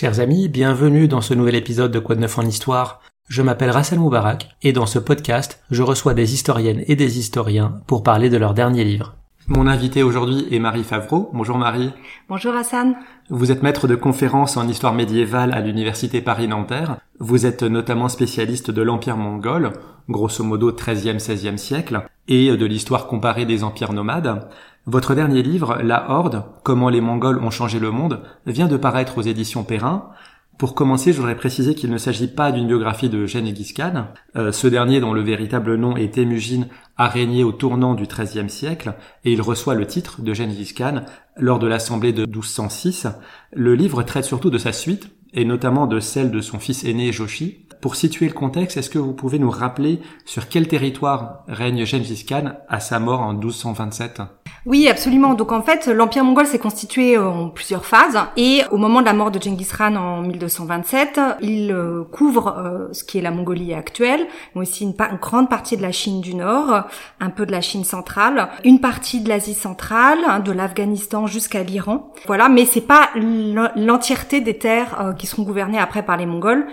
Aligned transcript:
Chers 0.00 0.20
amis, 0.20 0.48
bienvenue 0.48 1.08
dans 1.08 1.20
ce 1.20 1.34
nouvel 1.34 1.56
épisode 1.56 1.90
de 1.90 1.98
Quoi 1.98 2.14
de 2.14 2.20
neuf 2.20 2.38
en 2.38 2.42
histoire. 2.42 3.00
Je 3.28 3.42
m'appelle 3.42 3.72
Rassel 3.72 3.98
Moubarak 3.98 4.50
et 4.62 4.72
dans 4.72 4.86
ce 4.86 5.00
podcast, 5.00 5.60
je 5.72 5.82
reçois 5.82 6.14
des 6.14 6.34
historiennes 6.34 6.84
et 6.86 6.94
des 6.94 7.18
historiens 7.18 7.80
pour 7.88 8.04
parler 8.04 8.30
de 8.30 8.36
leur 8.36 8.54
dernier 8.54 8.84
livre. 8.84 9.16
Mon 9.48 9.66
invité 9.66 10.04
aujourd'hui 10.04 10.46
est 10.52 10.60
Marie 10.60 10.84
Favreau. 10.84 11.30
Bonjour 11.32 11.58
Marie. 11.58 11.90
Bonjour 12.28 12.54
Hassan. 12.54 12.94
Vous 13.28 13.50
êtes 13.50 13.64
maître 13.64 13.88
de 13.88 13.96
conférences 13.96 14.56
en 14.56 14.68
histoire 14.68 14.94
médiévale 14.94 15.52
à 15.52 15.60
l'université 15.60 16.20
Paris-Nanterre. 16.20 16.98
Vous 17.18 17.44
êtes 17.44 17.64
notamment 17.64 18.08
spécialiste 18.08 18.70
de 18.70 18.82
l'empire 18.82 19.16
mongol, 19.16 19.72
grosso 20.08 20.44
modo 20.44 20.70
13e 20.70 21.18
16e 21.18 21.56
siècle, 21.56 22.04
et 22.28 22.56
de 22.56 22.66
l'histoire 22.66 23.08
comparée 23.08 23.46
des 23.46 23.64
empires 23.64 23.92
nomades. 23.92 24.46
Votre 24.90 25.14
dernier 25.14 25.42
livre, 25.42 25.80
La 25.82 26.10
Horde, 26.10 26.44
comment 26.62 26.88
les 26.88 27.02
Mongols 27.02 27.44
ont 27.44 27.50
changé 27.50 27.78
le 27.78 27.90
monde, 27.90 28.22
vient 28.46 28.68
de 28.68 28.78
paraître 28.78 29.18
aux 29.18 29.22
éditions 29.22 29.62
Perrin. 29.62 30.08
Pour 30.56 30.74
commencer, 30.74 31.12
je 31.12 31.18
voudrais 31.18 31.36
préciser 31.36 31.74
qu'il 31.74 31.90
ne 31.90 31.98
s'agit 31.98 32.26
pas 32.26 32.52
d'une 32.52 32.68
biographie 32.68 33.10
de 33.10 33.26
Genghis 33.26 33.74
Khan. 33.76 34.06
Euh, 34.36 34.50
ce 34.50 34.66
dernier, 34.66 35.00
dont 35.00 35.12
le 35.12 35.20
véritable 35.20 35.74
nom 35.74 35.94
est 35.94 36.14
Temujin, 36.14 36.68
a 36.96 37.06
régné 37.06 37.44
au 37.44 37.52
tournant 37.52 37.92
du 37.92 38.06
XIIIe 38.06 38.48
siècle 38.48 38.94
et 39.26 39.32
il 39.34 39.42
reçoit 39.42 39.74
le 39.74 39.86
titre 39.86 40.22
de 40.22 40.32
Genghis 40.32 40.72
Khan 40.74 41.02
lors 41.36 41.58
de 41.58 41.66
l'assemblée 41.66 42.14
de 42.14 42.22
1206. 42.22 43.08
Le 43.52 43.74
livre 43.74 44.02
traite 44.04 44.24
surtout 44.24 44.48
de 44.48 44.56
sa 44.56 44.72
suite 44.72 45.10
et 45.34 45.44
notamment 45.44 45.86
de 45.86 46.00
celle 46.00 46.30
de 46.30 46.40
son 46.40 46.58
fils 46.58 46.84
aîné 46.84 47.12
Joshi. 47.12 47.66
Pour 47.82 47.94
situer 47.94 48.26
le 48.26 48.32
contexte, 48.32 48.78
est-ce 48.78 48.90
que 48.90 48.98
vous 48.98 49.12
pouvez 49.12 49.38
nous 49.38 49.50
rappeler 49.50 50.00
sur 50.24 50.48
quel 50.48 50.66
territoire 50.66 51.44
règne 51.46 51.84
Genghis 51.84 52.24
Khan 52.26 52.54
à 52.68 52.80
sa 52.80 52.98
mort 52.98 53.20
en 53.20 53.34
1227 53.34 54.22
oui, 54.66 54.88
absolument. 54.88 55.34
Donc 55.34 55.52
en 55.52 55.62
fait, 55.62 55.86
l'empire 55.86 56.24
mongol 56.24 56.46
s'est 56.46 56.58
constitué 56.58 57.16
euh, 57.16 57.28
en 57.28 57.48
plusieurs 57.48 57.86
phases 57.86 58.18
et 58.36 58.62
au 58.70 58.76
moment 58.76 59.00
de 59.00 59.06
la 59.06 59.12
mort 59.12 59.30
de 59.30 59.40
Genghis 59.40 59.68
Khan 59.76 59.94
en 59.94 60.22
1227, 60.22 61.20
il 61.40 61.70
euh, 61.72 62.02
couvre 62.04 62.56
euh, 62.58 62.88
ce 62.92 63.04
qui 63.04 63.18
est 63.18 63.20
la 63.20 63.30
Mongolie 63.30 63.72
actuelle, 63.72 64.26
mais 64.54 64.62
aussi 64.62 64.84
une, 64.84 64.94
grande 65.20 65.48
partie 65.48 65.76
de 65.76 65.82
la 65.82 65.92
Chine 65.92 66.20
du 66.20 66.34
Nord, 66.34 66.84
un 67.20 67.30
peu 67.30 67.46
de 67.46 67.52
la 67.52 67.60
Chine 67.60 67.84
centrale, 67.84 68.48
une 68.64 68.80
partie 68.80 69.20
de 69.20 69.28
l'Asie 69.28 69.54
centrale, 69.54 70.18
hein, 70.26 70.40
de 70.40 70.52
l'Afghanistan 70.52 71.26
jusqu'à 71.26 71.62
l'Iran. 71.62 72.12
Voilà, 72.26 72.48
mais 72.48 72.64
c'est 72.64 72.80
pas 72.80 73.10
l'entièreté 73.76 74.40
des 74.40 74.58
terres 74.58 75.14
qui 75.18 75.26
seront 75.26 75.42
gouvernées 75.42 75.78
après 75.78 76.02
par 76.02 76.16
les 76.16 76.26
Mongols. 76.26 76.66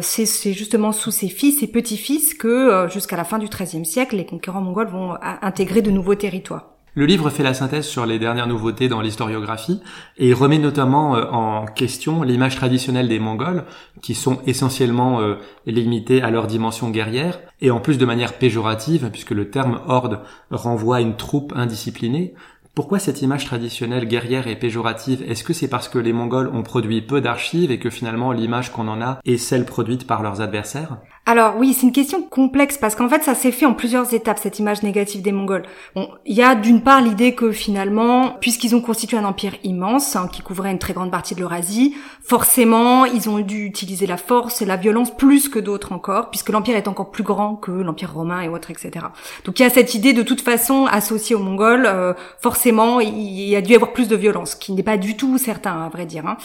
c'est 0.00 0.52
justement 0.52 0.92
sous 0.92 1.10
ses 1.10 1.28
fils 1.28 1.62
et 1.62 1.66
petits-fils 1.66 2.34
que 2.34 2.86
jusqu'à 2.90 3.16
la 3.16 3.24
fin 3.24 3.38
du 3.38 3.48
XIIIe 3.48 3.86
siècle, 3.86 4.16
les 4.16 4.26
conquérants 4.26 4.60
mongols 4.60 4.88
vont 4.88 5.16
intégrer 5.42 5.82
de 5.82 5.90
nouveaux 5.90 6.14
territoires. 6.14 6.77
Le 6.98 7.06
livre 7.06 7.30
fait 7.30 7.44
la 7.44 7.54
synthèse 7.54 7.86
sur 7.86 8.06
les 8.06 8.18
dernières 8.18 8.48
nouveautés 8.48 8.88
dans 8.88 9.00
l'historiographie 9.00 9.80
et 10.16 10.32
remet 10.32 10.58
notamment 10.58 11.14
euh, 11.14 11.26
en 11.30 11.64
question 11.64 12.24
l'image 12.24 12.56
traditionnelle 12.56 13.06
des 13.06 13.20
Mongols 13.20 13.62
qui 14.02 14.16
sont 14.16 14.40
essentiellement 14.48 15.20
euh, 15.20 15.36
limités 15.64 16.22
à 16.22 16.32
leur 16.32 16.48
dimension 16.48 16.90
guerrière 16.90 17.38
et 17.60 17.70
en 17.70 17.78
plus 17.78 17.98
de 17.98 18.04
manière 18.04 18.32
péjorative 18.32 19.10
puisque 19.12 19.30
le 19.30 19.48
terme 19.48 19.80
horde 19.86 20.22
renvoie 20.50 20.96
à 20.96 21.00
une 21.00 21.14
troupe 21.14 21.52
indisciplinée. 21.54 22.34
Pourquoi 22.74 22.98
cette 22.98 23.22
image 23.22 23.44
traditionnelle 23.44 24.08
guerrière 24.08 24.48
est 24.48 24.56
péjorative? 24.56 25.22
Est-ce 25.22 25.44
que 25.44 25.52
c'est 25.52 25.68
parce 25.68 25.88
que 25.88 26.00
les 26.00 26.12
Mongols 26.12 26.50
ont 26.52 26.64
produit 26.64 27.00
peu 27.00 27.20
d'archives 27.20 27.70
et 27.70 27.78
que 27.78 27.90
finalement 27.90 28.32
l'image 28.32 28.72
qu'on 28.72 28.88
en 28.88 29.00
a 29.00 29.20
est 29.24 29.36
celle 29.36 29.66
produite 29.66 30.04
par 30.04 30.24
leurs 30.24 30.40
adversaires? 30.40 30.98
Alors 31.28 31.56
oui, 31.58 31.74
c'est 31.74 31.82
une 31.82 31.92
question 31.92 32.22
complexe 32.22 32.78
parce 32.78 32.94
qu'en 32.94 33.06
fait 33.06 33.22
ça 33.22 33.34
s'est 33.34 33.52
fait 33.52 33.66
en 33.66 33.74
plusieurs 33.74 34.14
étapes 34.14 34.38
cette 34.42 34.60
image 34.60 34.82
négative 34.82 35.20
des 35.20 35.30
Mongols. 35.30 35.64
Bon, 35.94 36.08
il 36.24 36.34
y 36.34 36.42
a 36.42 36.54
d'une 36.54 36.80
part 36.80 37.02
l'idée 37.02 37.34
que 37.34 37.52
finalement, 37.52 38.30
puisqu'ils 38.40 38.74
ont 38.74 38.80
constitué 38.80 39.18
un 39.18 39.26
empire 39.26 39.52
immense 39.62 40.16
hein, 40.16 40.30
qui 40.32 40.40
couvrait 40.40 40.70
une 40.70 40.78
très 40.78 40.94
grande 40.94 41.10
partie 41.10 41.34
de 41.34 41.40
l'Eurasie, 41.40 41.94
forcément 42.22 43.04
ils 43.04 43.28
ont 43.28 43.40
dû 43.40 43.66
utiliser 43.66 44.06
la 44.06 44.16
force 44.16 44.62
et 44.62 44.64
la 44.64 44.78
violence 44.78 45.14
plus 45.14 45.50
que 45.50 45.58
d'autres 45.58 45.92
encore, 45.92 46.30
puisque 46.30 46.48
l'empire 46.48 46.76
est 46.76 46.88
encore 46.88 47.10
plus 47.10 47.24
grand 47.24 47.56
que 47.56 47.72
l'empire 47.72 48.14
romain 48.14 48.40
et 48.40 48.48
autres, 48.48 48.70
etc. 48.70 49.04
Donc 49.44 49.60
il 49.60 49.64
y 49.64 49.66
a 49.66 49.70
cette 49.70 49.94
idée 49.94 50.14
de 50.14 50.22
toute 50.22 50.40
façon 50.40 50.86
associée 50.86 51.36
aux 51.36 51.40
Mongols, 51.40 51.84
euh, 51.84 52.14
forcément 52.40 53.00
il 53.00 53.38
y 53.38 53.54
a 53.54 53.60
dû 53.60 53.74
avoir 53.74 53.92
plus 53.92 54.08
de 54.08 54.16
violence, 54.16 54.54
qui 54.54 54.72
n'est 54.72 54.82
pas 54.82 54.96
du 54.96 55.14
tout 55.14 55.36
certain, 55.36 55.82
à 55.82 55.90
vrai 55.90 56.06
dire. 56.06 56.26
Hein. 56.26 56.38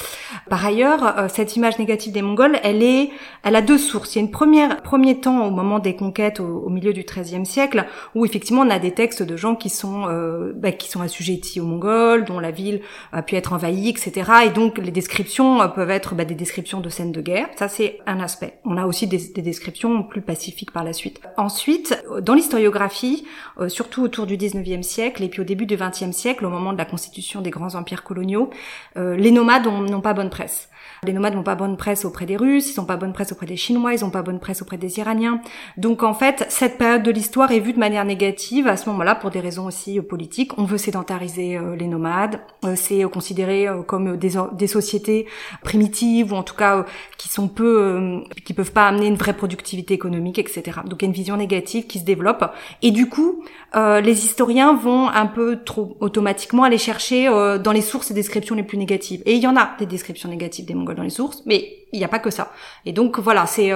Par 0.49 0.65
ailleurs, 0.65 1.17
euh, 1.17 1.27
cette 1.29 1.55
image 1.55 1.79
négative 1.79 2.11
des 2.11 2.21
Mongols, 2.21 2.59
elle 2.63 2.83
est, 2.83 3.11
elle 3.43 3.55
a 3.55 3.61
deux 3.61 3.77
sources. 3.77 4.15
Il 4.15 4.17
y 4.17 4.21
a 4.21 4.25
une 4.25 4.31
première, 4.31 4.72
premier 4.75 5.19
temps 5.19 5.45
au 5.45 5.51
moment 5.51 5.79
des 5.79 5.95
conquêtes 5.95 6.39
au, 6.39 6.69
milieu 6.69 6.93
du 6.93 7.03
XIIIe 7.03 7.45
siècle, 7.45 7.85
où 8.15 8.25
effectivement 8.25 8.61
on 8.61 8.69
a 8.69 8.79
des 8.79 8.91
textes 8.91 9.23
de 9.23 9.37
gens 9.37 9.55
qui 9.55 9.69
sont, 9.69 10.07
euh, 10.07 10.53
bah, 10.55 10.71
qui 10.71 10.89
sont 10.89 11.01
assujettis 11.01 11.59
aux 11.59 11.65
Mongols, 11.65 12.25
dont 12.25 12.39
la 12.39 12.51
ville 12.51 12.81
a 13.11 13.21
pu 13.21 13.35
être 13.35 13.53
envahie, 13.53 13.89
etc. 13.89 14.31
Et 14.45 14.49
donc 14.49 14.77
les 14.77 14.91
descriptions 14.91 15.61
euh, 15.61 15.67
peuvent 15.67 15.91
être 15.91 16.15
bah, 16.15 16.25
des 16.25 16.35
descriptions 16.35 16.79
de 16.79 16.89
scènes 16.89 17.11
de 17.11 17.21
guerre. 17.21 17.47
Ça 17.55 17.67
c'est 17.67 17.99
un 18.05 18.19
aspect. 18.19 18.59
On 18.65 18.77
a 18.77 18.85
aussi 18.85 19.07
des, 19.07 19.19
des, 19.33 19.41
descriptions 19.41 20.03
plus 20.03 20.21
pacifiques 20.21 20.71
par 20.71 20.83
la 20.83 20.93
suite. 20.93 21.21
Ensuite, 21.37 22.01
dans 22.21 22.33
l'historiographie, 22.33 23.25
surtout 23.67 24.03
autour 24.03 24.25
du 24.25 24.37
XIXe 24.37 24.85
siècle 24.85 25.23
et 25.23 25.27
puis 25.27 25.41
au 25.41 25.43
début 25.43 25.65
du 25.65 25.75
XXe 25.75 26.11
siècle, 26.11 26.45
au 26.45 26.49
moment 26.49 26.73
de 26.73 26.77
la 26.77 26.85
constitution 26.85 27.41
des 27.41 27.49
grands 27.49 27.75
empires 27.75 28.03
coloniaux, 28.03 28.49
euh, 28.97 29.15
les 29.15 29.31
nomades 29.31 29.65
n'ont 29.65 30.01
pas 30.01 30.13
bonne 30.13 30.29
presse. 30.29 30.69
Les 31.03 31.13
nomades 31.13 31.35
n'ont 31.35 31.43
pas 31.43 31.55
bonne 31.55 31.77
presse 31.77 32.05
auprès 32.05 32.25
des 32.25 32.37
Russes, 32.37 32.73
ils 32.73 32.79
n'ont 32.79 32.85
pas 32.85 32.97
bonne 32.97 33.13
presse 33.13 33.31
auprès 33.31 33.45
des 33.45 33.57
Chinois, 33.57 33.93
ils 33.93 34.01
n'ont 34.01 34.09
pas 34.09 34.21
bonne 34.21 34.39
presse 34.39 34.61
auprès 34.63 34.77
des 34.77 34.97
Iraniens. 34.99 35.39
Donc 35.77 36.03
en 36.03 36.13
fait, 36.13 36.45
cette 36.49 36.77
période 36.77 37.03
de 37.03 37.11
l'histoire 37.11 37.51
est 37.51 37.59
vue 37.59 37.73
de 37.73 37.79
manière 37.79 38.05
négative 38.05 38.67
à 38.67 38.77
ce 38.77 38.89
moment-là 38.89 39.15
pour 39.15 39.29
des 39.29 39.39
raisons 39.39 39.65
aussi 39.65 39.99
euh, 39.99 40.01
politiques. 40.01 40.57
On 40.57 40.63
veut 40.63 40.77
sédentariser 40.77 41.57
euh, 41.57 41.75
les 41.75 41.87
nomades, 41.87 42.39
euh, 42.65 42.73
c'est 42.75 43.03
considéré 43.03 43.67
comme 43.87 44.17
des, 44.17 44.67
sociétés 44.67 45.27
primitives 45.61 46.33
ou 46.33 46.35
en 46.35 46.43
tout 46.43 46.55
cas 46.55 46.85
qui 47.17 47.29
sont 47.29 47.47
peu, 47.47 48.21
qui 48.45 48.53
peuvent 48.53 48.71
pas 48.71 48.87
amener 48.87 49.07
une 49.07 49.15
vraie 49.15 49.35
productivité 49.35 49.93
économique, 49.93 50.39
etc. 50.39 50.79
Donc 50.85 51.01
il 51.01 51.05
y 51.05 51.05
a 51.05 51.09
une 51.09 51.13
vision 51.13 51.37
négative 51.37 51.85
qui 51.85 51.99
se 51.99 52.05
développe 52.05 52.51
et 52.81 52.91
du 52.91 53.09
coup, 53.09 53.43
les 53.75 54.25
historiens 54.25 54.73
vont 54.73 55.09
un 55.09 55.25
peu 55.25 55.59
trop 55.63 55.97
automatiquement 55.99 56.63
aller 56.63 56.77
chercher 56.77 57.27
dans 57.61 57.71
les 57.71 57.81
sources 57.81 58.11
et 58.11 58.13
descriptions 58.13 58.55
les 58.55 58.63
plus 58.63 58.77
négatives. 58.77 59.21
Et 59.25 59.33
il 59.33 59.41
y 59.41 59.47
en 59.47 59.57
a 59.57 59.71
des 59.77 59.85
descriptions 59.85 60.29
négatives 60.29 60.65
des 60.65 60.73
Mongols 60.73 60.95
dans 60.95 61.03
les 61.03 61.09
sources, 61.09 61.43
mais 61.45 61.83
il 61.93 61.99
n'y 61.99 62.05
a 62.05 62.09
pas 62.09 62.19
que 62.19 62.31
ça. 62.31 62.51
Et 62.85 62.91
donc 62.91 63.19
voilà, 63.19 63.45
c'est, 63.45 63.71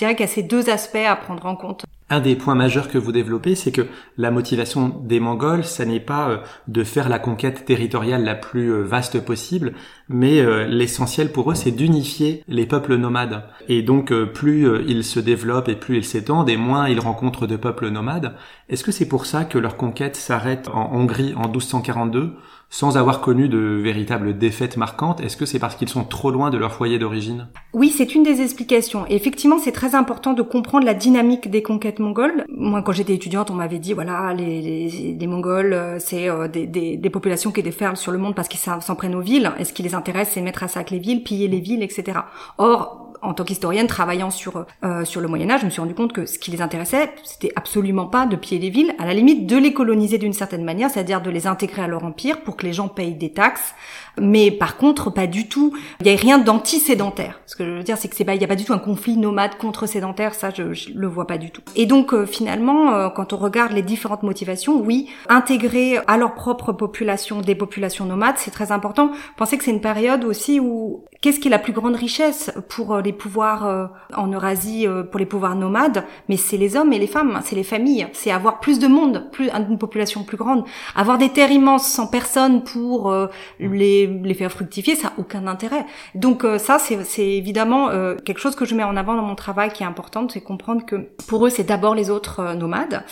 dirais 0.00 0.14
qu'il 0.14 0.26
y 0.26 0.28
a 0.28 0.32
ces 0.32 0.42
deux 0.42 0.68
aspects 0.68 0.96
à 0.96 1.16
prendre 1.16 1.46
en 1.46 1.56
compte. 1.56 1.84
Un 2.12 2.20
des 2.20 2.34
points 2.34 2.56
majeurs 2.56 2.88
que 2.88 2.98
vous 2.98 3.12
développez, 3.12 3.54
c'est 3.54 3.70
que 3.70 3.86
la 4.16 4.32
motivation 4.32 4.88
des 4.88 5.20
Mongols, 5.20 5.64
ça 5.64 5.84
n'est 5.84 6.00
pas 6.00 6.28
euh, 6.28 6.38
de 6.66 6.82
faire 6.82 7.08
la 7.08 7.20
conquête 7.20 7.64
territoriale 7.64 8.24
la 8.24 8.34
plus 8.34 8.72
euh, 8.72 8.82
vaste 8.82 9.20
possible, 9.24 9.74
mais 10.08 10.42
l'essentiel 10.66 11.30
pour 11.30 11.52
eux, 11.52 11.54
c'est 11.54 11.70
d'unifier 11.70 12.42
les 12.48 12.66
peuples 12.66 12.96
nomades. 12.96 13.44
Et 13.68 13.82
donc, 13.82 14.12
plus 14.32 14.66
ils 14.88 15.04
se 15.04 15.20
développent 15.20 15.68
et 15.68 15.76
plus 15.76 15.98
ils 15.98 16.04
s'étendent, 16.04 16.50
et 16.50 16.56
moins 16.56 16.88
ils 16.88 16.98
rencontrent 16.98 17.46
de 17.46 17.54
peuples 17.54 17.90
nomades. 17.90 18.34
Est-ce 18.68 18.82
que 18.82 18.90
c'est 18.90 19.06
pour 19.06 19.24
ça 19.24 19.44
que 19.44 19.58
leur 19.58 19.76
conquête 19.76 20.16
s'arrête 20.16 20.68
en 20.68 20.92
Hongrie 20.92 21.32
en 21.36 21.46
1242 21.48 22.36
sans 22.70 22.96
avoir 22.96 23.20
connu 23.20 23.48
de 23.48 23.58
véritables 23.58 24.38
défaites 24.38 24.76
marquantes 24.76 25.20
Est-ce 25.20 25.36
que 25.36 25.44
c'est 25.44 25.58
parce 25.58 25.74
qu'ils 25.74 25.88
sont 25.88 26.04
trop 26.04 26.30
loin 26.30 26.50
de 26.50 26.56
leur 26.56 26.72
foyer 26.72 27.00
d'origine? 27.00 27.48
Oui, 27.72 27.90
c'est 27.90 28.14
une 28.14 28.22
des 28.22 28.40
explications. 28.40 29.04
Et 29.08 29.16
effectivement, 29.16 29.58
c'est 29.58 29.72
très 29.72 29.96
important 29.96 30.32
de 30.32 30.42
comprendre 30.42 30.86
la 30.86 30.94
dynamique 30.94 31.50
des 31.50 31.62
conquêtes 31.62 31.98
mongoles. 31.98 32.44
Moi, 32.48 32.82
quand 32.82 32.92
j'étais 32.92 33.14
étudiante, 33.14 33.50
on 33.50 33.54
m'avait 33.54 33.80
dit, 33.80 33.92
voilà, 33.92 34.32
les, 34.34 34.88
les, 35.18 35.26
Mongols, 35.26 35.72
euh, 35.72 35.98
c'est 35.98 36.28
euh, 36.28 36.48
des, 36.48 36.66
des, 36.66 36.96
des, 36.96 37.10
populations 37.10 37.50
qui 37.50 37.62
déferlent 37.62 37.96
sur 37.96 38.12
le 38.12 38.18
monde 38.18 38.34
parce 38.34 38.48
qu'ils 38.48 38.60
s'en 38.60 38.94
prennent 38.94 39.14
aux 39.14 39.20
villes. 39.20 39.52
Et 39.58 39.64
ce 39.64 39.72
qui 39.72 39.82
les 39.82 39.94
intéresse, 39.94 40.30
c'est 40.32 40.40
mettre 40.40 40.62
à 40.62 40.68
sac 40.68 40.90
les 40.90 40.98
villes, 40.98 41.24
piller 41.24 41.48
les 41.48 41.60
villes, 41.60 41.82
etc. 41.82 42.20
Or, 42.58 43.09
en 43.22 43.34
tant 43.34 43.44
qu'historienne 43.44 43.86
travaillant 43.86 44.30
sur 44.30 44.66
euh, 44.84 45.04
sur 45.04 45.20
le 45.20 45.28
Moyen 45.28 45.50
Âge, 45.50 45.60
je 45.60 45.66
me 45.66 45.70
suis 45.70 45.80
rendu 45.80 45.94
compte 45.94 46.12
que 46.12 46.26
ce 46.26 46.38
qui 46.38 46.50
les 46.50 46.62
intéressait, 46.62 47.12
c'était 47.24 47.52
absolument 47.56 48.06
pas 48.06 48.26
de 48.26 48.36
piller 48.36 48.60
les 48.60 48.70
villes, 48.70 48.94
à 48.98 49.06
la 49.06 49.14
limite 49.14 49.46
de 49.46 49.56
les 49.56 49.72
coloniser 49.72 50.18
d'une 50.18 50.32
certaine 50.32 50.64
manière, 50.64 50.90
c'est-à-dire 50.90 51.20
de 51.20 51.30
les 51.30 51.46
intégrer 51.46 51.82
à 51.82 51.86
leur 51.86 52.04
empire 52.04 52.42
pour 52.42 52.56
que 52.56 52.66
les 52.66 52.72
gens 52.72 52.88
payent 52.88 53.14
des 53.14 53.32
taxes, 53.32 53.74
mais 54.20 54.50
par 54.50 54.76
contre 54.76 55.10
pas 55.10 55.26
du 55.26 55.48
tout, 55.48 55.76
il 56.00 56.06
y 56.06 56.10
a 56.10 56.16
rien 56.16 56.38
d'anti-sédentaire. 56.38 57.40
Ce 57.46 57.56
que 57.56 57.64
je 57.64 57.70
veux 57.70 57.82
dire, 57.82 57.96
c'est 57.96 58.08
que 58.08 58.16
c'est 58.16 58.24
pas, 58.24 58.34
il 58.34 58.40
y 58.40 58.44
a 58.44 58.48
pas 58.48 58.56
du 58.56 58.64
tout 58.64 58.72
un 58.72 58.78
conflit 58.78 59.16
nomade 59.16 59.56
contre 59.56 59.86
sédentaire, 59.86 60.34
ça 60.34 60.50
je, 60.50 60.72
je 60.72 60.90
le 60.94 61.06
vois 61.06 61.26
pas 61.26 61.38
du 61.38 61.50
tout. 61.50 61.62
Et 61.76 61.86
donc 61.86 62.12
euh, 62.12 62.26
finalement, 62.26 62.94
euh, 62.94 63.08
quand 63.08 63.32
on 63.32 63.36
regarde 63.36 63.72
les 63.72 63.82
différentes 63.82 64.22
motivations, 64.22 64.80
oui, 64.80 65.08
intégrer 65.28 65.98
à 66.06 66.16
leur 66.16 66.34
propre 66.34 66.72
population 66.72 67.40
des 67.40 67.54
populations 67.54 68.04
nomades, 68.04 68.36
c'est 68.38 68.50
très 68.50 68.72
important. 68.72 69.10
Pensez 69.36 69.58
que 69.58 69.64
c'est 69.64 69.70
une 69.70 69.80
période 69.80 70.24
aussi 70.24 70.60
où 70.60 71.04
qu'est-ce 71.20 71.38
qui 71.38 71.48
est 71.48 71.50
la 71.50 71.58
plus 71.58 71.72
grande 71.72 71.96
richesse 71.96 72.50
pour 72.68 72.96
les 72.98 73.12
pouvoirs 73.12 73.66
euh, 73.66 73.86
en 74.16 74.28
Eurasie, 74.28 74.86
euh, 74.86 75.02
pour 75.02 75.20
les 75.20 75.26
pouvoirs 75.26 75.54
nomades, 75.54 76.04
mais 76.28 76.36
c'est 76.36 76.56
les 76.56 76.76
hommes 76.76 76.92
et 76.92 76.98
les 76.98 77.06
femmes, 77.06 77.40
c'est 77.44 77.56
les 77.56 77.64
familles, 77.64 78.06
c'est 78.14 78.30
avoir 78.30 78.60
plus 78.60 78.78
de 78.78 78.86
monde, 78.86 79.28
plus 79.30 79.50
une 79.50 79.78
population 79.78 80.24
plus 80.24 80.38
grande, 80.38 80.64
avoir 80.96 81.18
des 81.18 81.28
terres 81.28 81.50
immenses 81.50 81.86
sans 81.86 82.06
personne 82.06 82.62
pour 82.64 83.12
euh, 83.12 83.26
les, 83.58 84.06
les 84.06 84.34
faire 84.34 84.50
fructifier, 84.50 84.94
ça 84.94 85.08
n'a 85.08 85.14
aucun 85.18 85.46
intérêt. 85.46 85.84
Donc 86.14 86.46
ça, 86.58 86.78
c'est 86.78 87.26
évidemment 87.26 87.88
quelque 88.24 88.38
chose 88.38 88.54
que 88.54 88.64
je 88.64 88.74
mets 88.74 88.84
en 88.84 88.96
avant 88.96 89.14
dans 89.14 89.22
mon 89.22 89.34
travail 89.34 89.72
qui 89.72 89.82
est 89.82 89.86
important, 89.86 90.26
c'est 90.28 90.40
comprendre 90.40 90.84
que 90.84 90.96
pour 91.28 91.46
eux, 91.46 91.50
c'est 91.50 91.64
d'abord 91.64 91.94
les 91.94 92.10
autres 92.10 92.54
nomades. 92.54 93.04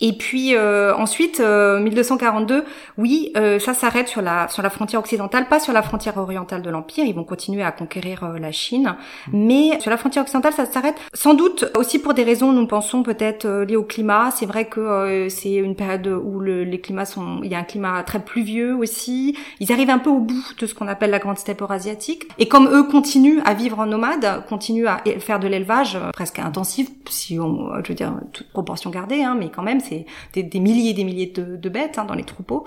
Et 0.00 0.12
puis 0.12 0.56
ensuite, 0.56 1.40
1242, 1.40 2.64
oui, 2.98 3.32
ça 3.34 3.74
s'arrête 3.74 4.08
sur 4.08 4.22
la 4.22 4.48
sur 4.48 4.62
la 4.62 4.70
frontière 4.70 5.00
occidentale, 5.00 5.48
pas 5.48 5.60
sur 5.60 5.72
la 5.72 5.82
frontière 5.82 6.16
orientale 6.16 6.62
de 6.62 6.70
l'empire. 6.70 7.04
Ils 7.04 7.14
vont 7.14 7.24
continuer 7.24 7.53
continuer 7.54 7.62
à 7.62 7.72
conquérir 7.72 8.34
la 8.40 8.52
Chine. 8.52 8.96
Mais 9.32 9.78
sur 9.80 9.90
la 9.90 9.96
frontière 9.96 10.22
occidentale, 10.22 10.52
ça 10.52 10.66
s'arrête 10.66 10.96
sans 11.12 11.34
doute 11.34 11.66
aussi 11.76 11.98
pour 11.98 12.14
des 12.14 12.24
raisons, 12.24 12.52
nous 12.52 12.66
pensons 12.66 13.02
peut-être 13.02 13.46
liées 13.62 13.76
au 13.76 13.84
climat. 13.84 14.30
C'est 14.30 14.46
vrai 14.46 14.66
que 14.66 15.28
c'est 15.28 15.54
une 15.54 15.76
période 15.76 16.06
où 16.06 16.40
le, 16.40 16.64
les 16.64 16.80
climats 16.80 17.04
sont, 17.04 17.40
il 17.42 17.50
y 17.50 17.54
a 17.54 17.58
un 17.58 17.64
climat 17.64 18.02
très 18.02 18.20
pluvieux 18.20 18.74
aussi. 18.74 19.36
Ils 19.60 19.70
arrivent 19.72 19.90
un 19.90 19.98
peu 19.98 20.10
au 20.10 20.18
bout 20.18 20.54
de 20.58 20.66
ce 20.66 20.74
qu'on 20.74 20.88
appelle 20.88 21.10
la 21.10 21.18
grande 21.18 21.38
steppe 21.38 21.62
eurasiatique. 21.62 22.24
Et 22.38 22.48
comme 22.48 22.68
eux 22.68 22.84
continuent 22.84 23.40
à 23.44 23.54
vivre 23.54 23.78
en 23.78 23.86
nomade, 23.86 24.44
continuent 24.48 24.86
à 24.86 25.02
faire 25.20 25.38
de 25.38 25.46
l'élevage 25.46 25.98
presque 26.12 26.38
intensif, 26.38 26.88
si 27.08 27.38
on, 27.38 27.70
je 27.82 27.88
veux 27.88 27.94
dire, 27.94 28.14
toute 28.32 28.48
proportion 28.50 28.90
gardée, 28.90 29.22
hein, 29.22 29.36
mais 29.38 29.50
quand 29.54 29.62
même, 29.62 29.80
c'est 29.80 30.06
des, 30.34 30.60
milliers 30.60 30.90
et 30.90 30.94
des 30.94 31.04
milliers 31.04 31.32
de, 31.34 31.56
de 31.56 31.68
bêtes 31.68 31.98
hein, 31.98 32.04
dans 32.04 32.14
les 32.14 32.24
troupeaux. 32.24 32.64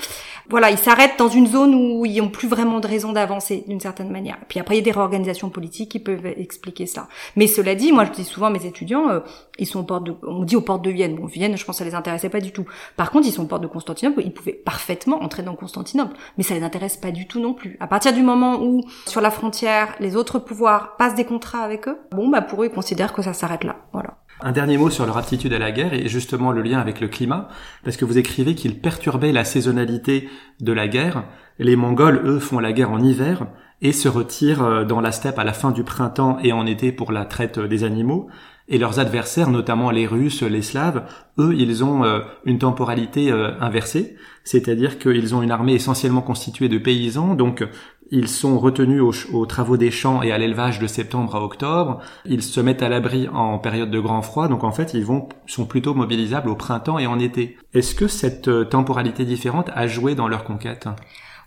Voilà, 0.49 0.71
ils 0.71 0.77
s'arrêtent 0.77 1.17
dans 1.17 1.27
une 1.27 1.47
zone 1.47 1.75
où 1.75 2.05
ils 2.05 2.17
n'ont 2.21 2.29
plus 2.29 2.47
vraiment 2.47 2.79
de 2.79 2.87
raison 2.87 3.11
d'avancer 3.11 3.63
d'une 3.67 3.79
certaine 3.79 4.09
manière. 4.09 4.37
Puis 4.47 4.59
après, 4.59 4.76
des 4.81 4.91
réorganisations 4.91 5.49
politiques 5.49 5.91
qui 5.91 5.99
peuvent 5.99 6.25
expliquer 6.25 6.85
ça. 6.85 7.07
Mais 7.35 7.47
cela 7.47 7.75
dit, 7.75 7.91
moi, 7.91 8.05
je 8.05 8.11
dis 8.11 8.23
souvent 8.23 8.47
à 8.47 8.49
mes 8.49 8.65
étudiants, 8.65 9.09
euh, 9.09 9.19
ils 9.59 9.65
sont 9.65 9.79
aux 9.79 9.83
portes 9.83 10.07
on 10.23 10.43
dit 10.43 10.55
aux 10.55 10.61
portes 10.61 10.83
de 10.83 10.91
Vienne. 10.91 11.15
Bon, 11.15 11.25
Vienne, 11.25 11.57
je 11.57 11.65
pense, 11.65 11.77
ça 11.77 11.85
les 11.85 11.95
intéressait 11.95 12.29
pas 12.29 12.39
du 12.39 12.51
tout. 12.51 12.65
Par 12.95 13.11
contre, 13.11 13.27
ils 13.27 13.31
sont 13.31 13.43
aux 13.43 13.47
portes 13.47 13.63
de 13.63 13.67
Constantinople, 13.67 14.21
ils 14.23 14.33
pouvaient 14.33 14.53
parfaitement 14.53 15.21
entrer 15.23 15.43
dans 15.43 15.55
Constantinople, 15.55 16.15
mais 16.37 16.43
ça 16.43 16.53
les 16.53 16.63
intéresse 16.63 16.97
pas 16.97 17.11
du 17.11 17.27
tout 17.27 17.39
non 17.39 17.53
plus. 17.53 17.77
À 17.79 17.87
partir 17.87 18.13
du 18.13 18.21
moment 18.21 18.61
où, 18.61 18.83
sur 19.05 19.21
la 19.21 19.31
frontière, 19.31 19.95
les 19.99 20.15
autres 20.15 20.39
pouvoirs 20.39 20.95
passent 20.97 21.15
des 21.15 21.25
contrats 21.25 21.61
avec 21.61 21.87
eux, 21.87 21.97
bon, 22.11 22.29
bah 22.29 22.41
pour 22.41 22.63
eux, 22.63 22.67
ils 22.67 22.71
considèrent 22.71 23.13
que 23.13 23.21
ça 23.21 23.33
s'arrête 23.33 23.63
là. 23.63 23.77
Voilà. 23.93 24.17
Un 24.39 24.51
dernier 24.51 24.77
mot 24.77 24.91
sur 24.91 25.05
leur 25.07 25.17
aptitude 25.17 25.53
à 25.53 25.59
la 25.59 25.71
guerre 25.71 25.95
et 25.95 26.07
justement 26.07 26.51
le 26.51 26.61
lien 26.61 26.79
avec 26.79 26.99
le 26.99 27.07
climat, 27.07 27.49
parce 27.83 27.97
que 27.97 28.05
vous 28.05 28.19
écrivez 28.19 28.53
qu'ils 28.53 28.79
perturbaient 28.79 29.31
la 29.31 29.43
saisonnalité 29.43 30.29
de 30.59 30.73
la 30.73 30.87
guerre. 30.87 31.23
Les 31.57 31.75
Mongols, 31.75 32.21
eux, 32.23 32.39
font 32.39 32.59
la 32.59 32.71
guerre 32.71 32.91
en 32.91 32.99
hiver 32.99 33.47
et 33.81 33.91
se 33.91 34.07
retirent 34.07 34.63
euh, 34.63 34.85
dans 34.85 35.01
la 35.01 35.11
steppe 35.11 35.39
à 35.39 35.43
la 35.43 35.53
fin 35.53 35.71
du 35.71 35.83
printemps 35.83 36.37
et 36.43 36.53
en 36.53 36.65
été 36.65 36.91
pour 36.91 37.11
la 37.11 37.25
traite 37.25 37.59
des 37.59 37.83
animaux. 37.83 38.27
Et 38.69 38.77
leurs 38.77 38.99
adversaires, 38.99 39.49
notamment 39.49 39.91
les 39.91 40.05
Russes, 40.05 40.43
les 40.43 40.61
Slaves, 40.61 41.05
eux, 41.39 41.55
ils 41.55 41.85
ont 41.85 42.03
euh, 42.03 42.19
une 42.43 42.59
temporalité 42.59 43.31
euh, 43.31 43.51
inversée, 43.61 44.17
c'est-à-dire 44.43 44.99
qu'ils 44.99 45.33
ont 45.35 45.41
une 45.41 45.51
armée 45.51 45.73
essentiellement 45.73 46.21
constituée 46.21 46.67
de 46.67 46.77
paysans, 46.77 47.33
donc 47.33 47.65
ils 48.11 48.27
sont 48.27 48.59
retenus 48.59 49.01
aux, 49.33 49.45
travaux 49.45 49.77
des 49.77 49.91
champs 49.91 50.21
et 50.21 50.31
à 50.31 50.37
l'élevage 50.37 50.79
de 50.79 50.87
septembre 50.87 51.35
à 51.35 51.43
octobre. 51.43 51.99
Ils 52.25 52.41
se 52.41 52.59
mettent 52.59 52.83
à 52.83 52.89
l'abri 52.89 53.27
en 53.29 53.57
période 53.57 53.91
de 53.91 53.99
grand 53.99 54.21
froid, 54.21 54.49
donc 54.49 54.63
en 54.63 54.71
fait, 54.71 54.93
ils 54.93 55.05
vont 55.05 55.29
sont 55.45 55.65
plutôt 55.65 55.93
mobilisables 55.93 56.49
au 56.49 56.55
printemps 56.55 56.99
et 56.99 57.07
en 57.07 57.19
été. 57.19 57.57
Est-ce 57.73 57.95
que 57.95 58.07
cette 58.07 58.49
euh, 58.49 58.65
temporalité 58.65 59.23
différente 59.23 59.69
a 59.73 59.87
joué 59.87 60.13
dans 60.13 60.27
leur 60.27 60.43
conquête? 60.43 60.87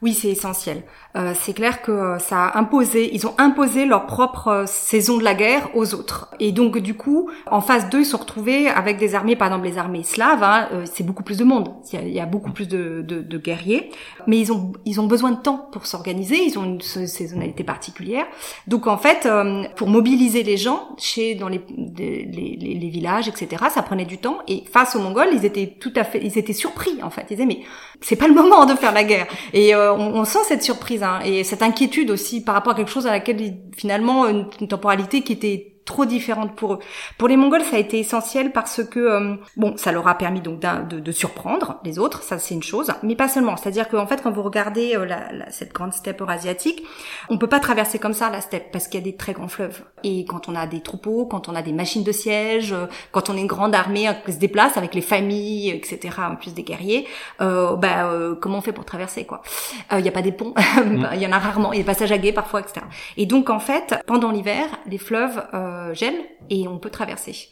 Oui, 0.02 0.14
c'est 0.14 0.29
essentiel. 0.29 0.82
Euh, 1.14 1.35
c'est 1.38 1.52
clair 1.52 1.82
que 1.82 1.93
euh, 1.93 2.19
ça 2.19 2.47
a 2.47 2.58
imposé, 2.58 3.11
ils 3.12 3.26
ont 3.26 3.35
imposé 3.37 3.85
leur 3.85 4.06
propre 4.06 4.49
euh, 4.49 4.67
saison 4.67 5.19
de 5.19 5.25
la 5.25 5.35
guerre 5.35 5.69
aux 5.75 5.94
autres. 5.94 6.31
Et 6.41 6.52
donc 6.52 6.79
du 6.79 6.94
coup, 6.94 7.29
en 7.50 7.61
phase 7.61 7.91
2, 7.91 8.00
ils 8.00 8.05
se 8.05 8.12
sont 8.12 8.19
retrouvés 8.19 8.69
avec 8.69 8.97
des 8.97 9.14
armées, 9.14 9.37
par 9.37 9.49
exemple 9.49 9.67
les 9.67 9.76
armées 9.76 10.02
slaves, 10.02 10.43
hein, 10.43 10.69
c'est 10.91 11.05
beaucoup 11.05 11.23
plus 11.23 11.37
de 11.37 11.44
monde, 11.44 11.75
il 11.93 12.08
y 12.08 12.20
a, 12.20 12.26
beaucoup 12.26 12.52
plus 12.52 12.67
de, 12.67 13.05
de, 13.06 13.20
de, 13.20 13.38
guerriers, 13.38 13.91
mais 14.26 14.38
ils 14.38 14.52
ont 14.52 14.73
ils 14.87 15.00
ont 15.00 15.06
besoin 15.06 15.32
de 15.32 15.41
temps 15.41 15.69
pour 15.73 15.87
s'organiser, 15.87 16.43
ils 16.43 16.58
ont 16.58 16.64
une 16.64 16.81
saisonnalité 16.81 17.64
particulière. 17.64 18.26
Donc 18.67 18.87
en 18.87 18.96
fait, 18.96 19.29
pour 19.76 19.88
mobiliser 19.88 20.43
les 20.43 20.56
gens 20.56 20.91
chez 20.96 21.35
dans 21.35 21.49
les, 21.49 21.61
les, 21.96 22.56
les, 22.56 22.88
villages, 22.88 23.29
etc., 23.29 23.64
ça 23.70 23.82
prenait 23.82 24.05
du 24.05 24.19
temps. 24.19 24.38
Et 24.49 24.64
face 24.73 24.96
aux 24.96 25.00
Mongols, 25.00 25.31
ils 25.32 25.44
étaient 25.44 25.76
tout 25.81 25.93
à 25.96 26.05
fait, 26.05 26.20
ils 26.23 26.38
étaient 26.38 26.53
surpris 26.53 27.03
en 27.03 27.11
fait. 27.11 27.26
Ils 27.31 27.37
disaient 27.37 27.46
mais 27.46 27.61
c'est 28.00 28.17
pas 28.17 28.29
le 28.29 28.35
moment 28.35 28.64
de 28.64 28.75
faire 28.75 28.93
la 28.93 29.05
guerre. 29.05 29.26
Et 29.53 29.75
euh, 29.75 29.89
on, 29.94 30.14
on, 30.14 30.25
sent 30.25 30.40
cette 30.46 30.62
surprise 30.62 31.02
hein, 31.02 31.20
et 31.25 31.44
cette 31.44 31.62
inquiétude 31.62 32.10
aussi 32.10 32.42
par 32.42 32.54
rapport 32.54 32.72
à 32.72 32.76
quelque 32.76 32.90
chose 32.90 33.06
à 33.06 33.12
laquelle 33.12 33.56
finalement 33.76 34.26
une 34.26 34.69
temporalité 34.69 35.22
qui 35.22 35.32
était 35.32 35.69
trop 35.85 36.05
différente 36.05 36.55
pour 36.55 36.75
eux. 36.75 36.79
Pour 37.19 37.29
les 37.29 37.37
Mongols, 37.37 37.62
ça 37.62 37.77
a 37.77 37.79
été 37.79 37.99
essentiel 37.99 38.53
parce 38.53 38.82
que 38.85 39.00
euh, 39.00 39.35
bon, 39.56 39.77
ça 39.77 39.93
leur 39.93 40.06
a 40.06 40.17
permis 40.17 40.41
donc 40.41 40.61
de, 40.61 41.00
de, 41.00 41.12
surprendre 41.12 41.81
les 41.85 41.99
autres, 41.99 42.23
ça 42.23 42.38
c'est 42.38 42.55
une 42.55 42.62
chose, 42.62 42.93
mais 43.03 43.17
pas 43.17 43.29
seulement. 43.29 43.56
C'est-à-dire 43.56 43.88
qu'en 43.88 44.06
fait, 44.06 44.23
quand 44.23 44.31
vous 44.31 44.43
regardez 44.43 44.94
euh, 44.94 45.05
la, 45.05 45.50
cette 45.50 45.73
grande 45.73 45.93
steppe 45.93 46.21
eurasiatique, 46.21 46.85
on 47.29 47.38
peut 47.38 47.49
pas 47.49 47.61
traverser 47.61 47.99
comme 47.99 48.12
ça 48.12 48.31
la 48.31 48.41
steppe 48.41 48.71
parce 48.73 48.88
qu'il 48.88 49.00
y 49.00 49.03
a 49.03 49.05
des 49.05 49.17
très 49.17 49.32
grands 49.32 49.49
fleuves. 49.49 49.82
Et 50.05 50.25
quand 50.25 50.49
on 50.49 50.55
a 50.55 50.67
des 50.67 50.81
troupeaux, 50.81 51.27
quand 51.27 51.49
on 51.49 51.55
a 51.55 51.62
des 51.62 51.73
machines 51.73 52.05
de 52.05 52.12
siège, 52.12 52.73
euh, 52.73 52.87
quand 53.12 53.31
on 53.31 53.37
est 53.37 53.41
une 53.41 53.47
grande 53.47 53.75
armée 53.75 54.09
qui 54.25 54.32
se 54.32 54.38
déplace 54.38 54.77
avec 54.77 54.94
les 54.94 55.00
familles, 55.00 55.71
etc., 55.71 56.15
en 56.19 56.37
plus 56.37 56.55
des 56.55 56.62
guerriers, 56.62 57.06
euh, 57.41 57.77
bah, 57.77 58.11
comment 58.41 58.59
on 58.59 58.62
fait 58.62 58.73
pour 58.73 58.85
traverser 58.85 59.25
quoi? 59.25 59.43
Il 59.93 60.03
n'y 60.03 60.09
a 60.09 60.12
pas 60.12 60.23
des 60.23 60.32
ponts, 60.32 60.55
il 61.15 61.21
y 61.21 61.27
en 61.27 61.32
a 61.32 61.38
rarement, 61.38 61.73
il 61.73 61.77
y 61.77 61.81
a 61.81 61.82
des 61.82 61.87
passages 61.87 62.12
à 62.12 62.19
guet 62.19 62.32
parfois, 62.32 62.61
etc. 62.61 62.87
Et 63.17 63.27
donc 63.27 63.50
en 63.50 63.59
fait, 63.59 63.97
pendant 64.06 64.31
l'hiver, 64.31 64.67
les 64.87 64.99
fleuves 64.99 65.43
euh, 65.55 65.69
gèle 65.93 66.14
et 66.49 66.69
on 66.69 66.78
peut 66.78 66.90
traverser. 66.90 67.49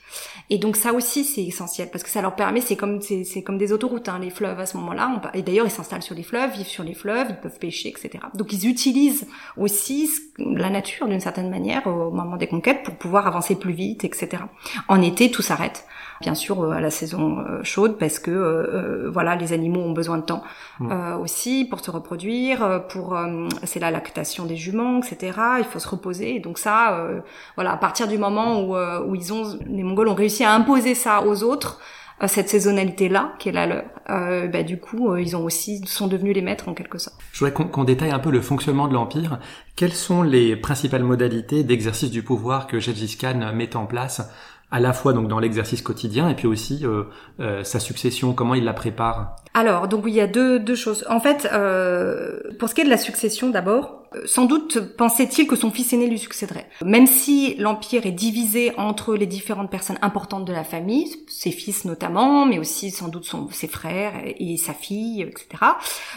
Et 0.50 0.58
donc 0.58 0.76
ça 0.76 0.92
aussi 0.92 1.24
c'est 1.24 1.44
essentiel 1.44 1.88
parce 1.90 2.04
que 2.04 2.10
ça 2.10 2.22
leur 2.22 2.34
permet, 2.34 2.60
c'est 2.60 2.76
comme 2.76 3.00
c'est 3.00 3.42
comme 3.42 3.58
des 3.58 3.72
autoroutes, 3.72 4.08
hein, 4.08 4.18
les 4.18 4.30
fleuves 4.30 4.58
à 4.58 4.66
ce 4.66 4.76
moment-là. 4.76 5.20
Et 5.34 5.42
d'ailleurs 5.42 5.66
ils 5.66 5.70
s'installent 5.70 6.02
sur 6.02 6.14
les 6.14 6.22
fleuves, 6.22 6.52
vivent 6.52 6.66
sur 6.66 6.84
les 6.84 6.94
fleuves, 6.94 7.28
ils 7.30 7.40
peuvent 7.40 7.58
pêcher, 7.58 7.88
etc. 7.88 8.24
Donc 8.34 8.52
ils 8.52 8.68
utilisent 8.68 9.26
aussi 9.56 10.08
la 10.38 10.70
nature 10.70 11.06
d'une 11.06 11.20
certaine 11.20 11.50
manière 11.50 11.86
au 11.86 12.10
moment 12.10 12.36
des 12.36 12.46
conquêtes 12.46 12.82
pour 12.82 12.96
pouvoir 12.96 13.26
avancer 13.26 13.56
plus 13.56 13.72
vite, 13.72 14.04
etc. 14.04 14.42
En 14.88 15.02
été 15.02 15.30
tout 15.30 15.42
s'arrête 15.42 15.84
bien 16.20 16.34
sûr 16.34 16.62
euh, 16.62 16.70
à 16.72 16.80
la 16.80 16.90
saison 16.90 17.38
euh, 17.38 17.60
chaude 17.62 17.96
parce 17.98 18.18
que 18.18 18.30
euh, 18.30 19.10
voilà 19.10 19.36
les 19.36 19.52
animaux 19.52 19.80
ont 19.80 19.92
besoin 19.92 20.18
de 20.18 20.22
temps 20.22 20.42
mmh. 20.80 20.92
aussi 21.20 21.64
pour 21.64 21.80
se 21.80 21.90
reproduire, 21.90 22.82
pour 22.88 23.16
c'est 23.64 23.80
la 23.80 23.90
lactation 23.90 24.44
des 24.44 24.56
juments, 24.56 25.00
etc. 25.00 25.38
Il 25.58 25.64
faut 25.64 25.78
se 25.78 25.88
reposer 25.88 26.36
et 26.36 26.40
donc 26.40 26.58
ça 26.58 27.08
voilà 27.56 27.72
à 27.72 27.76
partir 27.76 28.08
du 28.08 28.18
moment 28.18 28.60
où, 28.62 28.76
où 28.76 29.14
ils 29.14 29.32
ont 29.32 29.58
les 29.66 29.82
Mongols 29.82 30.08
ont 30.08 30.14
réussi 30.14 30.44
à 30.44 30.52
imposer 30.52 30.94
ça 30.94 31.24
aux 31.24 31.42
autres 31.42 31.80
cette 32.26 32.48
saisonnalité 32.48 33.08
là 33.08 33.34
qui 33.38 33.48
est 33.48 33.52
la 33.52 33.66
leur 33.66 33.84
euh, 34.10 34.48
bah, 34.48 34.64
du 34.64 34.78
coup 34.78 35.14
ils 35.16 35.36
ont 35.36 35.44
aussi 35.44 35.80
sont 35.86 36.08
devenus 36.08 36.34
les 36.34 36.42
maîtres 36.42 36.68
en 36.68 36.74
quelque 36.74 36.98
sorte 36.98 37.16
je 37.32 37.44
voudrais 37.44 37.68
qu'on 37.70 37.84
détaille 37.84 38.10
un 38.10 38.18
peu 38.18 38.30
le 38.30 38.40
fonctionnement 38.40 38.88
de 38.88 38.94
l'empire 38.94 39.38
quelles 39.76 39.92
sont 39.92 40.22
les 40.22 40.56
principales 40.56 41.04
modalités 41.04 41.62
d'exercice 41.62 42.10
du 42.10 42.22
pouvoir 42.22 42.66
que 42.66 42.80
Gengis 42.80 43.16
Khan 43.16 43.52
met 43.54 43.76
en 43.76 43.86
place 43.86 44.28
à 44.70 44.80
la 44.80 44.92
fois 44.92 45.12
donc 45.12 45.28
dans 45.28 45.38
l'exercice 45.38 45.82
quotidien 45.82 46.28
et 46.28 46.34
puis 46.34 46.46
aussi 46.46 46.84
euh, 46.84 47.04
euh, 47.40 47.64
sa 47.64 47.80
succession, 47.80 48.32
comment 48.32 48.54
il 48.54 48.64
la 48.64 48.74
prépare? 48.74 49.36
Alors 49.54 49.88
donc 49.88 50.04
il 50.06 50.14
y 50.14 50.20
a 50.20 50.26
deux, 50.26 50.58
deux 50.58 50.74
choses. 50.74 51.04
En 51.08 51.20
fait, 51.20 51.48
euh, 51.52 52.40
pour 52.58 52.68
ce 52.68 52.74
qui 52.74 52.82
est 52.82 52.84
de 52.84 52.90
la 52.90 52.98
succession 52.98 53.50
d'abord, 53.50 53.97
sans 54.24 54.46
doute 54.46 54.80
pensait-il 54.96 55.46
que 55.46 55.56
son 55.56 55.70
fils 55.70 55.92
aîné 55.92 56.06
lui 56.06 56.18
succéderait. 56.18 56.68
Même 56.84 57.06
si 57.06 57.54
l'empire 57.56 58.06
est 58.06 58.12
divisé 58.12 58.72
entre 58.78 59.14
les 59.14 59.26
différentes 59.26 59.70
personnes 59.70 59.98
importantes 60.02 60.44
de 60.44 60.52
la 60.52 60.64
famille, 60.64 61.06
ses 61.28 61.50
fils 61.50 61.84
notamment, 61.84 62.46
mais 62.46 62.58
aussi 62.58 62.90
sans 62.90 63.08
doute 63.08 63.24
son, 63.24 63.48
ses 63.50 63.68
frères 63.68 64.14
et 64.24 64.56
sa 64.56 64.72
fille, 64.72 65.22
etc. 65.22 65.46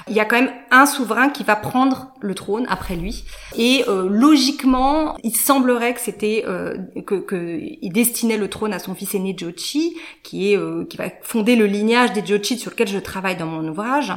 Il 0.08 0.16
y 0.16 0.20
a 0.20 0.26
quand 0.26 0.38
même 0.38 0.54
un 0.72 0.86
souverain 0.86 1.30
qui 1.30 1.44
va 1.44 1.56
prendre 1.56 2.12
le 2.22 2.34
trône 2.36 2.66
après 2.70 2.96
lui. 2.96 3.24
Et 3.58 3.84
euh, 3.88 4.08
logiquement, 4.10 5.18
il 5.24 5.36
semblerait 5.36 5.94
que 5.94 6.00
c'était 6.00 6.44
euh, 6.48 6.78
que, 7.06 7.16
que, 7.16 7.60
il 7.82 7.92
destinait 7.92 8.38
le 8.38 8.50
trône 8.50 8.74
à 8.74 8.80
son 8.80 8.96
fils 8.96 9.16
aîné 9.16 9.36
Jochi, 9.38 9.98
qui 10.24 10.54
est 10.54 10.58
euh, 10.58 10.86
qui 10.86 10.98
va 10.98 11.06
fonder 11.24 11.56
le 11.56 11.66
lignage 11.66 12.14
des 12.14 12.26
Jochi 12.26 12.58
sur 12.58 12.72
lequel 12.72 12.88
je 12.88 13.00
travaille 13.00 13.36
dans 13.36 13.48
mon 13.48 13.68
ouvrage. 13.68 14.14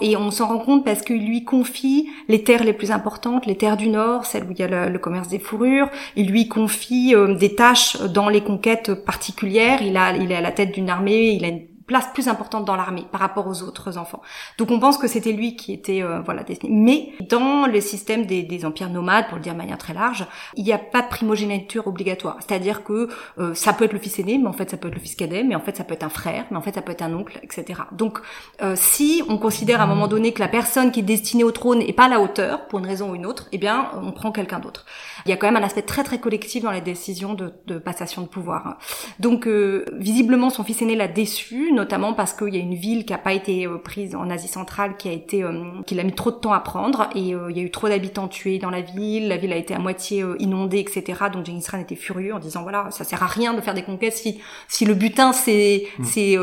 Et 0.00 0.16
on 0.16 0.30
s'en 0.30 0.48
rend 0.48 0.58
compte 0.58 0.84
parce 0.84 1.02
qu'il 1.02 1.26
lui 1.26 1.44
confie 1.44 2.08
les 2.28 2.44
terres 2.44 2.64
les 2.64 2.72
plus 2.72 2.90
importantes 2.90 3.13
les 3.46 3.56
terres 3.56 3.76
du 3.76 3.88
Nord, 3.88 4.26
celles 4.26 4.44
où 4.44 4.52
il 4.52 4.58
y 4.58 4.62
a 4.62 4.88
le, 4.88 4.98
commerce 4.98 5.28
des 5.28 5.38
fourrures. 5.38 5.88
Il 6.16 6.28
lui 6.30 6.48
confie 6.48 7.14
euh, 7.14 7.34
des 7.34 7.54
tâches 7.54 8.00
dans 8.00 8.28
les 8.28 8.40
conquêtes 8.40 8.94
particulières. 8.94 9.82
Il 9.82 9.96
a, 9.96 10.16
est 10.16 10.34
à 10.34 10.40
la 10.40 10.52
tête 10.52 10.72
d'une 10.72 10.90
armée, 10.90 11.38
place 11.86 12.08
plus 12.12 12.28
importante 12.28 12.64
dans 12.64 12.76
l'armée 12.76 13.04
par 13.10 13.20
rapport 13.20 13.46
aux 13.46 13.62
autres 13.62 13.98
enfants. 13.98 14.22
Donc 14.58 14.70
on 14.70 14.78
pense 14.78 14.98
que 14.98 15.06
c'était 15.06 15.32
lui 15.32 15.56
qui 15.56 15.72
était 15.72 16.02
euh, 16.02 16.20
voilà 16.20 16.42
destiné. 16.42 16.72
Mais 16.74 17.26
dans 17.26 17.66
le 17.66 17.80
système 17.80 18.26
des, 18.26 18.64
empires 18.64 18.88
nomades, 18.88 19.26
pour 19.28 19.36
le 19.36 19.42
dire 19.42 19.52
de 19.52 19.58
manière 19.58 19.78
très 19.78 19.92
large, 19.92 20.26
il 20.56 20.64
n'y 20.64 20.72
a 20.72 20.78
pas 20.78 21.02
de 21.02 21.08
primogéniture 21.08 21.86
obligatoire. 21.86 22.36
C'est-à-dire 22.40 22.84
que 22.84 23.08
euh, 23.38 23.54
ça 23.54 23.72
peut 23.72 23.84
être 23.84 23.92
le 23.92 23.98
fils 23.98 24.18
aîné, 24.18 24.38
mais 24.38 24.46
en 24.46 24.52
fait 24.52 24.70
ça 24.70 24.76
peut 24.76 24.88
être 24.88 24.94
le 24.94 25.00
fils 25.00 25.14
cadet, 25.14 25.44
mais 25.44 25.54
en 25.54 25.60
fait 25.60 25.76
ça 25.76 25.84
peut 25.84 25.94
être 25.94 26.04
un 26.04 26.08
frère, 26.08 26.46
mais 26.50 26.56
en 26.56 26.62
fait 26.62 26.74
ça 26.74 26.82
peut 26.82 26.92
être 26.92 27.02
un 27.02 27.12
oncle, 27.12 27.38
etc. 27.42 27.82
Donc 27.92 28.20
euh, 28.62 28.74
si 28.76 29.22
on 29.28 29.38
considère 29.38 29.80
à 29.80 29.84
un 29.84 29.88
moment 29.88 30.08
donné 30.08 30.32
que 30.32 30.40
la 30.40 30.48
personne 30.48 30.90
qui 30.90 31.00
est 31.00 31.04
destinée 31.04 31.44
au 31.44 31.50
trône 31.50 31.82
est 31.82 31.92
pas 31.92 32.04
à 32.04 32.08
la 32.08 32.20
hauteur 32.20 32.66
pour 32.68 32.78
une 32.78 32.86
raison 32.86 33.10
ou 33.10 33.14
une 33.14 33.26
autre, 33.26 33.48
eh 33.52 33.58
bien 33.58 33.90
on 34.00 34.12
prend 34.12 34.32
quelqu'un 34.32 34.60
d'autre. 34.60 34.86
Il 35.26 35.30
y 35.30 35.32
a 35.32 35.36
quand 35.36 35.46
même 35.46 35.62
un 35.62 35.66
aspect 35.66 35.82
très 35.82 36.04
très 36.04 36.18
collectif 36.18 36.62
dans 36.62 36.70
les 36.70 36.80
décisions 36.80 37.34
de, 37.34 37.52
de 37.66 37.78
passation 37.78 38.22
de 38.22 38.28
pouvoir. 38.28 38.78
Donc 39.20 39.46
visiblement 39.46 40.50
son 40.50 40.64
fils 40.64 40.82
aîné 40.82 40.96
l'a 40.96 41.08
déçu 41.08 41.72
notamment 41.72 42.14
parce 42.14 42.32
qu'il 42.32 42.54
y 42.54 42.56
a 42.56 42.60
une 42.60 42.74
ville 42.74 43.04
qui 43.04 43.12
a 43.12 43.18
pas 43.18 43.32
été 43.32 43.66
euh, 43.66 43.78
prise 43.78 44.14
en 44.14 44.30
Asie 44.30 44.48
centrale, 44.48 44.96
qui 44.96 45.08
a 45.08 45.12
été, 45.12 45.42
euh, 45.42 45.82
qu'il 45.86 46.00
a 46.00 46.02
mis 46.02 46.12
trop 46.12 46.30
de 46.30 46.36
temps 46.36 46.52
à 46.52 46.60
prendre, 46.60 47.08
et 47.14 47.34
euh, 47.34 47.50
il 47.50 47.56
y 47.56 47.60
a 47.60 47.62
eu 47.62 47.70
trop 47.70 47.88
d'habitants 47.88 48.28
tués 48.28 48.58
dans 48.58 48.70
la 48.70 48.80
ville, 48.80 49.28
la 49.28 49.36
ville 49.36 49.52
a 49.52 49.56
été 49.56 49.74
à 49.74 49.78
moitié 49.78 50.24
inondée, 50.38 50.78
etc. 50.78 51.24
Donc 51.32 51.46
Genghis 51.46 51.66
Khan 51.70 51.78
était 51.78 51.96
furieux 51.96 52.34
en 52.34 52.38
disant 52.38 52.62
voilà, 52.62 52.90
ça 52.90 53.04
sert 53.04 53.22
à 53.22 53.26
rien 53.26 53.54
de 53.54 53.60
faire 53.60 53.74
des 53.74 53.82
conquêtes 53.82 54.14
si 54.14 54.40
si 54.68 54.84
le 54.84 54.94
butin 54.94 55.32
c'est 55.32 55.86
mm. 55.98 56.04
c'est 56.04 56.36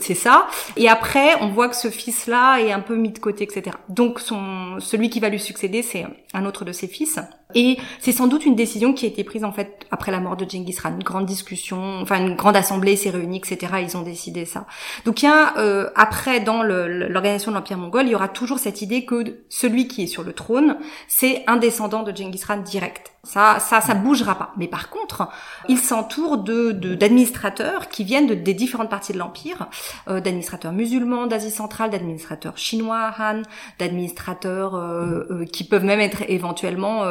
c'est 0.00 0.14
ça. 0.14 0.46
Et 0.76 0.88
après, 0.88 1.40
on 1.40 1.48
voit 1.48 1.68
que 1.68 1.76
ce 1.76 1.90
fils-là 1.90 2.58
est 2.58 2.72
un 2.72 2.80
peu 2.80 2.96
mis 2.96 3.10
de 3.10 3.18
côté, 3.18 3.44
etc. 3.44 3.76
Donc 3.88 4.20
son 4.20 4.80
celui 4.80 5.10
qui 5.10 5.20
va 5.20 5.28
lui 5.28 5.40
succéder, 5.40 5.82
c'est 5.82 6.06
un 6.34 6.44
autre 6.44 6.64
de 6.64 6.72
ses 6.72 6.88
fils 6.88 7.18
Et 7.54 7.78
c'est 8.00 8.12
sans 8.12 8.26
doute 8.26 8.44
une 8.44 8.56
décision 8.56 8.92
qui 8.92 9.06
a 9.06 9.08
été 9.08 9.24
prise 9.24 9.42
en 9.42 9.52
fait 9.52 9.86
après 9.90 10.12
la 10.12 10.20
mort 10.20 10.36
de 10.36 10.48
Genghis 10.48 10.74
Khan. 10.74 10.90
Une 10.90 11.02
grande 11.02 11.24
discussion, 11.24 12.00
enfin 12.02 12.18
une 12.18 12.34
grande 12.34 12.56
assemblée 12.56 12.94
s'est 12.94 13.10
réunie, 13.10 13.38
etc. 13.38 13.72
Ils 13.82 13.96
ont 13.96 14.02
décidé 14.02 14.44
ça. 14.44 14.66
Donc 15.06 15.22
il 15.22 15.26
y 15.26 15.28
a 15.28 15.56
euh, 15.56 15.88
après 15.94 16.40
dans 16.40 16.62
l'organisation 16.62 17.50
de 17.50 17.56
l'empire 17.56 17.78
mongol, 17.78 18.06
il 18.06 18.10
y 18.10 18.14
aura 18.14 18.28
toujours 18.28 18.58
cette 18.58 18.82
idée 18.82 19.06
que 19.06 19.44
celui 19.48 19.88
qui 19.88 20.02
est 20.02 20.06
sur 20.06 20.24
le 20.24 20.34
trône, 20.34 20.76
c'est 21.06 21.42
un 21.46 21.56
descendant 21.56 22.02
de 22.02 22.14
Genghis 22.14 22.42
Khan 22.46 22.58
direct. 22.58 23.12
Ça, 23.28 23.58
ça, 23.60 23.82
ça 23.82 23.92
bougera 23.92 24.36
pas. 24.36 24.52
Mais 24.56 24.68
par 24.68 24.88
contre, 24.88 25.28
il 25.68 25.76
s'entoure 25.76 26.38
de 26.38 26.72
d'administrateurs 26.72 27.90
qui 27.90 28.02
viennent 28.02 28.26
de, 28.26 28.32
des 28.32 28.54
différentes 28.54 28.88
parties 28.88 29.12
de 29.12 29.18
l'empire, 29.18 29.66
euh, 30.08 30.18
d'administrateurs 30.20 30.72
musulmans 30.72 31.26
d'Asie 31.26 31.50
centrale, 31.50 31.90
d'administrateurs 31.90 32.56
chinois, 32.56 33.10
Han, 33.18 33.42
d'administrateurs 33.78 34.74
euh, 34.74 35.26
euh, 35.30 35.44
qui 35.44 35.64
peuvent 35.64 35.84
même 35.84 36.00
être 36.00 36.22
éventuellement, 36.28 37.04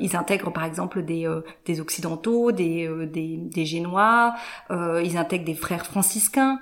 ils 0.00 0.14
intègrent 0.14 0.52
par 0.52 0.62
exemple 0.62 1.02
des 1.02 1.28
des 1.66 1.80
occidentaux, 1.80 2.52
des 2.52 2.88
des, 3.08 3.38
des 3.38 3.66
génois, 3.66 4.34
ils 4.70 5.16
intègrent 5.16 5.44
des 5.44 5.54
frères 5.54 5.84
franciscains 5.84 6.60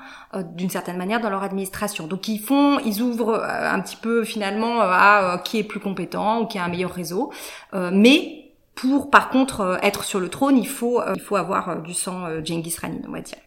d'une 0.55 0.71
certaine 0.71 0.97
manière 0.97 1.21
dans 1.21 1.31
leur 1.31 1.43
administration. 1.43 2.07
Donc 2.07 2.29
ils 2.29 2.41
font, 2.41 2.79
ils 2.79 3.03
ouvrent 3.03 3.45
un 3.45 3.79
petit 3.81 3.97
peu 3.97 4.25
finalement 4.25 4.81
à 4.81 5.43
qui 5.45 5.59
est 5.59 5.65
plus 5.65 5.81
compétent 5.81 6.41
ou 6.41 6.47
qui 6.47 6.59
a 6.59 6.65
un 6.65 6.69
meilleur 6.69 6.93
réseau, 6.93 7.31
mais 7.75 8.46
pour, 8.77 9.11
par 9.11 9.31
contre, 9.31 9.63
euh, 9.63 9.77
être 9.83 10.05
sur 10.05 10.21
le 10.21 10.29
trône, 10.29 10.57
il 10.57 10.69
faut, 10.69 11.01
euh, 11.01 11.15
il 11.17 11.23
faut 11.23 11.37
avoir 11.37 11.71
euh, 11.71 11.77
du 11.77 11.95
sang 11.95 12.29
Genghis 12.45 12.77
Khanin, 12.81 13.01
on 13.09 13.13
va 13.13 13.23
dire. 13.23 13.39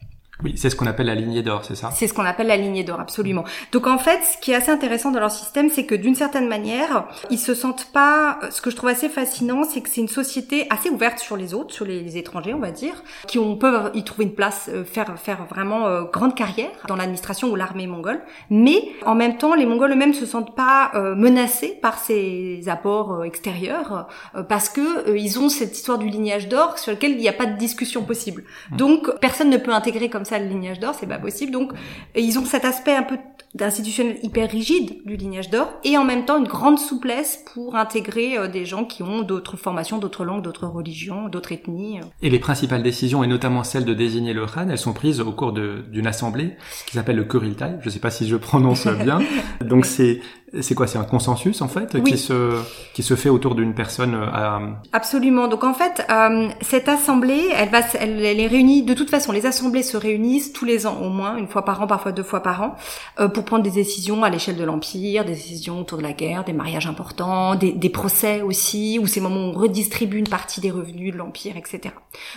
Oui, 0.42 0.54
c'est 0.56 0.70
ce 0.70 0.78
qu'on 0.78 0.86
appelle 0.86 1.08
la 1.08 1.16
lignée 1.16 1.44
d'or, 1.44 1.66
c'est 1.66 1.76
ça? 1.76 1.92
C'est 1.94 2.08
ce 2.08 2.14
qu'on 2.14 2.24
appelle 2.24 2.48
la 2.48 2.56
lignée 2.56 2.86
d'or, 2.86 3.02
absolument. 3.02 3.44
Donc 3.74 3.88
en 3.88 3.98
fait, 3.98 4.22
ce 4.24 4.38
qui 4.38 4.52
est 4.52 4.56
assez 4.56 4.72
intéressant 4.72 5.12
dans 5.12 5.20
leur 5.20 5.32
système, 5.32 5.70
c'est 5.70 5.86
que 5.86 5.96
d'une 5.96 6.16
certaine 6.16 6.48
manière, 6.48 7.10
ils 7.30 7.38
se 7.38 7.54
sentent 7.54 7.92
pas. 7.92 8.40
Ce 8.50 8.62
que 8.62 8.70
je 8.70 8.78
trouve 8.78 8.90
assez 8.90 9.10
fascinant, 9.10 9.66
c'est 9.66 9.82
que 9.82 9.90
c'est 9.90 10.00
une 10.00 10.08
société 10.08 10.66
assez 10.70 10.90
ouverte 10.90 11.20
sur 11.20 11.36
les 11.36 11.54
autres, 11.54 11.74
sur 11.74 11.84
les, 11.84 12.18
étrangers, 12.18 12.54
on 12.54 12.60
va 12.60 12.72
dire, 12.72 13.04
qui 13.28 13.38
ont, 13.38 13.58
peuvent 13.58 13.92
y 13.94 14.04
trouver 14.06 14.24
une 14.26 14.34
place, 14.34 14.70
euh, 14.74 14.86
faire 14.86 15.20
faire 15.20 15.46
vraiment 15.46 15.88
euh, 15.88 16.04
grande 16.04 16.36
carrière 16.36 16.72
dans 16.88 16.96
l'administration 16.96 17.50
ou 17.50 17.56
l'armée 17.58 17.86
mongole. 17.86 18.22
Mais 18.50 18.82
en 19.06 19.16
même 19.16 19.38
temps, 19.38 19.56
les 19.56 19.66
Mongols 19.66 19.92
eux-mêmes 19.92 20.14
se 20.14 20.26
sentent 20.26 20.56
pas 20.56 20.92
euh, 20.96 21.16
menacés 21.16 21.78
par 21.82 22.00
ces 22.00 22.64
apports 22.68 23.26
extérieurs 23.26 24.08
parce 24.48 24.70
que 24.70 25.16
ils 25.18 25.40
ont 25.40 25.50
cette 25.50 25.76
histoire 25.76 25.98
du 25.98 26.08
lignage 26.08 26.48
d'or 26.48 26.78
sur 26.78 26.92
lequel 26.92 27.12
il 27.12 27.18
n'y 27.18 27.28
a 27.28 27.34
pas 27.34 27.46
de 27.46 27.58
discussion 27.58 28.04
possible. 28.04 28.44
Mmh. 28.72 28.78
Donc 28.78 29.20
personne 29.20 29.50
ne 29.50 29.58
peut 29.58 29.74
intégrer 29.74 30.10
comme 30.10 30.26
ça 30.26 30.29
le 30.38 30.48
lignage 30.48 30.80
d'or, 30.80 30.94
c'est 30.94 31.08
pas 31.08 31.18
possible. 31.18 31.52
Donc 31.52 31.72
ils 32.16 32.38
ont 32.38 32.46
cet 32.46 32.66
aspect 32.66 32.96
un 32.96 33.04
peu 33.04 33.18
d'institutionnel 33.56 34.18
hyper 34.22 34.50
rigide 34.52 34.98
du 35.06 35.16
lignage 35.16 35.50
d'or 35.50 35.74
et 35.84 35.98
en 35.98 36.06
même 36.06 36.26
temps 36.26 36.38
une 36.38 36.48
grande 36.48 36.78
souplesse 36.78 37.44
pour 37.52 37.76
intégrer 37.76 38.38
euh, 38.38 38.48
des 38.48 38.66
gens 38.66 38.86
qui 38.86 39.02
ont 39.02 39.24
d'autres 39.24 39.58
formations, 39.58 39.98
d'autres 39.98 40.24
langues, 40.24 40.44
d'autres 40.44 40.68
religions, 40.68 41.30
d'autres 41.30 41.52
ethnies. 41.52 42.00
Et 42.22 42.30
les 42.30 42.38
principales 42.38 42.84
décisions, 42.84 43.24
et 43.24 43.28
notamment 43.28 43.64
celle 43.64 43.86
de 43.86 43.94
désigner 43.96 44.34
le 44.34 44.46
Khan, 44.46 44.68
elles 44.70 44.78
sont 44.78 44.94
prises 44.94 45.20
au 45.20 45.32
cours 45.32 45.54
d'une 45.54 46.06
assemblée 46.06 46.58
qui 46.86 46.94
s'appelle 46.94 47.16
le 47.16 47.24
Kuriltai. 47.24 47.78
Je 47.82 47.90
sais 47.90 48.00
pas 48.00 48.12
si 48.12 48.28
je 48.28 48.36
prononce 48.36 48.88
bien. 49.04 49.20
Donc 49.62 49.86
c'est 49.86 50.22
c'est 50.62 50.76
quoi 50.76 50.88
C'est 50.88 50.98
un 50.98 51.04
consensus 51.04 51.62
en 51.62 51.68
fait 51.68 52.02
qui 52.04 52.18
se 52.18 52.62
qui 52.94 53.04
se 53.04 53.16
fait 53.16 53.30
autour 53.30 53.56
d'une 53.56 53.74
personne 53.74 54.16
euh, 54.16 54.26
à... 54.32 54.62
Absolument. 54.94 55.48
Donc 55.48 55.64
en 55.64 55.74
fait, 55.74 56.06
euh, 56.10 56.50
cette 56.62 56.90
assemblée, 56.90 57.50
elle 57.56 57.70
va, 57.70 57.82
elle, 58.00 58.24
elle, 58.24 58.40
est 58.40 58.48
réunie. 58.48 58.84
De 58.84 58.94
toute 58.94 59.10
façon, 59.10 59.32
les 59.32 59.46
assemblées 59.46 59.84
se 59.84 59.98
réunissent 59.98 60.54
tous 60.54 60.66
les 60.66 60.88
ans 60.88 60.98
au 61.02 61.10
moins, 61.10 61.38
une 61.38 61.48
fois 61.48 61.66
par 61.66 61.82
an, 61.82 61.88
parfois 61.88 62.12
deux 62.12 62.24
fois 62.24 62.42
par 62.42 62.62
an, 62.62 62.76
euh, 63.20 63.28
pour 63.28 63.46
prendre 63.46 63.64
des 63.64 63.72
décisions 63.72 64.24
à 64.24 64.30
l'échelle 64.30 64.58
de 64.58 64.64
l'empire, 64.64 65.26
des 65.26 65.34
décisions 65.34 65.80
autour 65.80 65.98
de 65.98 66.04
la 66.04 66.14
guerre, 66.14 66.44
des 66.44 66.54
mariages 66.54 66.88
importants, 66.88 67.56
des, 67.56 67.72
des 67.72 67.90
procès 67.90 68.42
aussi, 68.42 69.00
ou 69.00 69.08
ces 69.08 69.22
moments 69.22 69.48
où 69.48 69.50
on 69.50 69.54
redistribue 69.54 70.18
une 70.18 70.30
partie 70.30 70.62
des 70.62 70.72
revenus 70.72 71.14
de 71.14 71.18
l'empire, 71.18 71.58
etc. 71.58 71.94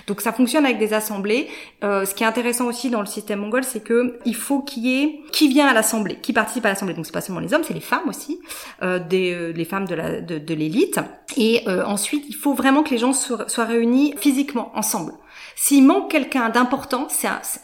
Donc 0.07 0.21
ça 0.21 0.33
fonctionne 0.33 0.64
avec 0.64 0.78
des 0.78 0.92
assemblées. 0.92 1.49
Euh, 1.83 2.04
ce 2.04 2.14
qui 2.14 2.25
est 2.25 2.26
intéressant 2.26 2.66
aussi 2.66 2.90
dans 2.90 3.00
le 3.00 3.07
système 3.07 3.40
mongol, 3.40 3.64
c'est 3.64 3.83
que 3.83 4.19
il 4.25 4.35
faut 4.35 4.61
qu'il 4.61 4.87
y 4.87 5.02
ait 5.02 5.21
qui 5.33 5.49
vient 5.49 5.66
à 5.66 5.75
l'assemblée, 5.75 6.19
qui 6.21 6.33
participe 6.33 6.64
à 6.66 6.69
l'assemblée. 6.69 6.95
Donc 6.95 7.07
c'est 7.07 7.12
pas 7.12 7.21
seulement 7.21 7.40
les 7.40 7.54
hommes, 7.54 7.64
c'est 7.64 7.75
les 7.75 7.81
femmes 7.81 8.02
aussi, 8.09 8.41
euh, 8.83 8.99
des 8.99 9.33
euh, 9.33 9.53
les 9.53 9.65
femmes 9.65 9.87
de 9.87 9.95
la 9.95 10.21
de, 10.21 10.39
de 10.39 10.55
l'élite. 10.55 11.01
Et 11.37 11.63
euh, 11.69 11.85
ensuite, 11.85 12.25
il 12.29 12.35
faut 12.35 12.55
vraiment 12.55 12.83
que 12.83 12.91
les 12.91 12.99
gens 12.99 13.13
soient, 13.13 13.49
soient 13.49 13.65
réunis 13.65 14.15
physiquement 14.17 14.71
ensemble. 14.75 15.13
S'il 15.57 15.85
manque 15.87 16.11
quelqu'un 16.11 16.49
d'important, 16.49 17.09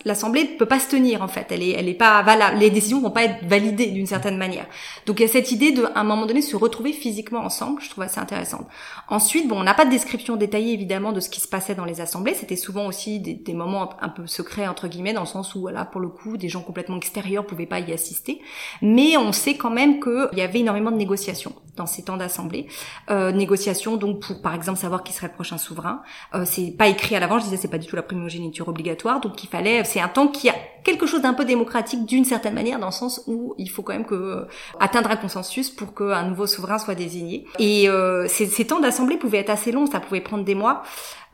l'assemblée 0.05 0.45
ne 0.45 0.57
peut 0.59 0.67
pas 0.67 0.79
se 0.79 0.89
tenir 0.89 1.23
en 1.23 1.29
fait. 1.29 1.47
Elle 1.51 1.63
est, 1.63 1.95
pas 1.95 2.23
valable. 2.23 2.59
Les 2.59 2.71
décisions 2.71 3.01
vont 3.01 3.11
pas 3.11 3.25
être 3.25 3.45
validées 3.45 3.87
d'une 3.87 4.07
certaine 4.07 4.37
manière. 4.37 4.67
Donc 5.07 5.21
il 5.21 5.23
y 5.23 5.25
a 5.25 5.29
cette 5.29 5.51
idée 5.51 5.73
de, 5.73 5.85
à 5.85 6.01
un 6.01 6.05
moment 6.05 6.27
donné, 6.27 6.43
se 6.43 6.57
retrouver 6.57 6.93
physiquement 6.93 7.41
ensemble. 7.41 7.81
Je 7.83 7.91
trouve 7.91 8.05
assez 8.05 8.21
intéressante. 8.21 8.67
Ensuite, 9.09 9.49
bon, 9.49 9.61
on 9.61 9.65
n'a 9.65 9.75
pas 9.75 9.85
de 9.85 9.91
description 9.91 10.37
détaillée 10.37 10.73
évidemment 10.73 11.13
de 11.13 11.21
ce 11.21 11.29
qui 11.29 11.41
se 11.41 11.49
passait 11.49 11.75
dans 11.75 11.85
les 11.85 12.01
assemblées. 12.01 12.35
C'était 12.35 12.57
souvent 12.57 12.87
aussi 12.87 13.21
des, 13.21 13.55
moments 13.55 13.91
un 14.01 14.09
peu 14.09 14.27
secrets 14.27 14.69
entre 14.69 14.89
guillemets, 14.89 15.13
dans 15.13 15.23
le 15.23 15.27
sens 15.27 15.55
où, 15.55 15.61
voilà, 15.61 15.85
pour 15.85 16.01
le 16.01 16.09
coup, 16.09 16.37
des 16.37 16.49
gens 16.49 16.61
complètement 16.61 16.97
extérieurs 16.97 17.47
pouvaient 17.47 17.67
pas 17.67 17.81
y 17.81 17.93
assister. 17.93 18.41
Mais 18.83 19.17
on 19.17 19.33
sait 19.33 19.55
quand 19.55 19.71
même 19.71 20.01
qu'il 20.01 20.39
y 20.39 20.43
avait 20.43 20.61
énormément 20.61 20.91
de 20.91 20.97
négociations 20.97 21.55
dans 21.79 21.87
ces 21.87 22.03
temps 22.03 22.17
d'assemblée. 22.17 22.67
Euh, 23.11 23.33
négociations 23.33 23.97
donc 23.97 24.21
pour, 24.21 24.43
par 24.43 24.55
exemple, 24.55 24.79
savoir 24.79 25.03
qui 25.03 25.13
serait 25.13 25.29
le 25.29 25.33
prochain 25.33 25.59
souverain. 25.59 26.03
Euh, 26.35 26.45
c'est 26.45 26.71
pas 26.71 26.89
écrit 26.89 27.17
à 27.17 27.21
l'avant. 27.21 27.39
Je 27.39 27.45
disais, 27.45 27.57
c'est 27.57 27.69
pas 27.69 27.79
du 27.79 27.87
tout 27.87 27.97
la 27.97 28.03
primogéniture 28.03 28.69
obligatoire, 28.69 29.21
donc 29.21 29.43
il 29.43 29.49
fallait, 29.49 29.85
c'est 29.85 30.01
un 30.01 30.09
temps 30.09 30.29
qui 30.29 30.51
a 30.51 30.55
quelque 30.85 31.07
chose 31.07 31.23
d'un 31.23 31.35
peu 31.35 31.45
démocratique 31.45 32.05
d'une 32.07 32.25
certaine 32.25 32.55
manière, 32.55 32.79
dans 32.79 32.87
le 32.87 32.93
sens 32.93 33.23
où 33.27 33.55
il 33.59 33.71
faut 33.71 33.83
quand 33.83 33.93
même 33.93 34.07
que 34.07 34.15
euh, 34.15 34.45
atteindre 34.81 35.11
un 35.11 35.17
consensus 35.17 35.71
pour 35.71 35.95
qu'un 35.95 36.25
nouveau 36.25 36.47
souverain 36.47 36.79
soit 36.79 36.95
désigné. 36.95 37.45
Et 37.59 37.89
euh, 37.89 38.27
ces, 38.29 38.47
ces, 38.47 38.67
temps 38.67 38.81
d'assemblée 38.81 39.17
pouvaient 39.17 39.39
être 39.39 39.51
assez 39.51 39.73
longs, 39.73 39.87
ça 39.87 40.01
pouvait 40.01 40.21
prendre 40.21 40.45
des 40.45 40.55
mois. 40.55 40.83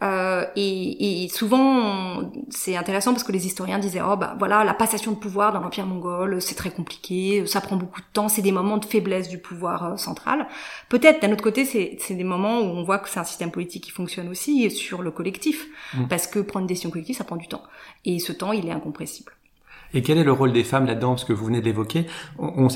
Euh, 0.02 0.44
et, 0.56 1.24
et, 1.24 1.28
souvent, 1.28 2.30
c'est 2.50 2.76
intéressant 2.76 3.12
parce 3.12 3.24
que 3.24 3.32
les 3.32 3.46
historiens 3.46 3.78
disaient 3.78 4.02
oh 4.06 4.16
bah 4.16 4.34
voilà 4.38 4.64
la 4.64 4.74
passation 4.74 5.12
de 5.12 5.16
pouvoir 5.16 5.52
dans 5.52 5.60
l'empire 5.60 5.86
mongol, 5.86 6.42
c'est 6.42 6.56
très 6.56 6.70
compliqué, 6.70 7.46
ça 7.46 7.60
prend 7.60 7.76
beaucoup 7.76 8.00
de 8.00 8.06
temps, 8.12 8.28
c'est 8.28 8.42
des 8.42 8.52
moments 8.52 8.76
de 8.76 8.84
faiblesse 8.84 9.28
du 9.28 9.38
pouvoir 9.38 9.84
euh, 9.84 9.96
central. 9.96 10.46
Peut-être 10.88 11.22
d'un 11.22 11.32
autre 11.32 11.44
côté, 11.44 11.64
c'est 11.64 12.14
des 12.14 12.24
moments 12.24 12.60
où 12.60 12.64
on 12.64 12.82
voit 12.82 12.98
que 12.98 13.08
c'est 13.08 13.20
un 13.20 13.24
système 13.24 13.50
politique 13.50 13.84
qui 13.84 13.92
fonctionne 13.92 14.28
aussi 14.28 14.70
sur 14.70 15.00
le 15.00 15.10
collectif, 15.10 15.66
mmh. 15.94 16.08
parce 16.08 16.26
que 16.26 16.40
prendre 16.40 16.64
une 16.64 16.68
décision 16.68 16.90
collective, 16.90 17.16
ça 17.16 17.24
prend 17.24 17.36
du 17.36 17.48
temps, 17.48 17.62
et 18.04 18.18
ce 18.18 18.32
temps, 18.32 18.52
il 18.52 18.68
est 18.68 18.72
incompressible. 18.72 19.32
Et 19.94 20.02
quel 20.02 20.18
est 20.18 20.24
le 20.24 20.32
rôle 20.32 20.52
des 20.52 20.64
femmes 20.64 20.86
là-dedans? 20.86 21.10
Parce 21.10 21.24
que 21.24 21.32
vous 21.32 21.46
venez 21.46 21.60
d'évoquer, 21.60 22.06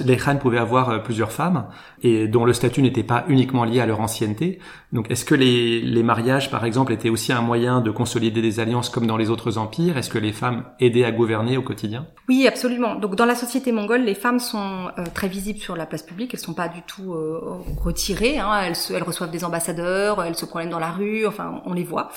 les 0.04 0.16
Khan 0.16 0.36
pouvaient 0.36 0.58
avoir 0.58 0.88
euh, 0.88 0.98
plusieurs 0.98 1.32
femmes 1.32 1.66
et 2.02 2.28
dont 2.28 2.44
le 2.44 2.52
statut 2.52 2.80
n'était 2.80 3.02
pas 3.02 3.24
uniquement 3.28 3.64
lié 3.64 3.80
à 3.80 3.86
leur 3.86 4.00
ancienneté. 4.00 4.60
Donc, 4.92 5.10
est-ce 5.10 5.24
que 5.24 5.34
les, 5.34 5.80
les, 5.80 6.02
mariages, 6.02 6.50
par 6.50 6.64
exemple, 6.64 6.92
étaient 6.92 7.10
aussi 7.10 7.32
un 7.32 7.42
moyen 7.42 7.80
de 7.80 7.90
consolider 7.90 8.40
des 8.40 8.60
alliances 8.60 8.88
comme 8.88 9.06
dans 9.06 9.16
les 9.16 9.30
autres 9.30 9.58
empires? 9.58 9.98
Est-ce 9.98 10.08
que 10.08 10.18
les 10.18 10.32
femmes 10.32 10.64
aidaient 10.78 11.04
à 11.04 11.10
gouverner 11.10 11.56
au 11.56 11.62
quotidien? 11.62 12.06
Oui, 12.28 12.46
absolument. 12.46 12.94
Donc, 12.94 13.16
dans 13.16 13.26
la 13.26 13.34
société 13.34 13.72
mongole, 13.72 14.02
les 14.02 14.14
femmes 14.14 14.38
sont 14.38 14.88
euh, 14.96 15.04
très 15.12 15.28
visibles 15.28 15.58
sur 15.58 15.76
la 15.76 15.86
place 15.86 16.02
publique. 16.02 16.30
Elles 16.32 16.40
sont 16.40 16.54
pas 16.54 16.68
du 16.68 16.82
tout 16.82 17.14
euh, 17.14 17.40
retirées. 17.82 18.38
Hein. 18.38 18.60
Elles, 18.62 18.76
elles, 18.94 19.02
reçoivent 19.02 19.30
des 19.30 19.44
ambassadeurs, 19.44 20.22
elles 20.22 20.36
se 20.36 20.46
promènent 20.46 20.70
dans 20.70 20.78
la 20.78 20.92
rue. 20.92 21.26
Enfin, 21.26 21.60
on 21.66 21.74
les 21.74 21.84
voit. 21.84 22.10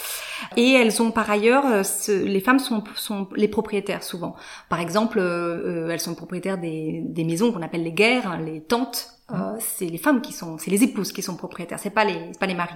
Et 0.55 0.73
elles 0.73 1.01
ont 1.01 1.11
par 1.11 1.29
ailleurs, 1.29 1.63
les 2.07 2.39
femmes 2.39 2.59
sont, 2.59 2.83
sont 2.95 3.27
les 3.35 3.47
propriétaires 3.47 4.03
souvent. 4.03 4.35
Par 4.69 4.79
exemple 4.79 4.90
exemple, 4.91 5.19
euh, 5.19 5.85
euh, 5.87 5.89
elles 5.89 5.99
sont 5.99 6.13
propriétaires 6.15 6.57
des, 6.57 7.01
des 7.05 7.23
maisons 7.23 7.51
qu'on 7.51 7.61
appelle 7.61 7.83
les 7.83 7.93
guerres, 7.93 8.27
hein, 8.27 8.37
les 8.37 8.61
tentes. 8.61 9.07
Euh, 9.31 9.55
c'est 9.59 9.85
les 9.85 9.97
femmes 9.97 10.21
qui 10.21 10.33
sont, 10.33 10.57
c'est 10.57 10.69
les 10.69 10.83
épouses 10.83 11.13
qui 11.13 11.21
sont 11.21 11.37
propriétaires, 11.37 11.79
c'est 11.79 11.89
pas 11.89 12.03
les, 12.03 12.33
pas 12.37 12.47
les 12.47 12.53
maris. 12.53 12.75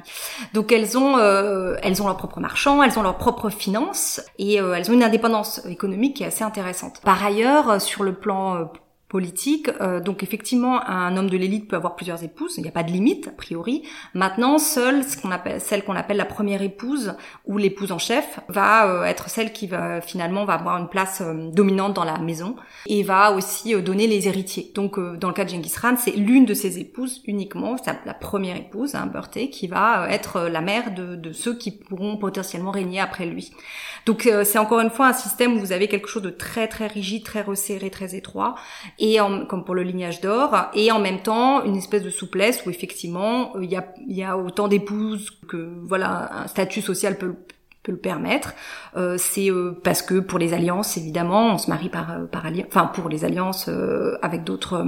Donc 0.54 0.72
elles 0.72 0.98
ont, 0.98 1.20
elles 1.20 2.02
ont 2.02 2.08
leur 2.08 2.16
propre 2.16 2.40
marchand, 2.40 2.82
elles 2.82 2.98
ont 2.98 3.04
leur 3.04 3.18
propre 3.18 3.50
finance 3.50 4.22
et 4.40 4.56
elles 4.56 4.90
ont 4.90 4.94
une 4.94 5.04
indépendance 5.04 5.66
économique 5.66 6.16
qui 6.16 6.24
est 6.24 6.28
assez 6.28 6.46
intéressante. 6.46 7.02
Par 7.04 7.26
ailleurs, 7.26 7.82
sur 7.82 8.04
le 8.04 8.14
plan 8.14 8.70
Euh, 9.82 10.00
donc 10.00 10.24
effectivement, 10.24 10.88
un 10.88 11.16
homme 11.18 11.30
de 11.30 11.38
l'élite 11.38 11.68
peut 11.68 11.76
avoir 11.76 11.96
plusieurs 11.96 12.24
épouses, 12.24 12.58
il 12.58 12.64
n'y 12.64 12.68
a 12.68 12.72
pas 12.72 12.84
de 12.84 12.92
limite 12.92 13.28
a 13.28 13.32
priori. 13.32 13.84
Maintenant, 14.14 14.58
seule 14.58 15.04
celle 15.60 15.84
qu'on 15.84 15.96
appelle 15.96 16.18
la 16.18 16.26
première 16.26 16.62
épouse 16.62 17.16
ou 17.46 17.58
l'épouse 17.58 17.92
en 17.92 17.98
chef 17.98 18.40
va 18.48 18.88
euh, 18.88 19.04
être 19.04 19.30
celle 19.30 19.54
qui 19.54 19.68
va 19.68 20.02
finalement 20.02 20.46
va 20.46 20.54
avoir 20.54 20.78
une 20.78 20.90
place 20.90 21.22
euh, 21.22 21.50
dominante 21.52 21.94
dans 21.94 22.04
la 22.04 22.18
maison 22.18 22.56
et 22.88 23.04
va 23.04 23.32
aussi 23.32 23.76
donner 23.82 24.08
les 24.08 24.28
héritiers. 24.28 24.72
Donc 24.76 25.00
dans 25.00 25.28
le 25.28 25.34
cas 25.34 25.46
de 25.46 25.50
Genghis 25.50 25.74
Khan, 25.80 25.96
c'est 25.98 26.12
l'une 26.12 26.46
de 26.46 26.54
ses 26.54 26.80
épouses 26.80 27.22
uniquement, 27.26 27.76
la 28.06 28.14
première 28.14 28.58
épouse, 28.58 28.96
hein, 28.96 29.08
Berthe, 29.08 29.50
qui 29.50 29.68
va 29.68 30.08
être 30.10 30.42
la 30.42 30.62
mère 30.62 30.94
de, 30.94 31.32
ceux 31.34 31.56
qui 31.56 31.72
pourront 31.72 32.18
potentiellement 32.18 32.72
régner 32.72 33.00
après 33.00 33.26
lui. 33.26 33.52
Donc 34.06 34.30
c'est 34.44 34.60
encore 34.60 34.80
une 34.80 34.90
fois 34.90 35.08
un 35.08 35.14
système 35.14 35.56
où 35.56 35.60
vous 35.60 35.72
avez 35.72 35.88
quelque 35.88 36.08
chose 36.08 36.22
de 36.22 36.30
très 36.30 36.68
très 36.68 36.88
rigide, 36.88 37.24
très 37.24 37.42
resserré, 37.42 37.90
très 37.90 38.16
étroit 38.16 38.56
en, 39.20 39.46
comme 39.46 39.64
pour 39.64 39.76
le 39.76 39.84
lignage 39.84 40.22
d'or, 40.22 40.56
et 40.74 40.92
en 40.92 41.00
même 41.00 41.20
temps 41.20 41.64
une 41.64 41.76
espèce 41.76 42.04
de 42.04 42.10
souplesse 42.10 42.66
où 42.66 42.70
effectivement 42.70 43.58
il 43.60 43.70
y 43.70 43.76
a, 43.76 43.86
y 44.08 44.24
a 44.24 44.38
autant 44.38 44.68
d'épouses 44.68 45.32
que 45.48 45.70
voilà 45.84 46.44
un 46.44 46.48
statut 46.48 46.82
social 46.82 47.18
peut 47.18 47.36
peut 47.86 47.92
le 47.92 47.98
permettre. 47.98 48.54
Euh, 48.98 49.16
c'est 49.18 49.50
euh, 49.50 49.80
parce 49.84 50.02
que 50.02 50.20
pour 50.20 50.40
les 50.40 50.54
alliances, 50.54 50.98
évidemment, 50.98 51.54
on 51.54 51.58
se 51.58 51.70
marie 51.70 51.90
par 51.90 52.12
euh, 52.12 52.26
par 52.26 52.46
alliance, 52.46 52.68
enfin 52.68 52.88
pour 52.88 53.10
les 53.10 53.24
alliances 53.24 53.68
euh, 53.70 54.18
avec 54.22 54.44
d'autres 54.44 54.86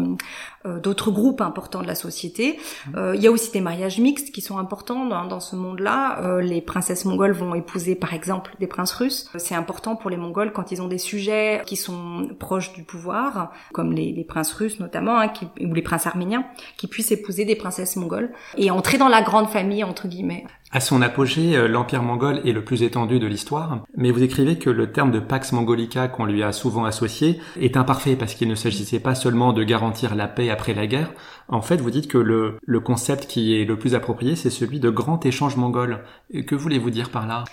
d'autres 0.82 1.12
groupes 1.12 1.42
importants 1.42 1.82
de 1.82 1.88
la 1.88 1.96
société. 1.96 2.60
il 2.96 3.22
y 3.22 3.28
a 3.28 3.32
aussi 3.32 3.52
des 3.52 3.62
mariages 3.62 4.00
mixtes 4.00 4.32
qui 4.32 4.42
sont 4.42 4.58
importants 4.58 5.06
dans, 5.06 5.26
dans 5.26 5.40
ce 5.40 5.56
monde-là. 5.56 6.40
les 6.42 6.62
princesses 6.62 7.06
mongoles 7.06 7.32
vont 7.32 7.56
épouser 7.56 7.96
par 7.96 8.14
exemple 8.14 8.56
des 8.60 8.68
princes 8.68 8.94
russes. 8.94 9.30
C'est 9.38 9.56
important 9.56 9.96
pour 9.96 10.10
les 10.10 10.18
Mongols 10.18 10.52
quand 10.52 10.72
ils 10.72 10.82
ont 10.82 10.88
des 10.88 10.98
sujets 10.98 11.62
qui 11.66 11.76
sont 11.76 12.30
proches 12.40 12.74
du 12.74 12.84
pouvoir, 12.84 13.52
comme 13.74 13.94
les, 13.94 14.12
les 14.12 14.24
princes 14.24 14.54
russes 14.54 14.80
notamment, 14.80 15.18
hein, 15.18 15.30
qui, 15.30 15.48
ou 15.62 15.74
les 15.74 15.82
princes 15.82 16.08
arméniens, 16.08 16.46
qui 16.78 16.88
puissent 16.88 17.12
épouser 17.12 17.46
des 17.46 17.56
princesses 17.56 17.96
mongoles 17.96 18.32
et 18.58 18.72
entrer 18.72 18.98
dans 18.98 19.10
la 19.10 19.22
grande 19.22 19.50
famille 19.50 19.84
entre 19.84 20.08
guillemets. 20.08 20.46
À 20.70 20.82
son 20.82 21.02
apogée, 21.02 21.56
euh, 21.56 21.70
l'Empire 21.70 22.04
mongol 22.04 22.42
est 22.44 22.52
le 22.52 22.62
plus 22.62 22.84
étendu 22.84 23.20
de 23.20 23.28
l'histoire, 23.28 23.86
mais 23.96 24.12
vous 24.12 24.22
écrivez 24.22 24.58
que 24.58 24.70
le 24.70 24.92
terme 24.92 25.12
de 25.12 25.20
Pax 25.22 25.54
Mongolica 25.54 26.10
qu'on 26.10 26.26
lui 26.26 26.44
a 26.44 26.52
souvent 26.52 26.84
associé 26.84 27.40
est 27.58 27.78
imparfait 27.78 28.18
parce 28.18 28.34
qu'il 28.34 28.50
ne 28.50 28.56
s'agissait 28.56 29.00
pas 29.00 29.16
seulement 29.16 29.54
de 29.54 29.64
garantir 29.64 30.14
la 30.14 30.28
paix 30.28 30.50
après 30.58 30.74
la 30.74 30.88
guerre. 30.88 31.14
En 31.48 31.62
fait, 31.62 31.78
vous 31.78 31.92
dites 31.92 32.08
que 32.08 32.18
le, 32.18 32.58
le 32.66 32.80
concept 32.80 33.28
qui 33.28 33.56
est 33.56 33.64
le 33.66 33.78
plus 33.78 33.94
approprié, 33.94 34.36
c'est 34.36 34.50
celui 34.50 34.80
de 34.80 34.90
grand 34.90 35.24
échange 35.26 35.56
mongol. 35.56 36.04
Que 36.48 36.56
voulez-vous 36.56 36.90
dire 36.90 37.12
par 37.12 37.28
là? 37.28 37.44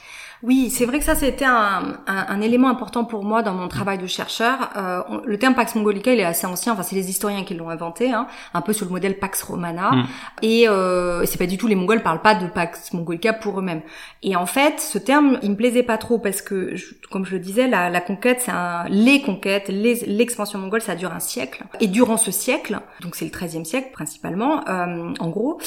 Oui, 0.44 0.68
c'est 0.68 0.84
vrai 0.84 0.98
que 0.98 1.04
ça 1.06 1.14
c'était 1.14 1.46
un, 1.46 1.96
un, 2.06 2.26
un, 2.28 2.40
élément 2.42 2.68
important 2.68 3.04
pour 3.04 3.24
moi 3.24 3.42
dans 3.42 3.54
mon 3.54 3.66
travail 3.66 3.96
de 3.96 4.06
chercheur. 4.06 4.70
Euh, 4.76 5.02
le 5.24 5.38
terme 5.38 5.54
Pax 5.54 5.74
Mongolica, 5.74 6.12
il 6.12 6.20
est 6.20 6.24
assez 6.24 6.46
ancien. 6.46 6.74
Enfin, 6.74 6.82
c'est 6.82 6.94
les 6.94 7.08
historiens 7.08 7.44
qui 7.44 7.54
l'ont 7.54 7.70
inventé, 7.70 8.12
hein, 8.12 8.26
un 8.52 8.60
peu 8.60 8.74
sur 8.74 8.84
le 8.84 8.92
modèle 8.92 9.18
Pax 9.18 9.42
Romana. 9.42 9.92
Mm. 9.92 10.04
Et, 10.42 10.68
euh, 10.68 11.24
c'est 11.24 11.38
pas 11.38 11.46
du 11.46 11.56
tout 11.56 11.66
les 11.66 11.74
Mongols 11.74 12.02
parlent 12.02 12.20
pas 12.20 12.34
de 12.34 12.46
Pax 12.46 12.92
Mongolica 12.92 13.32
pour 13.32 13.58
eux-mêmes. 13.58 13.80
Et 14.22 14.36
en 14.36 14.44
fait, 14.44 14.80
ce 14.80 14.98
terme, 14.98 15.38
il 15.42 15.52
me 15.52 15.56
plaisait 15.56 15.82
pas 15.82 15.96
trop 15.96 16.18
parce 16.18 16.42
que, 16.42 16.74
comme 17.10 17.24
je 17.24 17.32
le 17.32 17.38
disais, 17.38 17.66
la, 17.66 17.88
la 17.88 18.02
conquête, 18.02 18.42
c'est 18.42 18.52
un, 18.52 18.84
les 18.88 19.22
conquêtes, 19.22 19.68
l'expansion 19.68 20.58
mongole, 20.58 20.82
ça 20.82 20.94
dure 20.94 21.12
un 21.12 21.20
siècle. 21.20 21.64
Et 21.80 21.86
durant 21.86 22.18
ce 22.18 22.30
siècle, 22.30 22.80
donc 23.00 23.14
c'est 23.14 23.24
le 23.24 23.30
XIIIe 23.30 23.64
siècle 23.64 23.88
principalement, 23.92 24.60
euh, 24.68 25.14
en 25.18 25.30
gros, 25.30 25.58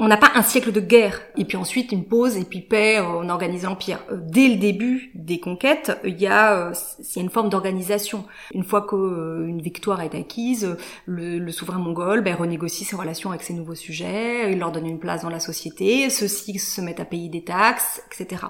on 0.00 0.08
n'a 0.08 0.16
pas 0.16 0.32
un 0.34 0.42
siècle 0.42 0.72
de 0.72 0.80
guerre 0.80 1.20
et 1.36 1.44
puis 1.44 1.56
ensuite 1.56 1.92
une 1.92 2.04
pause 2.04 2.36
et 2.36 2.44
puis 2.44 2.62
paix, 2.62 3.00
on 3.00 3.28
organise 3.28 3.62
l'empire 3.62 4.00
dès 4.26 4.48
le 4.48 4.56
début 4.56 5.10
des 5.14 5.40
conquêtes, 5.40 5.98
il 6.04 6.20
y 6.20 6.26
a, 6.26 6.68
euh, 6.68 6.74
il 6.98 7.16
y 7.16 7.18
a 7.18 7.22
une 7.22 7.30
forme 7.30 7.48
d'organisation. 7.48 8.24
Une 8.52 8.64
fois 8.64 8.86
qu'une 8.86 9.58
euh, 9.58 9.62
victoire 9.62 10.00
est 10.00 10.14
acquise, 10.14 10.76
le, 11.06 11.38
le 11.38 11.52
souverain 11.52 11.78
mongol 11.78 12.22
ben, 12.22 12.34
renégocie 12.34 12.84
ses 12.84 12.96
relations 12.96 13.30
avec 13.30 13.42
ses 13.42 13.54
nouveaux 13.54 13.74
sujets, 13.74 14.52
il 14.52 14.58
leur 14.58 14.72
donne 14.72 14.86
une 14.86 14.98
place 14.98 15.22
dans 15.22 15.30
la 15.30 15.40
société, 15.40 16.10
ceux-ci 16.10 16.58
se 16.58 16.80
mettent 16.80 17.00
à 17.00 17.04
payer 17.04 17.28
des 17.28 17.44
taxes, 17.44 18.02
etc. 18.10 18.42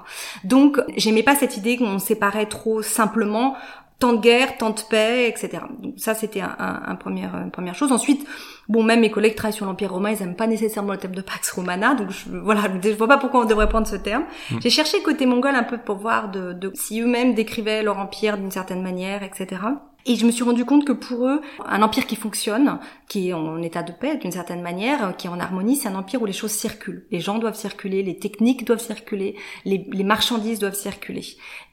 Donc, 0.45 0.81
j'aimais 0.97 1.23
pas 1.23 1.35
cette 1.35 1.57
idée 1.57 1.77
qu'on 1.77 1.99
séparait 1.99 2.47
trop 2.47 2.83
simplement 2.83 3.57
tant 3.99 4.13
de 4.13 4.21
guerre, 4.21 4.59
tant 4.59 4.71
de 4.71 4.81
paix, 4.89 5.29
etc. 5.29 5.63
Donc 5.81 5.95
ça, 5.97 6.15
c'était 6.15 6.41
un, 6.41 6.57
un, 6.59 6.95
première, 6.97 7.35
une 7.37 7.51
première 7.51 7.75
chose. 7.75 7.93
Ensuite, 7.93 8.27
bon, 8.69 8.83
même 8.83 9.01
mes 9.01 9.11
collègues 9.11 9.35
travaillent 9.35 9.57
sur 9.57 9.67
l'Empire 9.67 9.93
romain, 9.93 10.11
ils 10.11 10.21
n'aiment 10.21 10.37
pas 10.37 10.47
nécessairement 10.47 10.93
le 10.93 10.99
terme 10.99 11.15
de 11.15 11.23
Pax 11.23 11.51
Romana, 11.53 11.95
donc 11.95 12.11
je, 12.11 12.37
voilà, 12.37 12.63
je 12.83 12.91
vois 12.91 13.09
pas 13.09 13.19
pourquoi 13.19 13.43
on 13.43 13.45
devrait 13.45 13.69
prendre 13.69 13.87
ce 13.87 13.97
terme. 13.97 14.25
Mm. 14.51 14.57
J'ai 14.61 14.71
cherché 14.71 15.03
côté 15.03 15.27
mongol 15.27 15.55
un 15.55 15.63
peu 15.63 15.79
pour 15.79 15.97
voir 15.97 16.31
de, 16.31 16.53
de 16.53 16.73
si 16.75 17.01
eux-mêmes 17.01 17.35
décrivaient 17.35 17.83
leur 17.83 17.99
empire 17.99 18.37
d'une 18.37 18.51
certaine 18.51 18.83
manière, 18.83 19.23
etc. 19.23 19.61
Et 20.07 20.17
je 20.17 20.27
me 20.27 20.31
suis 20.31 20.45
rendu 20.45 20.65
compte 20.65 20.85
que 20.85 20.93
pour 20.93 21.27
eux, 21.27 21.41
un 21.65 21.83
empire 21.83 22.07
qui 22.07 22.17
fonctionne, 22.17 22.79
qui 23.09 23.31
est 23.31 23.33
en 23.33 23.63
état 23.63 23.83
de 23.83 23.93
paix 23.93 24.17
d'une 24.17 24.33
certaine 24.33 24.61
manière, 24.61 25.17
qui 25.17 25.27
est 25.27 25.31
en 25.31 25.41
harmonie, 25.41 25.77
c'est 25.77 25.89
un 25.89 25.95
empire 25.95 26.21
où 26.21 26.27
les 26.27 26.33
choses 26.33 26.51
circulent. 26.51 27.07
Les 27.11 27.21
gens 27.21 27.39
doivent 27.39 27.57
circuler, 27.57 28.03
les 28.03 28.19
techniques 28.19 28.67
doivent 28.67 28.81
circuler, 28.81 29.37
les, 29.65 29.87
les 29.91 30.05
marchandises 30.05 30.59
doivent 30.59 30.75
circuler. 30.75 31.25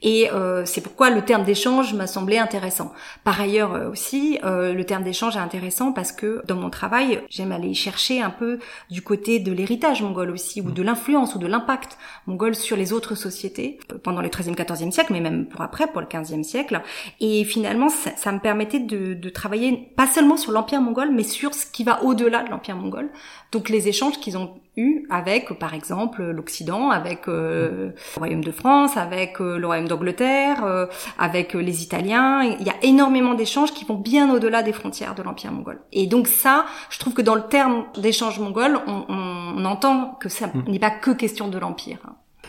Et 0.01 0.31
euh, 0.31 0.65
c'est 0.65 0.81
pourquoi 0.81 1.10
le 1.10 1.23
terme 1.23 1.43
d'échange 1.43 1.93
m'a 1.93 2.08
semblé 2.08 2.38
intéressant. 2.38 2.93
Par 3.23 3.39
ailleurs 3.39 3.73
euh, 3.73 3.89
aussi, 3.89 4.39
euh, 4.43 4.73
le 4.73 4.86
terme 4.86 5.03
d'échange 5.03 5.36
est 5.36 5.39
intéressant 5.39 5.91
parce 5.91 6.12
que 6.12 6.41
dans 6.47 6.56
mon 6.56 6.69
travail, 6.69 7.21
j'aime 7.29 7.51
aller 7.51 7.73
chercher 7.73 8.21
un 8.21 8.29
peu 8.29 8.60
du 8.89 9.01
côté 9.01 9.39
de 9.39 9.51
l'héritage 9.51 10.01
mongol 10.01 10.32
aussi, 10.32 10.62
ou 10.62 10.71
de 10.71 10.82
l'influence 10.82 11.36
ou 11.36 11.39
de 11.39 11.47
l'impact 11.47 11.97
mongol 12.27 12.56
sur 12.56 12.77
les 12.77 12.93
autres 12.93 13.15
sociétés 13.15 13.79
euh, 13.91 13.97
pendant 14.01 14.21
le 14.21 14.29
13e, 14.29 14.56
14e 14.56 14.91
siècle, 14.91 15.13
mais 15.13 15.21
même 15.21 15.47
pour 15.47 15.62
après, 15.62 15.88
pour 15.88 16.01
le 16.01 16.08
15e 16.08 16.43
siècle. 16.43 16.82
Et 17.19 17.43
finalement, 17.43 17.89
ça, 17.89 18.12
ça 18.21 18.31
me 18.31 18.38
permettait 18.38 18.79
de, 18.79 19.15
de, 19.15 19.29
travailler 19.29 19.91
pas 19.95 20.05
seulement 20.05 20.38
sur 20.38 20.51
l'Empire 20.51 20.79
mongol, 20.79 21.10
mais 21.12 21.23
sur 21.23 21.55
ce 21.55 21.65
qui 21.65 21.84
va 21.84 22.03
au-delà 22.03 22.43
de 22.43 22.51
l'Empire 22.51 22.75
mongol. 22.75 23.10
Donc 23.51 23.67
les 23.67 23.88
échanges 23.88 24.19
qu'ils 24.19 24.38
ont 24.38 24.60
eus 24.77 25.07
avec, 25.10 25.57
par 25.57 25.73
exemple, 25.73 26.21
l'Occident, 26.23 26.91
avec 26.91 27.27
euh, 27.27 27.88
le 27.88 28.19
Royaume 28.19 28.43
de 28.43 28.51
France, 28.51 28.95
avec 28.95 29.41
euh, 29.41 29.57
le 29.57 29.65
Royaume 29.65 29.88
d'Angleterre, 29.88 30.63
euh, 30.63 30.86
avec 31.17 31.55
les 31.55 31.81
Italiens. 31.81 32.43
Il 32.43 32.63
y 32.63 32.69
a 32.69 32.75
énormément 32.84 33.34
d'échanges 33.34 33.73
qui 33.73 33.86
vont 33.86 33.97
bien 33.97 34.31
au-delà 34.31 34.62
des 34.62 34.71
frontières 34.71 35.15
de 35.15 35.23
l'Empire 35.23 35.51
mongol. 35.51 35.81
Et 35.91 36.05
donc 36.05 36.27
ça, 36.27 36.65
je 36.91 36.99
trouve 36.99 37.15
que 37.15 37.23
dans 37.23 37.36
le 37.36 37.47
terme 37.47 37.86
d'échange 37.97 38.39
mongol, 38.39 38.79
on, 38.86 39.05
on, 39.10 39.53
on, 39.57 39.65
entend 39.65 40.15
que 40.19 40.29
ça 40.29 40.45
hmm. 40.45 40.65
n'est 40.67 40.79
pas 40.79 40.91
que 40.91 41.10
question 41.10 41.47
de 41.47 41.57
l'Empire. 41.57 41.97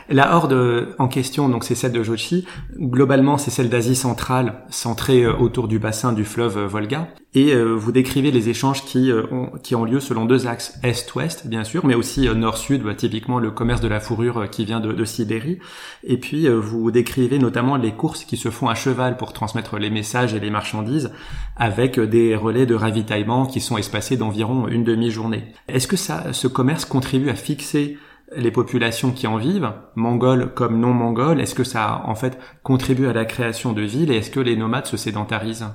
La 0.09 0.37
horde 0.37 0.95
en 0.99 1.09
question, 1.09 1.49
donc 1.49 1.65
c'est 1.65 1.75
celle 1.75 1.93
de 1.93 2.03
Jochi. 2.03 2.47
Globalement, 2.79 3.39
c'est 3.39 3.51
celle 3.51 3.69
d'Asie 3.69 3.97
centrale, 3.97 4.65
centrée 4.71 5.25
euh, 5.25 5.35
autour 5.35 5.69
du 5.69 5.79
bassin 5.79 6.13
du 6.13 6.25
fleuve 6.25 6.59
euh, 6.59 6.67
Volga. 6.67 7.09
Et 7.35 7.55
euh, 7.55 7.73
vous 7.73 7.93
décrivez 7.93 8.31
les 8.31 8.49
échanges 8.49 8.85
qui 8.85 9.11
ont, 9.31 9.85
lieu 9.85 10.01
selon 10.01 10.27
deux 10.27 10.47
axes 10.47 10.79
est-ouest, 10.83 11.47
bien 11.47 11.65
sûr, 11.65 11.87
mais 11.87 11.95
aussi 11.95 12.29
nord-sud, 12.29 12.83
bah, 12.83 12.95
typiquement 12.95 13.39
le 13.39 13.51
commerce 13.51 13.81
de 13.81 13.89
la 13.89 14.01
fourrure 14.01 14.51
qui 14.51 14.67
vient 14.67 14.81
de, 14.81 15.05
Sibérie. 15.05 15.59
Et 16.05 16.19
puis 16.19 16.47
vous 16.47 16.91
décrivez 16.91 17.39
notamment 17.39 17.77
les 17.77 17.93
courses 17.93 18.25
qui 18.25 18.37
se 18.37 18.51
font 18.51 18.69
à 18.69 18.75
cheval 18.75 19.17
pour 19.17 19.33
transmettre 19.33 19.79
les 19.79 19.89
messages 19.89 20.35
et 20.35 20.41
les 20.41 20.51
marchandises, 20.51 21.11
avec 21.57 21.99
des 21.99 22.37
relais 22.37 22.67
de 22.67 22.75
ravitaillement 22.75 23.47
qui 23.47 23.63
sont 23.63 23.79
espacés 23.79 24.19
d'environ 24.19 24.69
une 24.69 24.85
demi-journée. 24.85 25.45
Est-ce 25.69 25.89
que 25.89 25.97
ce 25.97 26.47
commerce 26.49 26.85
contribue 26.85 27.31
à 27.31 27.35
fixer 27.35 27.97
les 28.37 28.51
populations 28.51 29.11
qui 29.11 29.27
en 29.27 29.37
vivent, 29.37 29.73
mongoles 29.95 30.53
comme 30.55 30.79
non 30.79 30.93
mongoles 30.93 31.41
Est-ce 31.41 31.55
que 31.55 31.65
ça, 31.65 32.03
en 32.07 32.15
fait, 32.15 32.39
contribue 32.63 33.07
à 33.07 33.13
la 33.13 33.25
création 33.25 33.73
de 33.73 33.83
villes 33.83 34.11
et 34.11 34.17
est-ce 34.17 34.31
que 34.31 34.41
les 34.41 34.57
nomades 34.57 34.87
se 34.87 34.97
sédentarisent? 34.97 35.67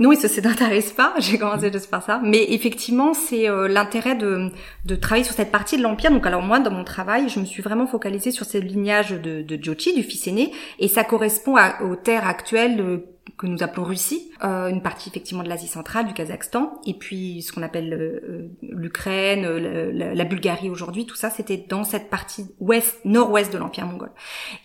Non, 0.00 0.10
ils 0.10 0.18
se 0.18 0.26
sédentarisent 0.26 0.92
pas. 0.92 1.14
J'ai 1.18 1.38
commencé 1.38 1.70
juste 1.72 1.90
par 1.90 2.02
ça. 2.02 2.20
Mais 2.24 2.44
effectivement, 2.52 3.14
c'est 3.14 3.48
euh, 3.48 3.68
l'intérêt 3.68 4.16
de, 4.16 4.50
de 4.84 4.96
travailler 4.96 5.24
sur 5.24 5.34
cette 5.34 5.52
partie 5.52 5.76
de 5.76 5.82
l'empire. 5.82 6.10
Donc, 6.10 6.26
alors 6.26 6.42
moi, 6.42 6.58
dans 6.58 6.72
mon 6.72 6.84
travail, 6.84 7.28
je 7.28 7.38
me 7.38 7.44
suis 7.44 7.62
vraiment 7.62 7.86
focalisée 7.86 8.32
sur 8.32 8.46
ce 8.46 8.58
lignage 8.58 9.10
de, 9.10 9.42
de 9.42 9.62
Jochi, 9.62 9.94
du 9.94 10.02
fils 10.02 10.26
aîné, 10.26 10.52
et 10.80 10.88
ça 10.88 11.04
correspond 11.04 11.56
à, 11.56 11.82
aux 11.82 11.94
terres 11.94 12.26
actuelles 12.26 13.02
que 13.38 13.46
nous 13.46 13.62
appelons 13.62 13.84
Russie, 13.84 14.30
euh, 14.44 14.68
une 14.68 14.82
partie 14.82 15.10
effectivement 15.10 15.42
de 15.42 15.48
l'Asie 15.48 15.66
centrale, 15.66 16.06
du 16.06 16.14
Kazakhstan, 16.14 16.80
et 16.86 16.94
puis 16.94 17.42
ce 17.42 17.52
qu'on 17.52 17.62
appelle 17.62 17.92
euh, 17.92 18.48
l'Ukraine, 18.62 19.46
la, 19.46 20.14
la, 20.14 20.24
Bulgarie 20.24 20.70
aujourd'hui, 20.70 21.04
tout 21.04 21.16
ça 21.16 21.28
c'était 21.28 21.58
dans 21.68 21.84
cette 21.84 22.08
partie 22.08 22.46
ouest, 22.60 22.98
nord-ouest 23.04 23.52
de 23.52 23.58
l'Empire 23.58 23.86
mongol. 23.86 24.10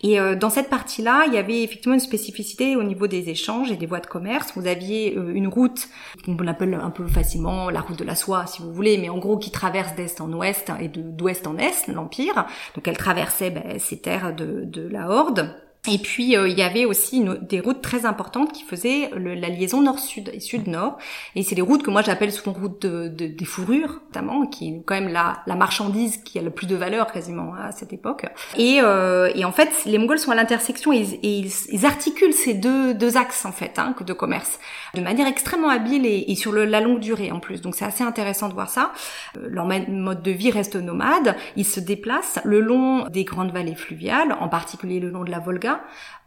Et 0.02 0.18
euh, 0.18 0.36
dans 0.36 0.50
cette 0.50 0.70
partie-là, 0.70 1.24
il 1.26 1.34
y 1.34 1.38
avait 1.38 1.62
effectivement 1.62 1.94
une 1.94 2.00
spécificité 2.00 2.76
au 2.76 2.82
niveau 2.82 3.06
des 3.06 3.28
échanges 3.28 3.70
et 3.70 3.76
des 3.76 3.86
voies 3.86 4.00
de 4.00 4.06
commerce. 4.06 4.52
Vous 4.56 4.66
aviez 4.66 5.16
euh, 5.16 5.34
une 5.34 5.48
route, 5.48 5.88
on 6.26 6.34
l'appelle 6.42 6.74
un 6.74 6.90
peu 6.90 7.06
facilement 7.06 7.68
la 7.68 7.80
route 7.80 7.98
de 7.98 8.04
la 8.04 8.14
soie 8.14 8.46
si 8.46 8.62
vous 8.62 8.72
voulez, 8.72 8.96
mais 8.96 9.10
en 9.10 9.18
gros 9.18 9.36
qui 9.36 9.50
traverse 9.50 9.94
d'est 9.94 10.20
en 10.20 10.32
ouest 10.32 10.70
et 10.80 10.88
d'ouest 10.88 11.46
en 11.46 11.58
est 11.58 11.88
l'Empire. 11.88 12.46
Donc 12.74 12.88
elle 12.88 12.96
traversait 12.96 13.50
ben, 13.50 13.78
ces 13.78 14.00
terres 14.00 14.34
de, 14.34 14.64
de 14.64 14.88
la 14.88 15.10
Horde. 15.10 15.61
Et 15.90 15.98
puis 15.98 16.36
euh, 16.36 16.48
il 16.48 16.56
y 16.56 16.62
avait 16.62 16.84
aussi 16.84 17.24
des 17.40 17.58
routes 17.58 17.82
très 17.82 18.06
importantes 18.06 18.52
qui 18.52 18.62
faisaient 18.62 19.10
la 19.16 19.48
liaison 19.48 19.80
nord-sud 19.80 20.30
et 20.32 20.38
sud-nord. 20.38 20.96
Et 21.34 21.42
c'est 21.42 21.56
des 21.56 21.62
routes 21.62 21.82
que 21.82 21.90
moi 21.90 22.02
j'appelle 22.02 22.30
souvent 22.30 22.52
routes 22.52 22.86
de, 22.86 23.08
des 23.08 23.44
fourrures, 23.44 24.00
notamment, 24.06 24.46
qui 24.46 24.68
est 24.68 24.82
quand 24.86 24.94
même 24.94 25.12
la, 25.12 25.42
la, 25.48 25.56
marchandise 25.56 26.18
qui 26.18 26.38
a 26.38 26.42
le 26.42 26.50
plus 26.50 26.68
de 26.68 26.76
valeur 26.76 27.10
quasiment 27.10 27.54
à 27.54 27.72
cette 27.72 27.92
époque. 27.92 28.26
Et, 28.56 28.78
euh, 28.80 29.32
et 29.34 29.44
en 29.44 29.50
fait, 29.50 29.70
les 29.84 29.98
Mongols 29.98 30.20
sont 30.20 30.30
à 30.30 30.36
l'intersection 30.36 30.92
et, 30.92 31.18
ils, 31.24 31.84
articulent 31.84 32.32
ces 32.32 32.54
deux, 32.54 32.94
deux 32.94 33.16
axes 33.16 33.44
en 33.44 33.50
fait 33.50 33.76
hein, 33.80 33.96
de 34.06 34.12
commerce 34.12 34.60
de 34.94 35.00
manière 35.00 35.26
extrêmement 35.26 35.68
habile 35.68 36.06
et, 36.06 36.30
et 36.30 36.36
sur 36.36 36.52
le, 36.52 36.64
la 36.64 36.80
longue 36.80 37.00
durée 37.00 37.32
en 37.32 37.40
plus. 37.40 37.60
Donc 37.60 37.74
c'est 37.74 37.84
assez 37.84 38.04
intéressant 38.04 38.48
de 38.48 38.54
voir 38.54 38.70
ça. 38.70 38.92
Euh, 39.36 39.48
leur 39.48 39.66
mode 39.66 40.22
de 40.22 40.30
vie 40.30 40.52
reste 40.52 40.76
nomade. 40.76 41.34
Ils 41.56 41.66
se 41.66 41.80
déplacent 41.80 42.38
le 42.44 42.60
long 42.60 43.08
des 43.08 43.24
grandes 43.24 43.50
vallées 43.50 43.74
fluviales, 43.74 44.36
en 44.38 44.48
particulier 44.48 45.00
le 45.00 45.10
long 45.10 45.24
de 45.24 45.30
la 45.32 45.40
Volga 45.40 45.71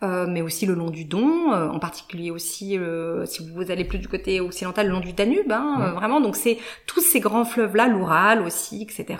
euh, 0.03 0.25
mais 0.27 0.41
aussi 0.41 0.65
le 0.65 0.73
long 0.73 0.89
du 0.89 1.05
Don, 1.05 1.53
euh, 1.53 1.69
en 1.69 1.79
particulier 1.79 2.29
aussi 2.29 2.77
euh, 2.77 3.25
si 3.25 3.49
vous 3.49 3.71
allez 3.71 3.85
plus 3.85 3.97
du 3.97 4.07
côté 4.07 4.41
occidental, 4.41 4.87
le 4.87 4.93
long 4.93 4.99
du 4.99 5.13
Danube, 5.13 5.51
hein, 5.51 5.93
vraiment. 5.95 6.21
Donc 6.21 6.35
c'est 6.35 6.57
tous 6.85 7.01
ces 7.01 7.19
grands 7.19 7.45
fleuves 7.45 7.75
là, 7.75 7.87
l'Oural 7.87 8.41
aussi, 8.41 8.83
etc. 8.83 9.19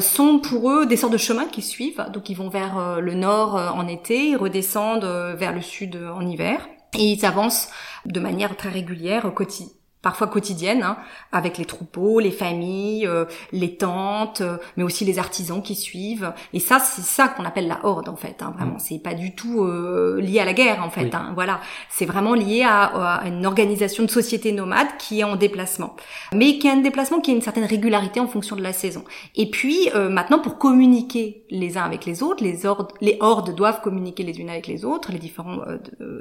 sont 0.00 0.38
pour 0.38 0.70
eux 0.70 0.86
des 0.86 0.96
sortes 0.96 1.12
de 1.12 1.18
chemins 1.18 1.46
qui 1.46 1.62
suivent. 1.62 2.04
Donc 2.12 2.30
ils 2.30 2.36
vont 2.36 2.48
vers 2.48 3.00
le 3.00 3.14
nord 3.14 3.54
en 3.54 3.86
été, 3.88 4.28
ils 4.28 4.36
redescendent 4.36 5.04
vers 5.36 5.52
le 5.52 5.62
sud 5.62 5.98
en 6.14 6.26
hiver, 6.26 6.68
et 6.98 7.04
ils 7.12 7.26
avancent 7.26 7.70
de 8.04 8.20
manière 8.20 8.56
très 8.56 8.70
régulière, 8.70 9.32
quotidienne 9.34 9.75
parfois 10.06 10.28
quotidienne, 10.28 10.84
hein, 10.84 10.98
avec 11.32 11.58
les 11.58 11.64
troupeaux, 11.64 12.20
les 12.20 12.30
familles, 12.30 13.08
euh, 13.08 13.24
les 13.50 13.76
tentes, 13.76 14.40
euh, 14.40 14.56
mais 14.76 14.84
aussi 14.84 15.04
les 15.04 15.18
artisans 15.18 15.60
qui 15.60 15.74
suivent. 15.74 16.32
Et 16.52 16.60
ça, 16.60 16.78
c'est 16.78 17.02
ça 17.02 17.26
qu'on 17.26 17.44
appelle 17.44 17.66
la 17.66 17.84
horde 17.84 18.08
en 18.08 18.14
fait. 18.14 18.40
Hein, 18.40 18.54
vraiment, 18.56 18.76
mm. 18.76 18.78
c'est 18.78 19.00
pas 19.00 19.14
du 19.14 19.34
tout 19.34 19.64
euh, 19.64 20.20
lié 20.20 20.38
à 20.38 20.44
la 20.44 20.52
guerre 20.52 20.84
en 20.84 20.90
fait. 20.90 21.12
Hein, 21.12 21.32
voilà, 21.34 21.58
c'est 21.90 22.06
vraiment 22.06 22.34
lié 22.34 22.62
à, 22.62 22.84
à, 22.84 23.26
une 23.26 23.44
organisation 23.46 24.04
de 24.04 24.08
société 24.08 24.52
nomade 24.52 24.86
qui 24.96 25.18
est 25.18 25.24
en 25.24 25.34
déplacement, 25.34 25.96
mais 26.32 26.58
qui 26.58 26.68
a 26.68 26.74
un 26.74 26.82
déplacement 26.82 27.18
qui 27.18 27.32
a 27.32 27.34
une 27.34 27.42
certaine 27.42 27.64
régularité 27.64 28.20
en 28.20 28.28
fonction 28.28 28.54
de 28.54 28.62
la 28.62 28.72
saison. 28.72 29.02
Et 29.34 29.50
puis 29.50 29.88
maintenant, 30.08 30.38
pour 30.38 30.56
communiquer 30.56 31.42
les 31.50 31.78
uns 31.78 31.82
avec 31.82 32.04
les 32.04 32.22
autres, 32.22 32.44
les 32.44 32.64
hordes, 32.64 32.92
les 33.00 33.16
hordes 33.18 33.56
doivent 33.56 33.80
communiquer 33.80 34.22
les 34.22 34.38
unes 34.38 34.50
avec 34.50 34.68
les 34.68 34.84
autres, 34.84 35.10
les 35.10 35.18
différents 35.18 35.62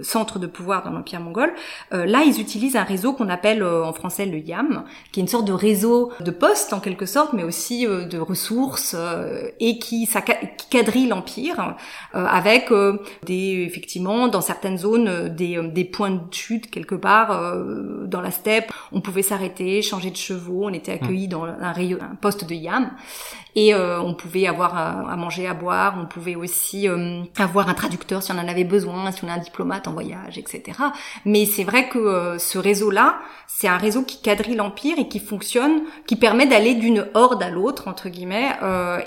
centres 0.01 0.39
de 0.39 0.47
pouvoir 0.47 0.83
dans 0.83 0.91
l'empire 0.91 1.19
mongol. 1.19 1.53
là, 1.91 2.23
ils 2.25 2.41
utilisent 2.41 2.75
un 2.75 2.83
réseau 2.83 3.13
qu'on 3.13 3.29
appelle 3.29 3.61
euh, 3.74 3.74
en 3.83 3.93
français 3.93 4.25
le 4.25 4.37
YAM, 4.37 4.83
qui 5.11 5.19
est 5.19 5.23
une 5.23 5.27
sorte 5.27 5.45
de 5.45 5.53
réseau 5.53 6.11
de 6.19 6.31
postes 6.31 6.73
en 6.73 6.79
quelque 6.79 7.05
sorte, 7.05 7.33
mais 7.33 7.43
aussi 7.43 7.85
euh, 7.85 8.05
de 8.05 8.17
ressources 8.17 8.95
euh, 8.97 9.49
et 9.59 9.79
qui, 9.79 10.05
ça, 10.05 10.21
quadrille 10.69 11.07
l'empire 11.07 11.75
avec 12.13 12.71
des 13.25 13.65
effectivement 13.67 14.27
dans 14.27 14.41
certaines 14.41 14.77
zones 14.77 15.29
des, 15.29 15.61
des 15.73 15.85
points 15.85 16.11
de 16.11 16.33
chute 16.33 16.69
quelque 16.69 16.95
part 16.95 17.55
dans 18.05 18.21
la 18.21 18.31
steppe. 18.31 18.71
On 18.91 19.01
pouvait 19.01 19.21
s'arrêter, 19.21 19.81
changer 19.81 20.11
de 20.11 20.15
chevaux, 20.15 20.65
on 20.65 20.73
était 20.73 20.93
accueillis 20.93 21.27
dans 21.27 21.45
un, 21.45 21.73
poste 22.21 22.45
de 22.45 22.55
YAM 22.55 22.91
et 23.55 23.73
euh, 23.73 24.01
on 24.01 24.13
pouvait 24.13 24.47
avoir 24.47 24.77
à, 24.77 25.15
manger, 25.15 25.47
à 25.47 25.53
boire, 25.53 25.95
on 25.97 26.05
pouvait 26.05 26.35
aussi 26.35 26.89
euh, 26.89 27.23
avoir 27.37 27.69
un 27.69 27.73
traducteur 27.73 28.21
si 28.21 28.31
on 28.33 28.35
en 28.35 28.47
avait 28.47 28.65
besoin, 28.65 29.11
si 29.11 29.23
on 29.23 29.29
a 29.29 29.33
un 29.33 29.37
diplomate 29.37 29.87
en 29.87 29.93
voyage, 29.93 30.37
etc. 30.37 30.77
Mais 31.23 31.45
c'est 31.45 31.63
vrai 31.63 31.87
que 31.87 31.97
euh, 31.97 32.37
ce 32.37 32.57
réseau-là, 32.57 33.19
c'est 33.65 33.71
un 33.71 33.77
réseau 33.77 34.03
qui 34.03 34.21
quadrille 34.21 34.55
l'empire 34.55 34.99
et 34.99 35.07
qui 35.07 35.19
fonctionne, 35.19 35.81
qui 36.05 36.15
permet 36.15 36.45
d'aller 36.45 36.75
d'une 36.75 37.07
horde 37.15 37.41
à 37.41 37.49
l'autre 37.49 37.87
entre 37.87 38.09
guillemets 38.09 38.51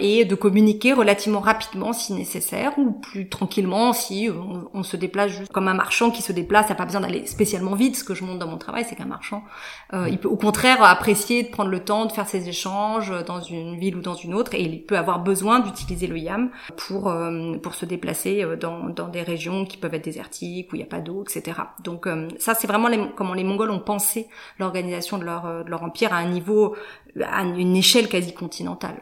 et 0.00 0.24
de 0.24 0.34
communiquer 0.34 0.92
relativement 0.92 1.38
rapidement 1.38 1.92
si 1.92 2.12
nécessaire 2.12 2.76
ou 2.76 2.90
plus 2.90 3.28
tranquillement 3.28 3.92
si 3.92 4.28
on, 4.74 4.82
se 4.82 4.96
déplace 4.96 5.30
juste 5.30 5.52
comme 5.52 5.68
un 5.68 5.74
marchand 5.74 6.10
qui 6.10 6.22
se 6.22 6.32
déplace, 6.32 6.68
n'a 6.68 6.74
pas 6.74 6.86
besoin 6.86 7.00
d'aller 7.00 7.26
spécialement 7.26 7.74
vite. 7.74 7.96
Ce 7.96 8.04
que 8.04 8.14
je 8.14 8.24
montre 8.24 8.40
dans 8.40 8.48
mon 8.48 8.58
travail, 8.58 8.84
c'est 8.88 8.96
qu'un 8.96 9.04
marchand, 9.04 9.44
il 9.92 10.18
peut 10.18 10.28
au 10.28 10.36
contraire 10.36 10.82
apprécier 10.82 11.44
de 11.44 11.48
prendre 11.48 11.70
le 11.70 11.84
temps 11.84 12.06
de 12.06 12.12
faire 12.12 12.26
ses 12.26 12.48
échanges 12.48 13.12
dans 13.26 13.40
une 13.40 13.78
ville 13.78 13.96
ou 13.96 14.00
dans 14.00 14.14
une 14.14 14.34
autre 14.34 14.54
et 14.54 14.62
il 14.62 14.82
peut 14.82 14.98
avoir 14.98 15.20
besoin 15.20 15.60
d'utiliser 15.60 16.06
le 16.06 16.18
YAM 16.18 16.50
pour 16.76 17.08
euh, 17.08 17.56
pour 17.58 17.74
se 17.74 17.84
déplacer 17.84 18.42
euh, 18.42 18.56
dans, 18.56 18.88
dans 18.88 19.08
des 19.08 19.22
régions 19.22 19.64
qui 19.64 19.76
peuvent 19.76 19.94
être 19.94 20.04
désertiques 20.04 20.72
où 20.72 20.76
il 20.76 20.78
n'y 20.78 20.84
a 20.84 20.88
pas 20.88 21.00
d'eau, 21.00 21.22
etc. 21.22 21.58
Donc 21.82 22.06
euh, 22.06 22.28
ça 22.38 22.54
c'est 22.54 22.66
vraiment 22.66 22.88
les, 22.88 23.00
comment 23.16 23.34
les 23.34 23.44
Mongols 23.44 23.70
ont 23.70 23.80
pensé 23.80 24.28
l'organisation 24.58 25.18
de 25.18 25.24
leur 25.24 25.64
de 25.64 25.70
leur 25.70 25.82
empire 25.82 26.12
à 26.12 26.18
un 26.18 26.28
niveau 26.28 26.76
à 27.22 27.42
une 27.42 27.76
échelle 27.76 28.08
quasi 28.08 28.32
continentale. 28.32 28.96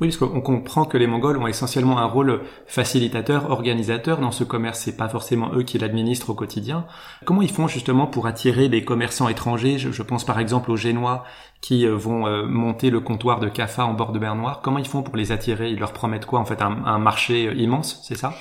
Oui, 0.00 0.08
parce 0.08 0.18
qu'on 0.18 0.40
comprend 0.40 0.84
que 0.84 0.98
les 0.98 1.06
Mongols 1.06 1.38
ont 1.38 1.46
essentiellement 1.46 1.98
un 1.98 2.06
rôle 2.06 2.42
facilitateur, 2.66 3.50
organisateur 3.50 4.18
dans 4.20 4.30
ce 4.30 4.44
commerce. 4.44 4.80
C'est 4.80 4.96
pas 4.96 5.08
forcément 5.08 5.52
eux 5.54 5.62
qui 5.62 5.78
l'administrent 5.78 6.30
au 6.30 6.34
quotidien. 6.34 6.84
Comment 7.24 7.40
ils 7.40 7.50
font 7.50 7.66
justement 7.66 8.06
pour 8.06 8.26
attirer 8.26 8.68
des 8.68 8.84
commerçants 8.84 9.28
étrangers? 9.28 9.78
Je, 9.78 10.02
pense 10.02 10.24
par 10.24 10.38
exemple 10.38 10.70
aux 10.70 10.76
Génois 10.76 11.24
qui 11.62 11.86
euh, 11.86 11.96
vont 11.96 12.26
euh, 12.26 12.44
monter 12.46 12.90
le 12.90 13.00
comptoir 13.00 13.40
de 13.40 13.48
Caffa 13.48 13.86
en 13.86 13.94
bord 13.94 14.12
de 14.12 14.18
mer 14.18 14.34
Noire. 14.34 14.60
Comment 14.62 14.78
ils 14.78 14.86
font 14.86 15.02
pour 15.02 15.16
les 15.16 15.32
attirer? 15.32 15.70
Ils 15.70 15.78
leur 15.78 15.92
promettent 15.92 16.26
quoi 16.26 16.40
En 16.40 16.44
fait, 16.44 16.60
un 16.60 16.98
marché 16.98 17.54
immense, 17.56 18.02
c'est 18.06 18.16
ça? 18.16 18.34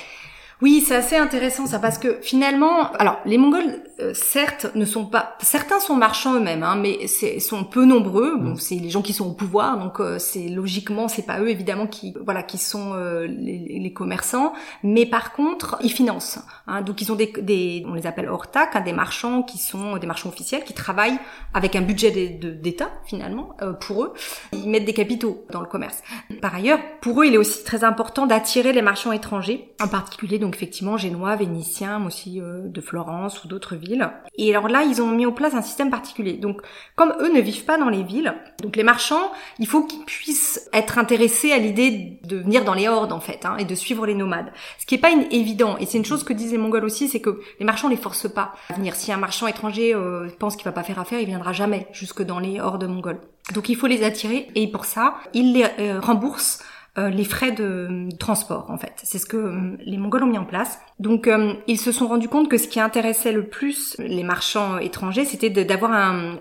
Oui, 0.62 0.84
c'est 0.88 0.96
assez 0.96 1.18
intéressant 1.18 1.68
ça 1.68 1.80
parce 1.80 1.98
que 1.98 2.18
finalement, 2.22 2.92
alors 2.94 3.20
les 3.26 3.38
Mongols 3.38 3.84
euh, 4.00 4.14
certes 4.14 4.68
ne 4.74 4.86
sont 4.86 5.06
pas, 5.06 5.36
certains 5.42 5.82
sont 5.82 5.96
marchands 5.96 6.36
eux-mêmes, 6.36 6.64
hein, 6.64 6.78
mais 6.78 7.08
sont 7.40 7.66
peu 7.66 7.84
nombreux. 7.84 8.38
Bon, 8.38 8.52
mm. 8.52 8.58
c'est 8.58 8.76
les 8.76 8.90
gens 8.90 9.02
qui 9.02 9.12
sont 9.12 9.28
au 9.28 9.34
pouvoir, 9.34 9.78
donc 9.78 10.00
euh, 10.00 10.18
c'est 10.18 10.48
logiquement 10.48 11.10
c'est 11.10 11.26
pas 11.26 11.42
eux 11.42 11.50
évidemment 11.50 11.88
qui 11.88 12.16
voilà 12.24 12.42
qui 12.42 12.58
sont 12.58 12.94
euh, 12.94 13.28
les, 13.28 13.80
les, 13.80 13.94
commerçants, 13.94 14.54
mais 14.82 15.06
par 15.06 15.34
contre 15.34 15.78
ils 15.82 15.92
financent. 15.92 16.40
Hein, 16.68 16.82
donc 16.82 17.02
ils 17.02 17.12
ont 17.12 17.16
des, 17.16 17.34
des 17.42 17.86
on 17.86 17.94
les 17.94 18.08
appelle 18.08 18.30
ortak, 18.30 18.76
hein, 18.76 18.82
des 18.82 18.94
marchands 18.94 19.44
qui 19.44 19.58
sont 19.58 19.98
des 19.98 20.08
marchands 20.08 20.30
officiels 20.30 20.64
qui 20.64 20.74
travaillent 20.74 21.20
avec 21.54 21.76
un 21.76 21.82
budget 21.82 22.12
d'État 22.12 22.92
finalement 23.06 23.58
pour 23.82 24.06
eux. 24.06 24.14
Ils 24.54 24.70
mettent 24.70 24.86
des 24.86 24.94
capitaux 24.94 25.46
dans 25.52 25.60
le 25.60 25.68
commerce. 25.68 26.02
Par 26.42 26.56
ailleurs, 26.56 26.80
pour 27.02 27.22
eux 27.22 27.26
il 27.26 27.34
est 27.34 27.38
aussi 27.38 27.64
très 27.66 27.84
important 27.84 28.26
d'attirer 28.26 28.72
les 28.72 28.82
marchands 28.82 29.12
étrangers, 29.12 29.74
en 29.82 29.90
particulier 29.90 30.40
donc 30.46 30.56
effectivement 30.56 30.96
génois, 30.96 31.36
vénitiens, 31.36 32.00
mais 32.00 32.08
aussi 32.08 32.40
euh, 32.40 32.62
de 32.64 32.82
Florence 32.82 33.44
ou 33.44 33.48
d'autres 33.48 33.76
villes. 33.76 34.10
Et 34.38 34.52
alors 34.52 34.68
là, 34.68 34.84
ils 34.84 35.02
ont 35.02 35.08
mis 35.08 35.26
en 35.26 35.32
place 35.32 35.56
un 35.56 35.62
système 35.64 35.90
particulier. 35.90 36.34
Donc, 36.34 36.62
comme 36.96 37.14
eux 37.20 37.34
ne 37.34 37.42
vivent 37.42 37.66
pas 37.66 37.78
dans 37.78 37.90
les 37.90 38.04
villes, 38.04 38.34
donc 38.62 38.76
les 38.76 38.84
marchands, 38.84 39.32
il 39.58 39.68
faut 39.68 39.84
qu'ils 39.84 40.06
puissent 40.06 40.70
être 40.72 41.00
intéressés 41.00 41.52
à 41.52 41.58
l'idée 41.58 42.20
de 42.24 42.38
venir 42.38 42.64
dans 42.64 42.76
les 42.76 42.88
hordes 42.88 43.12
en 43.12 43.20
fait, 43.20 43.46
hein, 43.46 43.58
et 43.58 43.66
de 43.66 43.76
suivre 43.76 44.06
les 44.06 44.14
nomades. 44.14 44.52
Ce 44.78 44.86
qui 44.86 44.96
est 44.96 45.00
pas 45.00 45.12
évident. 45.32 45.78
Et 45.80 45.88
c'est 45.88 45.98
une 45.98 46.06
chose 46.06 46.24
que 46.24 46.34
disent 46.34 46.52
les 46.52 46.60
Mongols 46.60 46.86
aussi, 46.86 47.08
c'est 47.08 47.22
que 47.22 47.42
les 47.60 47.66
marchands 47.66 47.90
les 47.90 47.98
forcent 47.98 48.32
pas 48.32 48.54
à 48.70 48.74
venir. 48.76 48.96
Si 48.96 49.12
un 49.12 49.18
marchand 49.18 49.48
étranger 49.48 49.96
euh, 49.96 50.28
pense 50.38 50.56
qu'il 50.56 50.66
va 50.66 50.72
pas 50.72 50.84
faire 50.84 51.00
affaire, 51.00 51.20
il 51.20 51.26
viendra 51.26 51.54
jamais 51.54 51.88
jusque 51.92 52.22
dans 52.22 52.40
les 52.40 52.60
hordes 52.60 52.88
mongoles. 52.88 53.20
Donc 53.54 53.70
il 53.70 53.76
faut 53.76 53.88
les 53.88 54.04
attirer 54.04 54.48
et 54.56 54.68
pour 54.68 54.86
ça, 54.86 55.16
ils 55.34 55.54
les 55.54 55.66
euh, 55.80 56.00
remboursent 56.00 56.64
euh, 56.98 57.10
les 57.10 57.26
frais 57.26 57.52
de 57.52 58.08
transport 58.20 58.68
en 58.70 58.78
fait. 58.78 58.94
C'est 59.04 59.18
ce 59.18 59.26
que 59.26 59.36
euh, 59.36 59.78
les 59.86 59.98
Mongols 59.98 60.24
ont 60.24 60.28
mis 60.28 60.38
en 60.38 60.46
place. 60.46 60.80
Donc 60.98 61.28
euh, 61.28 61.54
ils 61.68 61.78
se 61.78 61.92
sont 61.92 62.08
rendus 62.08 62.30
compte 62.30 62.48
que 62.48 62.58
ce 62.58 62.70
qui 62.70 62.80
intéressait 62.80 63.34
le 63.34 63.44
plus 63.44 63.98
les 64.00 64.24
marchands 64.24 64.78
étrangers, 64.78 65.26
c'était 65.26 65.50
d'avoir 65.50 65.92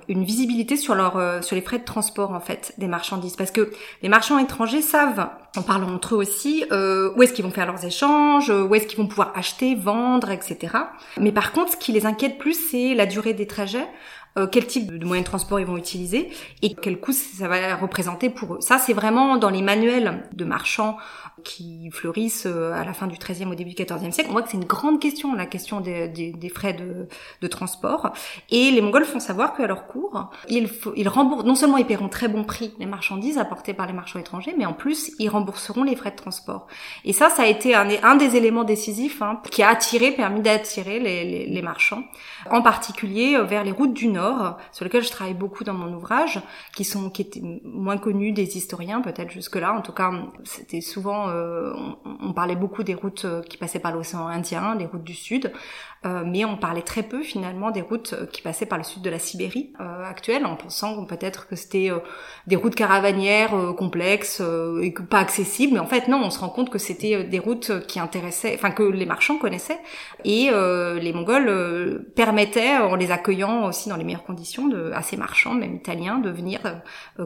une 0.08 0.22
visibilité 0.22 0.76
sur 0.76 0.94
leur 0.94 1.42
sur 1.42 1.56
les 1.56 1.62
frais 1.62 1.80
de 1.80 1.84
transport 1.84 2.32
en 2.32 2.38
fait 2.38 2.72
des 2.78 2.86
marchandises, 2.86 3.34
parce 3.34 3.50
que 3.50 3.72
les 4.02 4.08
marchands 4.08 4.38
étrangers 4.38 4.80
savent, 4.80 5.28
en 5.56 5.62
parlant 5.62 5.92
entre 5.92 6.14
eux 6.14 6.18
aussi, 6.18 6.64
où 6.70 7.22
est-ce 7.22 7.32
qu'ils 7.32 7.44
vont 7.44 7.50
faire 7.50 7.66
leurs 7.66 7.84
échanges, 7.84 8.50
où 8.50 8.72
est-ce 8.74 8.86
qu'ils 8.86 8.98
vont 8.98 9.08
pouvoir 9.08 9.32
acheter, 9.34 9.74
vendre, 9.74 10.30
etc. 10.30 10.76
Mais 11.18 11.32
par 11.32 11.52
contre, 11.52 11.72
ce 11.72 11.76
qui 11.76 11.90
les 11.90 12.06
inquiète 12.06 12.38
plus, 12.38 12.54
c'est 12.70 12.94
la 12.94 13.06
durée 13.06 13.34
des 13.34 13.46
trajets. 13.46 13.88
Euh, 14.36 14.48
quel 14.48 14.66
type 14.66 14.98
de 14.98 15.04
moyens 15.04 15.24
de 15.24 15.30
transport 15.30 15.60
ils 15.60 15.66
vont 15.66 15.76
utiliser 15.76 16.28
et 16.60 16.74
quel 16.74 16.98
coût 16.98 17.12
ça 17.12 17.46
va 17.46 17.76
représenter 17.76 18.30
pour 18.30 18.54
eux. 18.54 18.60
Ça, 18.60 18.78
c'est 18.78 18.92
vraiment 18.92 19.36
dans 19.36 19.50
les 19.50 19.62
manuels 19.62 20.28
de 20.32 20.44
marchands 20.44 20.96
qui 21.42 21.90
fleurissent 21.90 22.46
euh, 22.46 22.72
à 22.72 22.84
la 22.84 22.92
fin 22.92 23.06
du 23.06 23.18
XIIIe 23.18 23.46
au 23.50 23.54
début 23.54 23.74
du 23.74 23.84
XIVe 23.84 24.12
siècle. 24.12 24.28
On 24.30 24.32
voit 24.32 24.42
que 24.42 24.50
c'est 24.50 24.56
une 24.56 24.64
grande 24.64 25.00
question, 25.00 25.34
la 25.34 25.46
question 25.46 25.80
des, 25.80 26.52
frais 26.54 26.74
de, 26.74 27.48
transport. 27.48 28.12
Et 28.50 28.70
les 28.70 28.80
Mongols 28.80 29.04
font 29.04 29.20
savoir 29.20 29.54
qu'à 29.54 29.66
leur 29.66 29.86
cours, 29.86 30.30
ils, 30.48 30.68
remboursent, 31.08 31.44
non 31.44 31.54
seulement 31.54 31.76
ils 31.76 31.86
paieront 31.86 32.08
très 32.08 32.28
bon 32.28 32.44
prix 32.44 32.72
les 32.78 32.86
marchandises 32.86 33.38
apportées 33.38 33.74
par 33.74 33.86
les 33.86 33.92
marchands 33.92 34.18
étrangers, 34.18 34.54
mais 34.56 34.66
en 34.66 34.72
plus, 34.72 35.12
ils 35.18 35.28
rembourseront 35.28 35.82
les 35.82 35.96
frais 35.96 36.10
de 36.10 36.16
transport. 36.16 36.66
Et 37.04 37.12
ça, 37.12 37.30
ça 37.30 37.42
a 37.42 37.46
été 37.46 37.74
un, 37.74 38.16
des 38.16 38.36
éléments 38.36 38.64
décisifs 38.64 39.20
hein, 39.22 39.40
qui 39.50 39.62
a 39.62 39.68
attiré, 39.68 40.12
permis 40.12 40.40
d'attirer 40.40 41.00
les, 41.00 41.46
les, 41.46 41.62
marchands, 41.62 42.04
en 42.50 42.62
particulier 42.62 43.36
euh, 43.36 43.44
vers 43.44 43.64
les 43.64 43.70
routes 43.70 43.94
du 43.94 44.08
Nord 44.08 44.56
sur 44.72 44.84
lequel 44.84 45.02
je 45.02 45.10
travaille 45.10 45.34
beaucoup 45.34 45.64
dans 45.64 45.74
mon 45.74 45.92
ouvrage, 45.94 46.40
qui 46.74 46.84
sont 46.84 47.10
qui 47.10 47.22
étaient 47.22 47.42
moins 47.64 47.98
connus 47.98 48.32
des 48.32 48.56
historiens 48.56 49.00
peut-être 49.00 49.30
jusque-là. 49.30 49.72
En 49.72 49.80
tout 49.80 49.92
cas, 49.92 50.12
c'était 50.44 50.80
souvent, 50.80 51.23
euh, 51.28 51.72
on, 52.20 52.32
parlait 52.32 52.56
beaucoup 52.56 52.82
des 52.82 52.94
routes 52.94 53.24
euh, 53.24 53.42
qui 53.42 53.56
passaient 53.56 53.78
par 53.78 53.92
l'océan 53.92 54.26
Indien, 54.26 54.74
les 54.74 54.86
routes 54.86 55.04
du 55.04 55.14
Sud, 55.14 55.52
euh, 56.04 56.22
mais 56.26 56.44
on 56.44 56.56
parlait 56.56 56.82
très 56.82 57.02
peu 57.02 57.22
finalement 57.22 57.70
des 57.70 57.80
routes 57.80 58.14
qui 58.32 58.42
passaient 58.42 58.66
par 58.66 58.78
le 58.78 58.84
sud 58.84 59.02
de 59.02 59.10
la 59.10 59.18
Sibérie 59.18 59.72
actuelle, 59.78 60.46
en 60.46 60.56
pensant 60.56 61.04
peut-être 61.04 61.48
que 61.48 61.56
c'était 61.56 61.90
des 62.46 62.56
routes 62.56 62.74
caravanières 62.74 63.74
complexes 63.76 64.42
et 64.82 64.92
pas 65.08 65.18
accessibles. 65.18 65.74
Mais 65.74 65.78
en 65.78 65.86
fait, 65.86 66.08
non, 66.08 66.20
on 66.22 66.30
se 66.30 66.38
rend 66.38 66.50
compte 66.50 66.70
que 66.70 66.78
c'était 66.78 67.24
des 67.24 67.38
routes 67.38 67.86
qui 67.86 68.00
intéressaient, 68.00 68.54
enfin 68.54 68.70
que 68.70 68.82
les 68.82 69.06
marchands 69.06 69.38
connaissaient, 69.38 69.78
et 70.24 70.50
les 70.50 71.12
Mongols 71.14 72.04
permettaient, 72.14 72.76
en 72.76 72.96
les 72.96 73.10
accueillant 73.10 73.66
aussi 73.66 73.88
dans 73.88 73.96
les 73.96 74.14
conditions 74.26 74.68
de, 74.68 74.92
à 74.92 75.02
ces 75.02 75.16
marchands, 75.16 75.54
même 75.54 75.74
italiens, 75.74 76.18
de 76.18 76.30
venir 76.30 76.60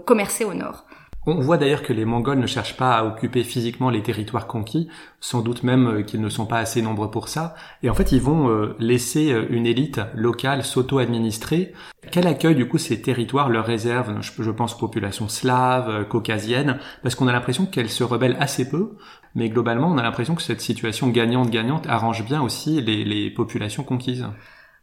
commercer 0.05 0.45
au 0.45 0.55
nord. 0.55 0.85
On 1.27 1.41
voit 1.41 1.59
d'ailleurs 1.59 1.83
que 1.83 1.93
les 1.93 2.05
Mongols 2.05 2.39
ne 2.39 2.47
cherchent 2.47 2.77
pas 2.77 2.97
à 2.97 3.05
occuper 3.05 3.45
physiquement 3.45 3.91
les 3.91 4.03
territoires 4.03 4.47
conquis, 4.47 4.89
sans 5.21 5.43
doute 5.43 5.63
même 5.63 5.87
euh, 5.87 6.03
qu'ils 6.03 6.23
ne 6.23 6.29
sont 6.29 6.47
pas 6.47 6.59
assez 6.59 6.81
nombreux 6.81 7.11
pour 7.11 7.29
ça, 7.29 7.55
et 7.83 7.91
en 7.91 7.95
fait 7.95 8.13
ils 8.13 8.21
vont 8.21 8.75
laisser 8.79 9.35
une 9.51 9.67
élite 9.67 10.01
locale 10.15 10.65
s'auto-administrer. 10.65 11.75
Quel 12.11 12.27
accueil 12.27 12.55
du 12.55 12.67
coup 12.67 12.79
ces 12.79 13.03
territoires 13.03 13.51
leur 13.51 13.67
réservent 13.67 14.21
je, 14.21 14.51
pense 14.51 14.75
aux 14.75 14.79
populations 14.79 15.29
slaves, 15.29 16.09
caucasiennes, 16.09 16.79
parce 17.03 17.15
qu'on 17.15 17.29
a 17.29 17.33
l'impression 17.33 17.67
qu'elles 17.67 17.91
se 17.91 18.05
rebellent 18.05 18.37
assez 18.41 18.69
peu, 18.69 18.97
mais 19.35 19.51
globalement 19.51 19.89
on 19.89 19.99
a 19.99 20.03
l'impression 20.03 20.35
que 20.35 20.43
cette 20.43 20.63
situation 20.63 21.09
gagnante-gagnante 21.09 21.87
arrange 21.89 22.25
bien 22.25 22.41
aussi 22.41 22.81
les 22.81 23.31
populations 23.31 23.83
conquises. 23.83 24.27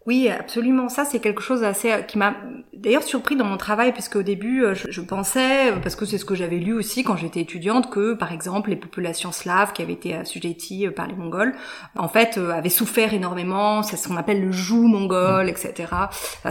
Oui, 0.06 0.30
absolument. 0.30 0.88
Ça, 0.88 1.04
c'est 1.04 1.20
quelque 1.20 1.42
chose 1.42 1.64
assez 1.64 1.92
euh, 1.92 2.02
qui 2.04 2.20
m'a 2.20 2.36
d'ailleurs 2.74 3.02
surpris 3.02 3.36
dans 3.36 3.46
mon 3.46 3.58
travail, 3.58 3.92
puisque 3.92 4.18
au 4.18 4.22
début, 4.22 4.64
euh, 4.64 4.76
je, 4.76 5.02
pensais, 5.02 5.72
euh, 5.72 5.78
parce 5.78 5.96
que 5.96 6.06
c'est 6.06 6.20
ce 6.20 6.26
que 6.26 6.36
j'avais 6.36 6.58
lu 6.58 6.74
aussi 6.74 7.04
quand 7.04 7.18
j'étais 7.18 7.42
étudiante, 7.42 7.90
que 7.90 8.14
par 8.14 8.32
exemple 8.32 8.70
les 8.70 8.76
populations 8.76 9.32
slaves 9.32 9.74
qui 9.74 9.82
avaient 9.82 9.94
été 9.94 10.14
assujetties 10.14 10.90
par 10.90 11.08
les 11.08 11.16
Mongols, 11.16 11.56
en 11.96 12.08
fait, 12.08 12.38
avaient 12.38 12.70
souffert 12.70 13.16
énormément. 13.16 13.82
C'est 13.82 13.98
ce 13.98 14.08
qu'on 14.08 14.18
appelle 14.18 14.42
le 14.42 14.52
joug 14.52 14.84
mongol, 14.84 15.50
etc. 15.50 15.92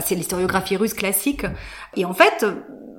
c'est 0.01 0.15
l'historiographie 0.15 0.75
russe 0.75 0.93
classique. 0.93 1.45
Et 1.95 2.03
en 2.03 2.13
fait, 2.13 2.45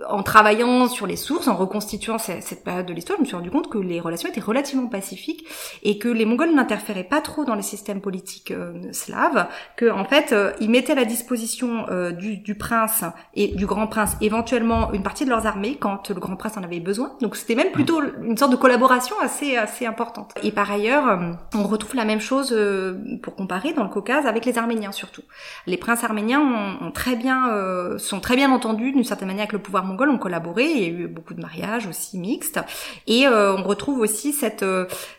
en 0.09 0.23
travaillant 0.23 0.89
sur 0.89 1.07
les 1.07 1.17
sources, 1.17 1.49
en 1.49 1.57
reconstituant 1.57 2.19
cette, 2.19 2.65
période 2.65 2.87
de 2.87 2.93
l'histoire, 2.93 3.19
je 3.19 3.23
me 3.23 3.27
suis 3.27 3.37
rendu 3.37 3.51
compte 3.51 3.69
que 3.69 3.79
les 3.79 4.01
relations 4.01 4.29
étaient 4.29 4.41
relativement 4.41 4.89
pacifiques 4.89 5.47
et 5.83 5.99
que 5.99 6.09
les 6.09 6.25
Mongols 6.25 6.55
n'interféraient 6.55 7.05
pas 7.05 7.21
trop 7.21 7.45
dans 7.45 7.55
les 7.55 7.63
systèmes 7.63 8.01
politiques 8.01 8.53
slaves, 8.93 9.47
que 9.77 9.91
en 9.91 10.05
fait 10.05 10.33
euh, 10.33 10.53
ils 10.61 10.71
mettaient 10.71 10.93
à 10.93 10.97
la 10.97 11.05
disposition 11.05 11.87
euh, 11.91 12.13
du, 12.13 12.37
du, 12.39 12.55
prince 12.55 13.05
et 13.35 13.49
du 13.49 13.67
grand 13.67 13.87
prince 13.87 14.17
éventuellement 14.21 14.93
une 14.93 15.03
partie 15.03 15.25
de 15.25 15.31
leurs 15.31 15.47
armées 15.47 15.77
quand 15.79 16.11
le 16.11 16.21
grand 16.21 16.37
prince 16.37 16.57
en 16.57 16.63
avait 16.63 16.81
besoin. 16.81 17.13
Donc 17.21 17.37
c'était 17.37 17.55
même 17.55 17.73
plutôt 17.73 18.01
une 18.23 18.37
sorte 18.37 18.53
de 18.53 18.57
collaboration 18.57 19.17
assez 19.21 19.57
assez 19.57 19.87
importante. 19.87 20.33
Et 20.43 20.53
par 20.53 20.71
ailleurs, 20.71 21.09
euh, 21.09 21.33
on 21.55 21.65
retrouve 21.65 21.97
la 21.97 22.05
même 22.05 22.21
chose 22.21 22.57
pour 23.23 23.35
comparer 23.35 23.73
dans 23.73 23.83
le 23.83 23.89
Caucase 23.89 24.27
avec 24.27 24.45
les 24.45 24.59
Arméniens 24.59 24.93
surtout. 24.93 25.23
Les 25.67 25.77
princes 25.77 26.05
arméniens 26.05 26.41
ont, 26.41 26.91
très 26.91 27.17
bien 27.17 27.51
sont 27.99 28.21
très 28.21 28.37
bien 28.37 28.51
entendus 28.51 28.93
d'une 28.93 29.05
certaine 29.05 29.29
manière 29.29 29.43
avec 29.43 29.53
le 29.53 29.59
pouvoir 29.59 29.85
mongol, 29.85 29.96
ont 30.05 30.19
collaboré. 30.19 30.65
Il 30.65 30.83
y 30.83 30.85
a 30.85 30.89
eu 30.89 31.07
beaucoup 31.09 31.35
de 31.35 31.41
mariages 31.41 31.87
aussi 31.87 32.19
mixtes. 32.19 32.61
Et 33.07 33.27
on 33.29 33.63
retrouve 33.63 34.01
aussi 34.01 34.33
cette 34.33 34.65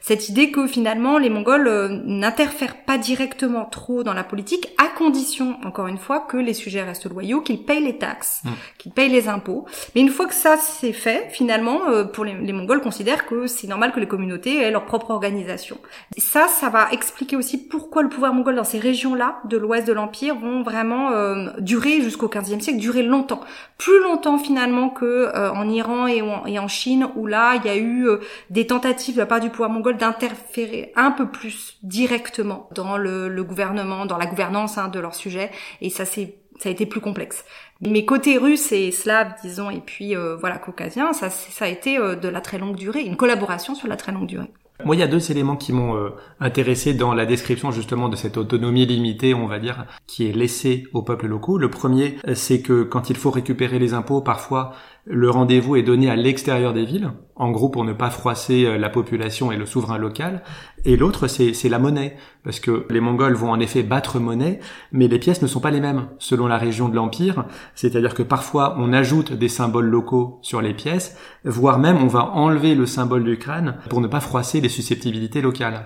cette 0.02 0.30
idée 0.30 0.52
que 0.52 0.68
finalement 0.68 1.18
les 1.18 1.30
Mongols 1.30 2.02
n'interfèrent 2.06 2.84
pas 2.86 2.98
directement 2.98 3.66
trop 3.66 4.04
dans 4.04 4.13
la 4.13 4.24
politique 4.24 4.70
à 4.78 4.88
condition 4.88 5.58
encore 5.66 5.88
une 5.88 5.98
fois, 5.98 6.22
que 6.22 6.38
les 6.38 6.54
sujets 6.54 6.84
restent 6.84 7.10
loyaux, 7.10 7.42
qu'ils 7.42 7.63
payent 7.63 7.84
les 7.84 7.98
taxes, 7.98 8.42
mm. 8.44 8.50
qu'ils 8.78 8.92
payent 8.92 9.10
les 9.10 9.28
impôts. 9.28 9.66
Mais 9.96 10.02
une 10.02 10.10
fois 10.10 10.26
que 10.26 10.34
ça 10.34 10.58
c'est 10.58 10.94
fait, 10.94 11.30
finalement, 11.32 11.88
euh, 11.88 12.04
pour 12.04 12.26
les, 12.26 12.34
Mongols 12.54 12.82
considèrent 12.82 13.26
que 13.26 13.48
c'est 13.48 13.68
normal 13.68 13.92
que 13.92 14.00
les 14.00 14.08
communautés 14.08 14.58
aient 14.58 14.72
leur 14.72 14.86
propre 14.86 15.12
organisation. 15.12 15.78
ça, 16.18 16.48
ça 16.48 16.70
va 16.70 16.88
expliquer 16.92 17.36
aussi 17.36 17.58
pourquoi 17.58 18.02
le 18.02 18.10
pouvoir 18.10 18.34
mongol 18.34 18.56
dans 18.56 18.63
ces 18.63 18.80
régions-là 18.80 19.40
de 19.46 19.58
l'ouest 19.58 19.88
de 19.88 19.94
l'empire 19.94 20.36
vont 20.36 20.63
vraiment 20.63 21.12
euh, 21.12 21.50
durer 21.60 22.02
jusqu'au 22.02 22.28
XVe 22.28 22.60
siècle, 22.60 22.80
durer 22.80 23.04
longtemps, 23.04 23.42
plus 23.78 24.02
longtemps 24.02 24.38
finalement 24.38 24.57
que 24.89 25.06
euh, 25.06 25.52
en 25.52 25.70
Iran 25.70 26.08
et 26.08 26.22
en, 26.22 26.46
et 26.46 26.60
en, 26.60 26.67
Chine 26.67 27.08
où 27.15 27.28
là 27.28 27.56
il 27.56 27.65
y 27.65 27.70
a 27.70 27.78
eu 27.78 28.08
des 28.50 28.67
tentatives 28.67 29.15
de 29.15 29.20
la 29.20 29.26
part 29.26 29.39
du 29.39 29.50
pouvoir 29.50 29.70
mongol 29.70 29.98
d'interférer 29.98 30.91
un 30.96 31.12
peu 31.12 31.28
plus 31.28 31.78
directement 31.84 32.70
dans 32.74 32.98
le, 32.98 33.30
le 33.30 33.43
gouvernement, 33.43 34.06
dans 34.06 34.17
la 34.17 34.26
gouvernance 34.26 34.78
hein, 34.78 34.89
de 34.89 35.00
leur 35.00 35.15
sujet 35.15 35.52
et 35.82 35.89
ça 35.89 36.06
c'est 36.06 36.36
ça 36.60 36.70
a 36.70 36.72
été 36.72 36.86
plus 36.86 37.02
complexe. 37.02 37.46
Mais 37.82 38.06
côté 38.06 38.38
russe 38.38 38.72
et 38.72 38.91
slave, 38.91 39.34
disons, 39.43 39.70
et 39.70 39.80
puis 39.80 40.15
euh, 40.15 40.36
voilà 40.36 40.58
caucasien, 40.58 41.13
ça, 41.13 41.30
ça 41.30 41.65
a 41.65 41.67
été 41.67 41.98
euh, 41.98 42.15
de 42.15 42.28
la 42.28 42.41
très 42.41 42.58
longue 42.58 42.76
durée, 42.76 43.02
une 43.02 43.15
collaboration 43.15 43.76
sur 43.76 43.88
la 43.88 43.96
très 43.96 44.12
longue 44.12 44.28
durée. 44.28 44.52
Moi, 44.86 44.96
il 44.96 45.00
y 45.00 45.04
a 45.04 45.08
deux 45.08 45.32
éléments 45.32 45.56
qui 45.56 45.74
m'ont 45.74 45.96
euh, 45.96 46.10
intéressé 46.40 46.94
dans 46.94 47.13
la 47.13 47.26
description 47.26 47.72
justement 47.72 48.10
de 48.10 48.16
cette 48.16 48.38
autonomie 48.38 48.86
limitée, 48.86 49.34
on 49.34 49.48
va 49.48 49.58
dire, 49.58 49.86
qui 50.06 50.30
est 50.30 50.34
laissée 50.34 50.88
aux 50.94 51.02
peuples 51.02 51.28
locaux. 51.28 51.58
Le 51.58 51.70
premier, 51.70 52.18
c'est 52.36 52.62
que 52.62 52.84
quand 52.84 53.10
il 53.10 53.16
faut 53.16 53.32
récupérer 53.32 53.80
les 53.80 53.94
impôts, 53.94 54.22
parfois 54.22 54.74
le 55.10 55.30
rendez-vous 55.30 55.78
est 55.78 55.84
donné 55.84 56.10
à 56.10 56.15
l'extérieur 56.15 56.74
des 56.74 56.84
villes, 56.84 57.12
en 57.36 57.52
gros 57.52 57.70
pour 57.70 57.86
ne 57.86 57.93
pas 57.93 58.10
froisser 58.10 58.65
euh, 58.65 58.78
la 58.78 58.89
population 58.89 59.52
et 59.52 59.58
le 59.58 59.65
souverain 59.65 59.98
local. 59.98 60.43
Et 60.84 60.98
l'autre, 60.98 61.28
c'est 61.28 61.70
la 61.70 61.80
monnaie, 61.80 62.17
parce 62.43 62.60
que 62.60 62.86
les 62.89 63.00
Mongols 63.00 63.36
vont 63.36 63.52
en 63.52 63.60
effet 63.60 63.84
battre 63.84 64.20
monnaie, 64.20 64.60
mais 64.91 65.08
les 65.08 65.20
pièces 65.20 65.41
ne 65.41 65.48
sont 65.48 65.62
pas 65.62 65.72
les 65.72 65.80
mêmes 65.80 66.08
selon 66.20 66.48
la 66.48 66.58
région 66.58 66.89
de 66.89 66.96
l'Empire. 66.96 67.46
C'est-à-dire 67.74 68.13
que 68.13 68.24
parfois 68.24 68.76
on 68.78 68.91
ajoute 68.91 69.34
des 69.34 69.50
symboles 69.50 69.88
locaux 69.88 70.39
sur 70.41 70.62
les 70.62 70.74
pièces, 70.74 71.17
voire 71.46 71.80
même 71.80 71.98
on 71.98 72.08
va 72.08 72.32
enlever 72.32 72.76
le 72.76 72.86
symbole 72.86 73.24
du 73.24 73.38
crâne 73.38 73.78
pour 73.89 74.02
ne 74.02 74.08
pas 74.08 74.20
froisser 74.20 74.62
les 74.62 74.70
susceptibilités 74.70 75.41
locales. 75.41 75.86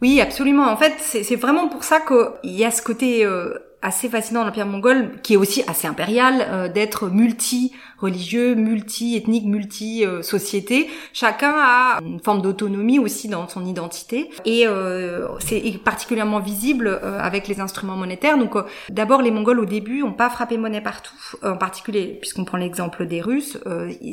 Oui, 0.00 0.20
absolument. 0.20 0.70
En 0.70 0.76
fait, 0.76 0.94
c'est 1.00 1.36
vraiment 1.36 1.68
pour 1.68 1.82
ça 1.82 2.00
qu'il 2.00 2.52
y 2.52 2.64
a 2.64 2.70
ce 2.70 2.82
côté 2.82 3.24
euh, 3.24 3.54
assez 3.82 4.08
fascinant 4.08 4.44
l'Empire 4.44 4.66
mongol, 4.66 5.20
qui 5.22 5.34
est 5.34 5.36
aussi 5.36 5.62
assez 5.66 5.86
impérial, 5.86 6.46
euh, 6.50 6.68
d'être 6.68 7.08
multi 7.08 7.72
religieux, 7.98 8.54
multi-ethnique, 8.54 9.44
multi-société. 9.44 10.88
Chacun 11.12 11.52
a 11.56 11.98
une 12.00 12.20
forme 12.20 12.42
d'autonomie 12.42 12.98
aussi 12.98 13.28
dans 13.28 13.48
son 13.48 13.66
identité 13.66 14.30
et 14.44 14.66
euh, 14.66 15.26
c'est 15.40 15.60
particulièrement 15.84 16.38
visible 16.38 16.86
euh, 16.88 17.18
avec 17.20 17.48
les 17.48 17.60
instruments 17.60 17.96
monétaires. 17.96 18.38
Donc 18.38 18.56
euh, 18.56 18.62
d'abord 18.88 19.20
les 19.20 19.30
Mongols 19.30 19.60
au 19.60 19.64
début 19.64 20.02
ont 20.02 20.12
pas 20.12 20.30
frappé 20.30 20.56
monnaie 20.58 20.80
partout, 20.80 21.14
en 21.42 21.56
particulier 21.56 22.18
puisqu'on 22.20 22.44
prend 22.44 22.58
l'exemple 22.58 23.06
des 23.06 23.20
Russes, 23.20 23.58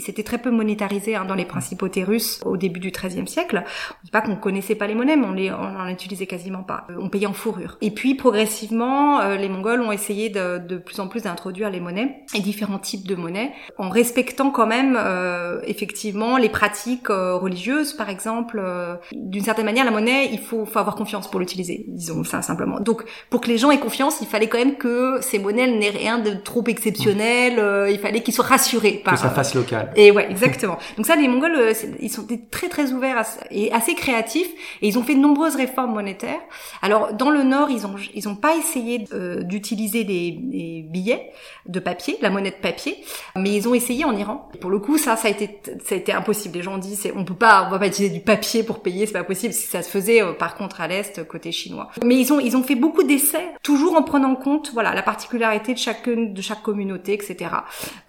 c'était 0.03 0.23
très 0.23 0.37
peu 0.37 0.49
monétarisé 0.49 1.15
hein, 1.15 1.25
dans 1.25 1.35
les 1.35 1.45
principautés 1.45 2.03
russes 2.03 2.39
au 2.45 2.57
début 2.57 2.79
du 2.79 2.91
XIIIe 2.91 3.27
siècle. 3.27 3.63
On 3.65 4.05
dit 4.05 4.11
pas 4.11 4.21
qu'on 4.21 4.35
connaissait 4.35 4.75
pas 4.75 4.87
les 4.87 4.95
monnaies, 4.95 5.15
mais 5.15 5.25
on 5.25 5.33
les 5.33 5.51
on 5.51 5.79
en 5.79 5.87
utilisait 5.87 6.25
quasiment 6.25 6.63
pas. 6.63 6.87
On 6.99 7.09
payait 7.09 7.27
en 7.27 7.33
fourrure. 7.33 7.77
Et 7.81 7.91
puis 7.91 8.15
progressivement, 8.15 9.21
les 9.35 9.47
Mongols 9.55 9.81
ont 9.81 9.91
essayé 9.91 10.29
de, 10.29 10.57
de 10.57 10.77
plus 10.77 10.99
en 10.99 11.07
plus 11.07 11.23
d'introduire 11.23 11.69
les 11.69 11.79
monnaies 11.79 12.23
et 12.33 12.39
différents 12.39 12.79
types 12.79 13.07
de 13.07 13.15
monnaies 13.15 13.53
en 13.77 13.89
respectant 13.89 14.51
quand 14.51 14.67
même 14.67 14.97
euh, 14.99 15.59
effectivement 15.65 16.37
les 16.37 16.49
pratiques 16.49 17.09
euh, 17.09 17.35
religieuses, 17.35 17.93
par 17.93 18.09
exemple. 18.09 18.61
Euh, 18.63 18.95
d'une 19.13 19.43
certaine 19.43 19.65
manière, 19.65 19.85
la 19.85 19.91
monnaie, 19.91 20.29
il 20.31 20.39
faut, 20.39 20.65
faut 20.65 20.79
avoir 20.79 20.95
confiance 20.95 21.29
pour 21.29 21.39
l'utiliser, 21.39 21.85
disons 21.87 22.23
ça 22.23 22.41
simplement. 22.41 22.79
Donc, 22.79 23.03
pour 23.29 23.41
que 23.41 23.47
les 23.47 23.57
gens 23.57 23.71
aient 23.71 23.79
confiance, 23.79 24.19
il 24.21 24.27
fallait 24.27 24.47
quand 24.47 24.57
même 24.57 24.75
que 24.75 25.19
ces 25.21 25.39
monnaies 25.39 25.67
n'aient 25.67 25.89
rien 25.89 26.19
de 26.19 26.31
trop 26.31 26.63
exceptionnel. 26.67 27.61
il 27.89 27.99
fallait 27.99 28.21
qu'ils 28.21 28.33
soient 28.33 28.45
rassurés. 28.45 29.01
Par, 29.03 29.13
que 29.13 29.19
ça 29.19 29.29
fasse 29.29 29.55
local. 29.55 29.91
Et 29.95 30.11
ouais, 30.11 30.29
exactement. 30.29 30.77
Donc 30.97 31.05
ça, 31.05 31.15
les 31.15 31.27
Mongols, 31.27 31.73
ils 31.99 32.09
sont 32.09 32.27
très 32.51 32.69
très 32.69 32.91
ouverts 32.91 33.23
et 33.51 33.71
assez 33.71 33.95
créatifs, 33.95 34.49
et 34.81 34.87
ils 34.87 34.97
ont 34.97 35.03
fait 35.03 35.15
de 35.15 35.19
nombreuses 35.19 35.55
réformes 35.55 35.93
monétaires. 35.93 36.41
Alors, 36.81 37.13
dans 37.13 37.29
le 37.29 37.43
Nord, 37.43 37.69
ils 37.69 37.85
ont 37.85 37.95
ils 38.13 38.27
ont 38.27 38.35
pas 38.35 38.55
essayé 38.55 39.05
d'utiliser 39.47 40.03
des, 40.03 40.31
des 40.31 40.85
billets 40.87 41.31
de 41.67 41.79
papier, 41.79 42.17
la 42.21 42.29
monnaie 42.29 42.51
de 42.51 42.55
papier, 42.55 43.03
mais 43.35 43.53
ils 43.53 43.67
ont 43.67 43.73
essayé 43.73 44.05
en 44.05 44.15
Iran. 44.15 44.49
pour 44.61 44.69
le 44.69 44.79
coup, 44.79 44.97
ça, 44.97 45.15
ça 45.15 45.27
a 45.27 45.31
été, 45.31 45.61
ça 45.83 45.95
a 45.95 45.97
été 45.97 46.11
impossible. 46.11 46.57
Les 46.57 46.63
gens 46.63 46.77
disent, 46.77 47.11
on 47.15 47.25
peut 47.25 47.33
pas, 47.35 47.65
on 47.67 47.71
va 47.71 47.79
pas 47.79 47.87
utiliser 47.87 48.13
du 48.13 48.21
papier 48.21 48.63
pour 48.63 48.81
payer, 48.81 49.05
c'est 49.05 49.13
pas 49.13 49.23
possible. 49.23 49.53
Ça 49.53 49.81
se 49.81 49.89
faisait, 49.89 50.21
euh, 50.21 50.33
par 50.33 50.55
contre, 50.55 50.81
à 50.81 50.87
l'est, 50.87 51.25
côté 51.27 51.51
chinois. 51.51 51.89
Mais 52.03 52.15
ils 52.15 52.31
ont, 52.33 52.39
ils 52.39 52.55
ont 52.55 52.63
fait 52.63 52.75
beaucoup 52.75 53.03
d'essais, 53.03 53.53
toujours 53.63 53.95
en 53.95 54.03
prenant 54.03 54.25
en 54.25 54.35
compte, 54.35 54.71
voilà, 54.73 54.93
la 54.93 55.03
particularité 55.03 55.73
de 55.73 55.79
chacune, 55.79 56.33
de 56.33 56.41
chaque 56.41 56.61
communauté, 56.61 57.13
etc. 57.13 57.51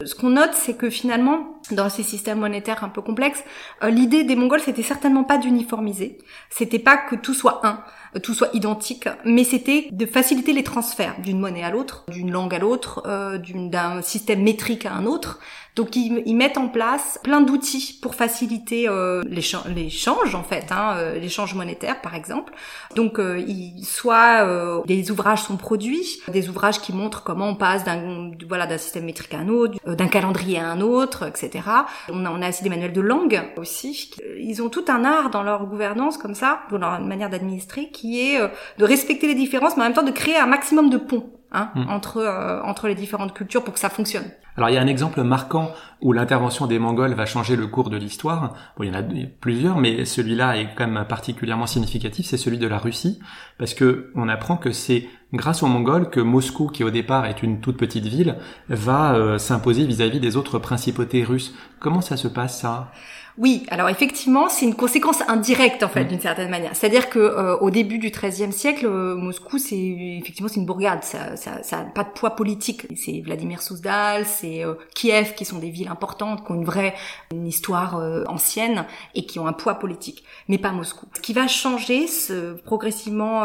Ce 0.05 0.15
qu'on 0.15 0.31
note, 0.31 0.55
c'est 0.55 0.77
que 0.77 0.91
finalement, 0.91 1.61
dans 1.71 1.89
ces 1.89 2.03
systèmes 2.03 2.39
monétaires 2.39 2.85
un 2.85 2.89
peu 2.89 3.03
complexes, 3.03 3.45
euh, 3.83 3.91
l'idée 3.91 4.25
des 4.25 4.37
Mongols, 4.37 4.61
c'était 4.61 4.83
certainement 4.83 5.25
pas 5.25 5.39
d'uniformiser. 5.39 6.19
C'était 6.51 6.79
pas 6.79 6.97
que 6.97 7.17
tout 7.17 7.35
soit 7.35 7.61
un 7.67 7.83
tout 8.19 8.35
soit 8.35 8.51
identique, 8.55 9.09
mais 9.25 9.45
c'était 9.45 9.89
de 9.91 10.07
faciliter 10.07 10.53
les 10.53 10.65
transferts 10.65 11.17
d'une 11.23 11.39
monnaie 11.39 11.63
à 11.63 11.71
l'autre, 11.71 12.05
d'une 12.09 12.31
langue 12.31 12.55
à 12.55 12.59
l'autre, 12.59 13.03
euh, 13.07 13.39
d'un 13.39 14.03
système 14.03 14.43
métrique 14.43 14.87
à 14.87 14.93
un 14.93 15.07
autre. 15.07 15.39
Donc 15.77 15.95
ils, 15.95 16.23
ils, 16.25 16.35
mettent 16.35 16.57
en 16.57 16.69
place 16.69 17.21
plein 17.23 17.43
d'outils 17.43 17.99
pour 18.01 18.15
faciliter 18.15 18.89
euh, 18.89 19.23
l'échange 19.27 20.35
en 20.35 20.43
fait, 20.43 20.73
hein, 20.73 20.95
euh, 20.97 21.19
l'échange 21.19 21.55
monétaire 21.55 22.01
par 22.01 22.15
exemple. 22.15 22.55
Donc 22.95 23.19
euh, 23.19 23.45
soit 23.83 24.47
euh, 24.47 24.81
des 24.87 25.11
ouvrages 25.11 25.43
sont 25.43 25.59
produits, 25.59 26.23
des 26.29 26.49
ouvrages 26.49 26.81
qui 26.81 26.95
montrent 26.95 27.23
comment 27.23 27.49
on 27.49 27.55
passe 27.55 27.85
d'un 27.85 28.31
voilà 28.49 28.67
d'un 28.67 28.79
système 28.79 29.05
métrique 29.05 29.35
à 29.35 29.39
un 29.39 29.49
autre, 29.49 29.79
euh, 29.87 29.95
d'un 29.95 30.09
calendrier 30.09 30.59
à 30.59 30.67
un 30.67 30.81
autre, 30.81 31.29
etc. 31.29 31.63
On 32.09 32.25
a, 32.25 32.31
on 32.31 32.41
a 32.41 32.49
aussi 32.49 32.63
des 32.63 32.71
manuels 32.71 32.95
de 32.95 33.03
langue 33.03 33.43
aussi. 33.59 34.11
Ils 34.39 34.63
ont 34.63 34.71
tout 34.71 34.87
un 34.89 35.05
art 35.05 35.29
dans 35.29 35.43
leur 35.43 35.67
gouvernance 35.67 36.17
comme 36.17 36.35
ça, 36.35 36.61
dans 36.71 36.79
leur 36.79 37.01
manière 37.01 37.29
d'administrer, 37.29 37.91
qui 37.91 38.21
est 38.21 38.41
de 38.79 38.85
respecter 38.85 39.27
les 39.27 39.35
différences, 39.35 39.77
mais 39.77 39.83
en 39.83 39.87
même 39.87 39.95
temps 39.95 40.03
de 40.03 40.11
créer 40.11 40.37
un 40.37 40.47
maximum 40.47 40.89
de 40.89 40.97
ponts 40.97 41.36
Hein, 41.53 41.71
hmm. 41.77 41.89
entre 41.89 42.17
euh, 42.19 42.61
entre 42.63 42.89
les 42.89 42.97
différentes 42.97 43.33
cultures 43.33 43.63
pour 43.63 43.73
que 43.73 43.79
ça 43.79 43.89
fonctionne. 43.89 44.25
Alors 44.57 44.69
il 44.69 44.75
y 44.75 44.79
a 44.79 44.81
un 44.81 44.87
exemple 44.89 45.23
marquant 45.23 45.71
où 46.03 46.13
l'intervention 46.13 46.67
des 46.67 46.81
Mongols 46.81 47.15
va 47.15 47.25
changer 47.25 47.55
le 47.55 47.69
cours 47.69 47.89
de 47.89 47.97
l'histoire. 47.97 48.55
Bon, 48.77 48.83
il 48.83 48.89
y 48.89 48.91
en 48.91 48.99
a 48.99 49.03
plusieurs, 49.41 49.79
mais 49.79 50.05
celui-là 50.05 50.57
est 50.57 50.75
quand 50.75 50.89
même 50.89 51.05
particulièrement 51.07 51.67
significatif. 51.67 52.27
C'est 52.27 52.37
celui 52.37 52.59
de 52.59 52.67
la 52.67 52.79
Russie, 52.79 53.21
parce 53.59 53.75
que 53.75 54.11
on 54.17 54.29
apprend 54.29 54.57
que 54.57 54.73
c'est 54.73 55.09
grâce 55.33 55.63
aux 55.63 55.69
Mongols 55.69 56.11
que 56.11 56.21
Moscou, 56.21 56.67
qui 56.67 56.83
au 56.83 56.91
départ 56.91 57.27
est 57.27 57.45
une 57.45 57.61
toute 57.61 57.77
petite 57.77 58.07
ville, 58.07 58.39
va 58.69 59.15
euh, 59.15 59.39
s'imposer 59.39 59.87
vis-à-vis 59.87 60.19
des 60.19 60.37
autres 60.37 60.59
principautés 60.59 61.23
russes. 61.23 61.55
Comment 61.79 62.01
ça 62.01 62.17
se 62.17 62.27
passe 62.27 62.61
ça? 62.61 62.91
Oui, 63.39 63.67
alors 63.69 63.91
effectivement, 63.91 64.49
c'est 64.49 64.65
une 64.65 64.75
conséquence 64.75 65.23
indirecte 65.29 65.83
en 65.83 65.89
fait 65.89 66.05
mm. 66.05 66.09
d'une 66.09 66.21
certaine 66.21 66.49
manière. 66.49 66.75
C'est-à-dire 66.75 67.11
que 67.11 67.19
euh, 67.19 67.57
au 67.59 67.71
début 67.71 67.99
du 67.99 68.11
XIIIe 68.11 68.53
siècle, 68.53 68.87
euh, 68.87 69.15
Moscou, 69.15 69.59
c'est 69.59 69.77
effectivement 69.77 70.49
c'est 70.49 70.61
une 70.61 70.65
bourgade, 70.65 71.05
ça, 71.05 71.37
ça, 71.37 71.63
ça 71.63 71.85
pas 71.95 72.05
de 72.05 72.11
poids 72.11 72.31
politique. 72.31 72.87
C'est 72.97 73.21
Vladimir 73.21 73.61
Souzdal, 73.61 74.25
c'est 74.25 74.65
euh, 74.65 74.75
Kiev 74.95 75.35
qui 75.35 75.45
sont 75.45 75.59
des 75.59 75.69
villes 75.69 75.89
importantes, 75.89 76.47
qui 76.47 76.53
ont 76.53 76.55
une 76.55 76.65
vraie 76.65 76.95
une 77.31 77.47
histoire 77.47 78.03
ancienne 78.29 78.87
et 79.15 79.27
qui 79.27 79.39
ont 79.39 79.47
un 79.47 79.53
poids 79.53 79.75
politique, 79.75 80.25
mais 80.49 80.59
pas 80.59 80.73
Moscou. 80.73 81.07
Ce 81.15 81.21
qui 81.21 81.33
va 81.33 81.47
changer 81.47 82.07
ce, 82.07 82.55
progressivement 82.55 83.41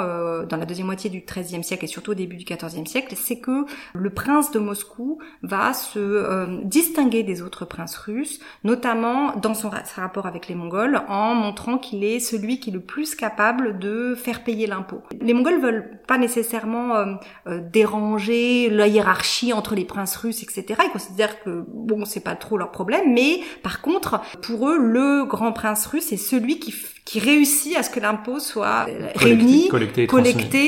dans 0.45 0.57
la 0.57 0.65
deuxième 0.65 0.85
moitié 0.85 1.09
du 1.09 1.21
XIIIe 1.21 1.63
siècle 1.63 1.85
et 1.85 1.87
surtout 1.87 2.11
au 2.11 2.15
début 2.15 2.37
du 2.37 2.45
XIVe 2.45 2.85
siècle, 2.85 3.15
c'est 3.17 3.39
que 3.39 3.65
le 3.93 4.09
prince 4.09 4.51
de 4.51 4.59
Moscou 4.59 5.19
va 5.41 5.73
se 5.73 6.63
distinguer 6.63 7.23
des 7.23 7.41
autres 7.41 7.65
princes 7.65 7.97
russes, 7.97 8.39
notamment 8.63 9.35
dans 9.35 9.53
son 9.53 9.69
rapport 9.87 10.25
avec 10.25 10.47
les 10.47 10.55
Mongols 10.55 11.01
en 11.07 11.33
montrant 11.33 11.77
qu'il 11.77 12.03
est 12.03 12.19
celui 12.19 12.59
qui 12.59 12.69
est 12.69 12.73
le 12.73 12.79
plus 12.79 13.15
capable 13.15 13.79
de 13.79 14.15
faire 14.15 14.43
payer 14.43 14.67
l'impôt. 14.67 15.01
Les 15.19 15.33
Mongols 15.33 15.59
veulent 15.59 15.99
pas 16.07 16.17
nécessairement 16.17 16.95
euh, 16.95 17.05
euh, 17.47 17.59
déranger 17.61 18.69
la 18.69 18.87
hiérarchie 18.87 19.53
entre 19.53 19.75
les 19.75 19.85
princes 19.85 20.15
russes, 20.15 20.43
etc. 20.43 20.81
Ils 20.85 20.91
considèrent 20.91 21.41
que 21.43 21.65
bon, 21.67 22.05
c'est 22.05 22.23
pas 22.23 22.35
trop 22.35 22.57
leur 22.57 22.71
problème, 22.71 23.13
mais 23.13 23.41
par 23.63 23.81
contre, 23.81 24.21
pour 24.41 24.69
eux, 24.69 24.77
le 24.77 25.25
grand 25.25 25.51
prince 25.51 25.85
russe 25.85 26.11
est 26.11 26.17
celui 26.17 26.59
qui 26.59 26.71
qui 27.05 27.19
réussit 27.19 27.75
à 27.75 27.83
ce 27.83 27.89
que 27.89 27.99
l'impôt 27.99 28.39
soit 28.39 28.85
réuni, 29.15 29.67
collecté, 29.67 30.07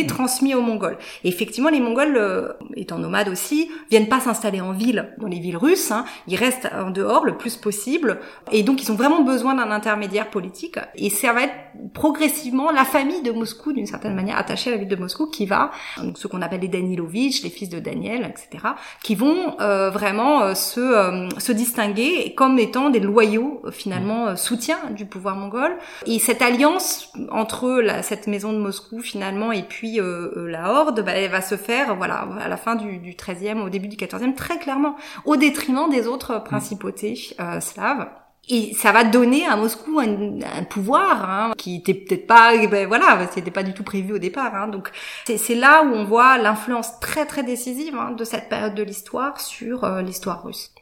transmis. 0.08 0.56
aux 0.56 0.62
Mongols. 0.62 0.98
Et 1.24 1.28
effectivement, 1.28 1.69
les 1.69 1.80
Mongols, 1.80 2.17
euh, 2.17 2.54
étant 2.76 2.98
nomades 2.98 3.30
aussi, 3.30 3.69
viennent 3.91 4.10
pas 4.10 4.19
s'installer 4.19 4.60
en 4.62 4.72
ville, 4.72 5.13
dans 5.19 5.28
les 5.28 5.39
villes 5.39 5.58
russes. 5.58 5.91
Hein. 5.91 6.06
Ils 6.28 6.36
restent 6.36 6.69
en 6.74 6.89
dehors 6.89 7.26
le 7.26 7.38
plus 7.38 7.56
possible. 7.56 8.19
Et 8.52 8.63
donc, 8.63 8.84
ils 8.84 8.91
ont 8.91 8.96
vraiment 8.96 9.22
besoin 9.22 9.54
d'un 9.54 9.72
intermédiaire 9.72 10.30
politique. 10.30 10.80
Et 10.96 11.10
ça 11.10 11.34
va 11.34 11.43
être 11.43 11.54
progressivement 11.93 12.72
la 12.72 12.86
famille 12.86 13.22
de 13.22 13.32
Moscou, 13.32 13.72
d'une 13.72 13.86
certaine 13.86 14.15
manière 14.15 14.38
attachée 14.38 14.69
à 14.69 14.74
la 14.74 14.80
ville 14.80 14.89
de 14.89 14.96
Moscou, 14.96 15.28
qui 15.28 15.46
va, 15.46 15.72
donc 15.98 16.17
ce 16.17 16.28
qu'on 16.28 16.41
appelle 16.41 16.62
les 16.62 16.67
Danilovitch, 16.67 17.43
les 17.43 17.50
fils 17.50 17.69
de 17.69 17.80
Daniel, 17.80 18.24
etc., 18.24 18.65
qui 19.04 19.15
vont 19.15 19.56
euh, 19.62 19.89
vraiment 19.89 20.43
euh, 20.43 20.56
se, 20.56 21.30
se 21.38 21.52
distinguer 21.52 22.34
comme 22.36 22.58
étant 22.58 22.89
des 22.89 23.00
loyaux, 23.00 23.62
finalement, 23.72 24.36
soutiens 24.36 24.80
du 24.96 25.06
pouvoir 25.06 25.36
mongol. 25.36 25.78
Et 26.06 26.19
cette 26.24 26.42
alliance 26.42 27.12
entre 27.32 27.82
la, 27.82 28.02
cette 28.02 28.28
maison 28.28 28.54
de 28.54 28.58
Moscou 28.58 29.02
finalement 29.02 29.52
et 29.52 29.64
puis 29.64 30.00
euh, 30.00 30.32
euh, 30.38 30.48
la 30.50 30.72
Horde, 30.72 31.04
bah, 31.04 31.12
elle 31.12 31.30
va 31.30 31.42
se 31.42 31.58
faire 31.58 31.96
voilà 31.96 32.28
à 32.40 32.48
la 32.48 32.58
fin 32.58 32.76
du, 32.76 32.98
du 32.98 33.14
13e, 33.14 33.62
au 33.62 33.70
début 33.70 33.90
du 33.90 33.98
14e, 33.98 34.34
très 34.34 34.58
clairement, 34.58 34.96
au 35.26 35.36
détriment 35.36 35.90
des 35.90 36.08
autres 36.08 36.42
principautés 36.44 37.36
euh, 37.40 37.60
slaves. 37.60 38.08
Et 38.50 38.74
ça 38.74 38.92
va 38.92 39.04
donner 39.04 39.46
à 39.46 39.56
Moscou 39.56 40.00
un, 40.00 40.42
un 40.42 40.64
pouvoir 40.64 41.30
hein, 41.30 41.54
qui 41.58 41.78
était 41.78 41.94
peut-être 41.94 42.28
pas, 42.28 42.56
eh 42.56 42.68
ben 42.68 42.88
voilà, 42.88 43.28
c'était 43.34 43.52
pas 43.52 43.64
du 43.64 43.74
tout 43.74 43.84
prévu 43.84 44.14
au 44.14 44.18
départ. 44.18 44.56
Hein. 44.56 44.68
donc 44.68 44.92
c'est 45.26 45.56
là 45.56 45.84
où 45.84 45.94
on 45.94 46.04
voit 46.04 46.38
l'influence 46.38 47.00
très 47.00 47.26
très 47.26 47.44
décisive 47.44 47.96
hein, 47.96 48.12
de 48.12 48.24
cette 48.24 48.50
période 48.50 48.76
de 48.76 48.84
l'histoire 48.84 49.40
sur 49.40 49.86
l'histoire 50.02 50.44
russe. 50.44 50.73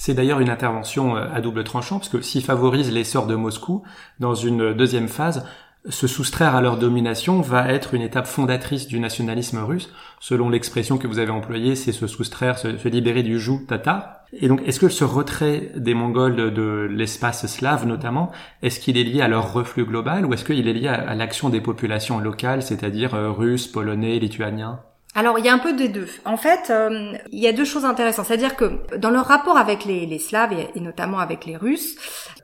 C'est 0.00 0.14
d'ailleurs 0.14 0.40
une 0.40 0.48
intervention 0.48 1.14
euh, 1.14 1.26
à 1.30 1.42
double 1.42 1.62
tranchant, 1.62 1.98
parce 1.98 2.08
que 2.08 2.22
s'ils 2.22 2.42
favorisent 2.42 2.90
l'essor 2.90 3.26
de 3.26 3.34
Moscou, 3.34 3.82
dans 4.18 4.34
une 4.34 4.72
deuxième 4.72 5.08
phase, 5.08 5.46
se 5.90 6.06
soustraire 6.06 6.56
à 6.56 6.62
leur 6.62 6.78
domination 6.78 7.42
va 7.42 7.70
être 7.70 7.92
une 7.92 8.00
étape 8.00 8.26
fondatrice 8.26 8.86
du 8.86 8.98
nationalisme 8.98 9.58
russe. 9.58 9.92
Selon 10.18 10.48
l'expression 10.48 10.96
que 10.96 11.06
vous 11.06 11.18
avez 11.18 11.32
employée, 11.32 11.76
c'est 11.76 11.92
se 11.92 12.06
soustraire, 12.06 12.58
se, 12.58 12.88
libérer 12.88 13.22
du 13.22 13.38
joug 13.38 13.66
tatar. 13.68 14.22
Et 14.32 14.48
donc, 14.48 14.62
est-ce 14.66 14.80
que 14.80 14.88
ce 14.88 15.04
retrait 15.04 15.70
des 15.76 15.92
Mongols 15.92 16.54
de, 16.54 16.88
l'espace 16.90 17.46
slave, 17.46 17.86
notamment, 17.86 18.32
est-ce 18.62 18.80
qu'il 18.80 18.96
est 18.96 19.04
lié 19.04 19.20
à 19.20 19.28
leur 19.28 19.52
reflux 19.52 19.84
global 19.84 20.24
ou 20.24 20.32
est-ce 20.32 20.46
qu'il 20.46 20.66
est 20.66 20.72
lié 20.72 20.88
à, 20.88 21.14
l'action 21.14 21.50
des 21.50 21.60
populations 21.60 22.20
locales, 22.20 22.62
c'est-à-dire 22.62 23.14
euh, 23.14 23.30
russes, 23.30 23.66
polonais, 23.66 24.18
lituaniens? 24.18 24.80
Alors 25.14 25.38
il 25.38 25.44
y 25.44 25.48
a 25.48 25.54
un 25.54 25.58
peu 25.58 25.72
des 25.72 25.88
deux. 25.88 26.08
En 26.24 26.36
fait, 26.36 26.70
euh, 26.70 27.12
il 27.32 27.40
y 27.40 27.48
a 27.48 27.52
deux 27.52 27.64
choses 27.64 27.84
intéressantes. 27.84 28.26
C'est-à-dire 28.26 28.54
que 28.54 28.96
dans 28.96 29.10
leur 29.10 29.26
rapport 29.26 29.56
avec 29.56 29.84
les, 29.84 30.06
les 30.06 30.18
Slaves 30.18 30.52
et, 30.52 30.80
notamment 30.80 31.18
avec 31.18 31.46
les 31.46 31.56
Russes, 31.56 31.96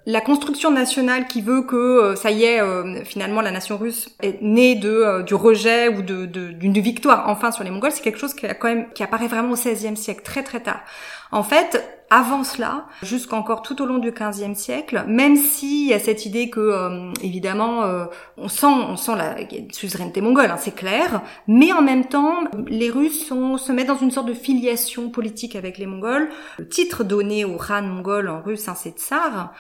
la 0.07 0.21
construction 0.21 0.71
nationale 0.71 1.27
qui 1.27 1.43
veut 1.43 1.63
que 1.63 1.77
euh, 1.77 2.17
ça 2.17 2.31
y 2.31 2.45
est, 2.45 2.61
euh, 2.61 3.05
finalement 3.05 3.41
la 3.41 3.51
nation 3.51 3.77
russe 3.77 4.09
est 4.23 4.41
née 4.41 4.77
de 4.77 5.23
du 5.23 5.35
rejet 5.35 5.89
ou 5.89 6.03
de 6.03 6.27
d'une 6.27 6.79
victoire 6.79 7.29
enfin 7.29 7.51
sur 7.51 7.65
les 7.65 7.71
Mongols, 7.71 7.93
c'est 7.93 8.03
quelque 8.03 8.19
chose 8.19 8.35
qui 8.35 8.47
a 8.47 8.55
quand 8.55 8.69
même 8.69 8.93
qui 8.93 9.03
apparaît 9.03 9.27
vraiment 9.27 9.53
au 9.53 9.57
XVIe 9.57 9.97
siècle, 9.97 10.23
très 10.23 10.43
très 10.43 10.61
tard. 10.61 10.81
En 11.33 11.43
fait, 11.43 11.83
avant 12.09 12.45
cela, 12.45 12.87
jusqu'encore 13.03 13.63
tout 13.63 13.83
au 13.83 13.87
long 13.87 13.99
du 13.99 14.13
XVe 14.13 14.55
siècle, 14.55 15.05
même 15.09 15.35
s'il 15.35 15.89
y 15.89 15.93
a 15.93 15.99
cette 15.99 16.25
idée 16.25 16.51
que, 16.51 16.61
euh, 16.61 17.13
évidemment, 17.21 17.83
euh, 17.83 18.05
on 18.37 18.49
sent, 18.49 18.67
on 18.67 18.97
sent 18.97 19.17
la 19.17 19.35
suzeraineté 19.73 20.21
mongole, 20.21 20.51
hein, 20.51 20.57
c'est 20.57 20.75
clair, 20.75 21.23
mais 21.49 21.73
en 21.73 21.83
même 21.83 22.05
temps, 22.05 22.45
les 22.69 22.91
Russes 22.91 23.27
sont, 23.27 23.59
se 23.59 23.73
mettent 23.73 23.89
dans 23.89 23.99
une 23.99 24.13
sorte 24.13 24.29
de 24.29 24.35
filiation 24.35 25.11
politique 25.11 25.57
avec 25.57 25.79
les 25.79 25.87
Mongols. 25.87 26.29
Le 26.59 26.69
titre 26.69 27.03
donné 27.03 27.45
au 27.45 27.57
Khan 27.57 27.83
mongol 27.83 28.29
en 28.29 28.41
russe, 28.41 28.69
hein, 28.69 28.75
c'est 28.77 28.97
Tsar, 28.97 29.53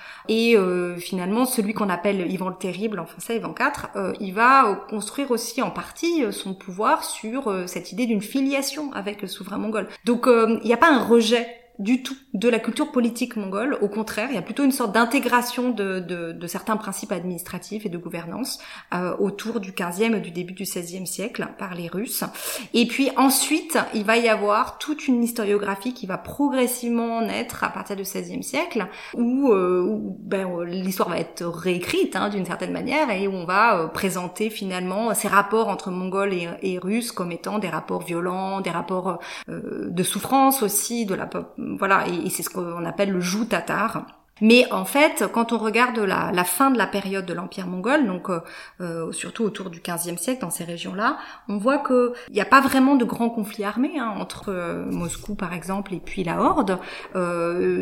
euh, 0.57 0.96
finalement, 0.96 1.46
celui 1.46 1.72
qu'on 1.72 1.88
appelle 1.88 2.31
Ivan 2.31 2.49
le 2.49 2.55
Terrible 2.55 2.99
en 2.99 3.07
français, 3.07 3.37
Ivan 3.37 3.55
IV, 3.59 4.14
il 4.20 4.33
va 4.33 4.87
construire 4.88 5.31
aussi 5.31 5.62
en 5.62 5.70
partie 5.70 6.25
son 6.31 6.55
pouvoir 6.55 7.05
sur 7.05 7.53
cette 7.66 7.92
idée 7.92 8.07
d'une 8.07 8.22
filiation 8.22 8.92
avec 8.92 9.22
le 9.22 9.29
souverain 9.29 9.59
mongol. 9.59 9.88
Donc, 10.05 10.27
il 10.29 10.66
n'y 10.66 10.72
a 10.72 10.79
pas 10.79 10.90
un 10.90 11.03
rejet 11.03 11.46
du 11.79 12.03
tout 12.03 12.17
de 12.35 12.49
la 12.49 12.59
culture 12.59 12.93
politique 12.93 13.37
mongole. 13.37 13.79
Au 13.81 13.89
contraire, 13.89 14.29
il 14.31 14.35
y 14.35 14.39
a 14.39 14.43
plutôt 14.43 14.65
une 14.65 14.73
sorte 14.73 14.93
d'intégration 14.93 15.71
de, 15.71 16.01
de, 16.01 16.33
de, 16.33 16.47
certains 16.47 16.77
principes 16.77 17.12
administratifs 17.12 17.87
et 17.87 17.89
de 17.89 17.99
gouvernance 17.99 18.59
euh, 18.95 19.17
autour 19.19 19.61
du 19.61 19.73
15e 19.73 20.17
et 20.17 20.21
du 20.21 20.31
début 20.31 20.55
du 20.55 20.65
16e 20.65 21.07
siècle 21.07 21.49
par 21.59 21.75
les 21.75 21.89
Russes. 21.89 22.25
Et 22.75 22.87
puis 22.87 23.11
ensuite, 23.17 23.79
il 23.95 24.05
va 24.05 24.17
y 24.17 24.29
avoir 24.29 24.79
toute 24.79 25.09
une 25.09 25.23
historiographie 25.23 25.95
qui 25.95 26.07
va 26.07 26.19
progressivement 26.19 27.21
naître 27.23 27.65
à 27.65 27.69
partir 27.69 27.97
du 27.97 28.03
16e 28.03 28.43
siècle, 28.43 28.87
où, 29.15 29.53
euh, 29.53 29.99
ben, 30.21 30.47
euh, 30.47 30.65
l'histoire 30.65 31.09
va 31.09 31.19
être 31.19 31.45
réécrite 31.47 32.17
hein, 32.17 32.29
d'une 32.29 32.47
certaine 32.47 32.73
manière 32.73 33.11
et 33.11 33.27
où 33.29 33.33
on 33.33 33.45
va 33.45 33.79
euh, 33.79 33.87
présenter 33.89 34.51
finalement 34.51 35.15
ces 35.15 35.29
rapports 35.29 35.69
entre 35.69 35.91
Mongols 35.91 36.33
et, 36.33 36.49
et 36.62 36.79
Russes 36.79 37.12
comme 37.12 37.33
étant 37.33 37.59
des 37.59 37.69
rapports 37.69 38.03
violents, 38.03 38.61
des 38.61 38.71
rapports 38.71 39.19
euh, 39.49 39.89
de 39.91 40.03
souffrance 40.03 40.62
aussi, 40.62 41.07
de 41.07 41.15
la 41.15 41.27
voilà, 41.79 42.07
et, 42.09 42.31
c'est 42.31 42.43
ce 42.43 42.51
qu'on 42.51 42.85
appelle 42.85 43.11
le 43.11 43.21
joug 43.21 43.47
tatar. 43.47 44.07
Mais 44.43 44.71
en 44.71 44.85
fait, 44.85 45.25
quand 45.33 45.53
on 45.53 45.59
regarde 45.59 45.99
la, 45.99 46.45
fin 46.45 46.71
de 46.71 46.77
la 46.77 46.87
période 46.87 47.25
de 47.25 47.33
l'Empire 47.33 47.67
mongol, 47.67 48.07
donc 48.07 48.29
euh, 48.29 48.41
euh, 48.83 49.11
surtout 49.13 49.45
autour 49.45 49.71
du 49.71 49.81
XVe 49.81 50.19
siècle 50.19 50.43
dans 50.43 50.51
ces 50.51 50.65
régions-là, 50.65 51.17
on 51.49 51.57
voit 51.57 51.79
qu'il 51.79 52.13
n'y 52.35 52.41
a 52.43 52.45
pas 52.45 52.61
vraiment 52.61 52.97
de 52.97 53.05
grands 53.07 53.31
conflits 53.31 53.65
armés 53.65 53.99
hein, 53.99 54.13
entre 54.19 54.51
euh, 54.51 54.85
Moscou 54.91 55.35
par 55.35 55.55
exemple 55.55 55.95
et 55.95 56.01
puis 56.01 56.23
la 56.23 56.41
Horde. 56.41 56.79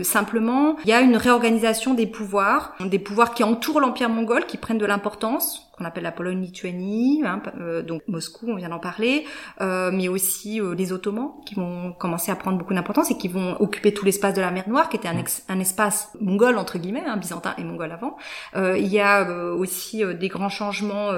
simplement, 0.04 0.76
il 0.84 0.90
y 0.90 0.92
a 0.92 1.00
une 1.00 1.16
réorganisation 1.16 1.94
des 1.94 2.06
pouvoirs, 2.06 2.74
des 2.78 3.00
pouvoirs 3.00 3.34
qui 3.34 3.42
entourent 3.42 3.80
l'Empire 3.80 4.08
mongol, 4.08 4.46
qui 4.46 4.56
prennent 4.56 4.78
de 4.78 4.86
l'importance, 4.86 5.72
qu'on 5.76 5.84
appelle 5.84 6.04
la 6.04 6.12
Pologne-Lituanie, 6.12 7.22
hein, 7.24 7.42
euh, 7.60 7.82
donc 7.82 8.02
Moscou, 8.06 8.46
on 8.48 8.56
vient 8.56 8.68
d'en 8.68 8.78
parler, 8.78 9.24
euh, 9.60 9.90
mais 9.92 10.08
aussi 10.08 10.60
euh, 10.60 10.74
les 10.74 10.92
Ottomans 10.92 11.32
qui 11.46 11.54
vont 11.54 11.92
commencer 11.92 12.30
à 12.30 12.36
prendre 12.36 12.58
beaucoup 12.58 12.74
d'importance 12.74 13.10
et 13.10 13.18
qui 13.18 13.28
vont 13.28 13.56
occuper 13.60 13.92
tout 13.92 14.04
l'espace 14.04 14.34
de 14.34 14.40
la 14.40 14.50
mer 14.50 14.68
Noire, 14.68 14.88
qui 14.88 14.96
était 14.96 15.08
un, 15.08 15.22
un 15.48 15.60
espace 15.60 16.10
mongol 16.20 16.58
entre 16.58 16.78
guillemets, 16.78 17.02
hein, 17.06 17.16
byzantin 17.16 17.54
et 17.58 17.64
mongol 17.64 17.92
avant. 17.92 18.16
il 18.56 18.86
y 18.86 19.00
a 19.00 19.24
aussi 19.52 20.02
des 20.18 20.28
grands 20.28 20.48
changements 20.48 21.10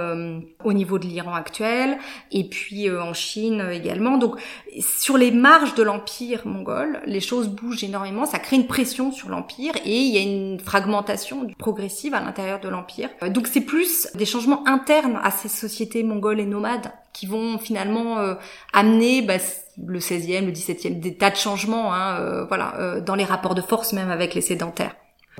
au 0.65 0.73
niveau 0.73 0.99
de 0.99 1.07
l'Iran 1.07 1.35
actuel 1.35 1.99
et 2.33 2.49
puis 2.49 2.91
en 2.91 3.13
Chine 3.13 3.63
également. 3.73 4.19
Donc 4.19 4.41
sur 4.81 5.17
les 5.17 5.31
marges 5.31 5.75
de 5.75 5.83
l'empire 5.83 6.47
mongol, 6.47 7.01
les 7.07 7.21
choses 7.21 7.49
bougent 7.49 7.85
énormément, 7.85 8.27
ça 8.27 8.39
crée 8.39 8.57
une 8.57 8.67
pression 8.67 9.13
sur 9.13 9.29
l'empire 9.29 9.75
et 9.85 9.97
il 9.97 10.15
y 10.15 10.19
a 10.19 10.23
une 10.23 10.59
fragmentation 10.59 11.47
progressive 11.59 12.15
à 12.15 12.21
l'intérieur 12.21 12.61
de 12.61 12.69
l'empire. 12.69 13.11
donc 13.31 13.47
c'est 13.47 13.61
plus 13.61 14.09
des 14.15 14.25
changements 14.25 14.46
internes 14.67 15.19
à 15.23 15.31
ces 15.31 15.49
sociétés 15.49 16.03
mongoles 16.03 16.41
et 16.41 16.47
nomades 16.47 16.93
qui 17.13 17.27
vont 17.27 17.59
finalement 17.59 18.19
euh, 18.19 18.35
amener 18.73 19.23
bah, 19.23 19.39
le 19.85 19.99
16e, 19.99 20.47
le 20.47 20.53
17e, 20.53 21.01
des 21.01 21.17
tas 21.17 21.31
de 21.31 21.37
changements, 21.37 21.95
hein, 21.95 22.19
euh, 22.21 22.45
voilà, 22.47 22.75
euh, 22.79 23.01
dans 23.01 23.15
les 23.15 23.25
rapports 23.25 23.55
de 23.55 23.63
force 23.63 23.93
même 23.93 24.11
avec 24.11 24.35
les 24.35 24.41
sédentaires. 24.41 24.95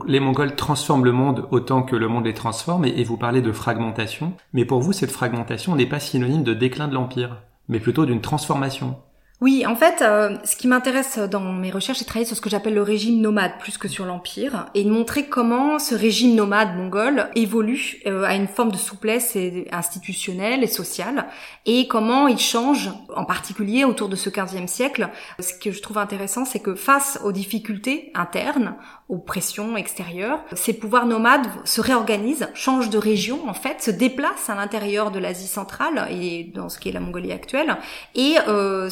Les 0.07 0.21
Mongols 0.21 0.57
transforment 0.57 1.05
le 1.05 1.13
monde 1.13 1.49
autant 1.51 1.83
que 1.83 1.97
le 1.97 2.09
monde 2.09 2.27
les 2.27 2.35
transforme, 2.35 2.85
et, 2.85 3.05
vous 3.05 3.17
parlez 3.17 3.41
de 3.41 3.53
fragmentation. 3.53 4.35
Mais 4.53 4.65
pour 4.65 4.81
vous, 4.81 4.93
cette 4.93 5.11
fragmentation 5.11 5.75
n'est 5.75 5.87
pas 5.87 6.01
synonyme 6.01 6.45
de 6.45 6.53
déclin 6.53 6.89
de 6.89 6.95
l'empire, 6.95 7.43
mais 7.69 7.81
plutôt 7.81 8.05
d'une 8.05 8.21
transformation. 8.21 8.97
Oui, 9.43 9.67
en 9.67 9.77
fait, 9.77 10.01
euh, 10.01 10.39
ce 10.45 10.57
qui 10.57 10.67
m'intéresse 10.67 11.19
dans 11.19 11.53
mes 11.53 11.71
recherches, 11.71 11.99
c'est 11.99 12.05
de 12.05 12.09
travailler 12.09 12.27
sur 12.27 12.39
ce 12.39 12.41
que 12.41 12.49
j'appelle 12.49 12.73
le 12.73 12.83
régime 12.83 13.21
nomade 13.21 13.59
plus 13.59 13.77
que 13.77 13.87
sur 13.87 14.07
l'empire, 14.07 14.65
et 14.73 14.83
de 14.83 14.91
montrer 14.91 15.27
comment 15.27 15.79
ce 15.79 15.95
régime 15.95 16.35
nomade 16.35 16.75
mongol 16.75 17.29
évolue 17.35 17.99
euh, 18.07 18.25
à 18.25 18.35
une 18.35 18.49
forme 18.49 18.73
de 18.73 18.79
souplesse 18.79 19.37
institutionnelle 19.73 20.65
et 20.65 20.67
sociale, 20.67 21.27
et 21.67 21.87
comment 21.87 22.29
il 22.29 22.39
change, 22.39 22.91
en 23.15 23.27
particulier 23.27 23.85
autour 23.85 24.09
de 24.09 24.17
ce 24.17 24.31
15e 24.31 24.69
siècle. 24.69 25.11
Ce 25.39 25.53
que 25.53 25.71
je 25.71 25.83
trouve 25.83 25.99
intéressant, 25.99 26.47
c'est 26.47 26.61
que 26.61 26.75
face 26.75 27.21
aux 27.23 27.33
difficultés 27.33 28.13
internes, 28.15 28.75
aux 29.11 29.19
pressions 29.19 29.77
extérieures, 29.77 30.43
ces 30.55 30.73
pouvoirs 30.73 31.07
nomades 31.07 31.47
se 31.65 31.83
réorganisent, 31.83 32.49
changent 32.55 32.91
de 32.91 32.99
région 32.99 33.47
en 33.49 33.55
fait, 33.55 33.83
se 33.83 33.91
déplacent 33.91 34.49
à 34.49 34.55
l'intérieur 34.55 35.11
de 35.11 35.19
l'Asie 35.19 35.47
centrale 35.47 36.09
et 36.11 36.51
dans 36.55 36.71
ce 36.71 36.79
qui 36.79 36.89
est 36.89 36.93
la 36.93 37.01
Mongolie 37.01 37.33
actuelle, 37.33 37.77
et 38.15 38.37
euh, 38.49 38.89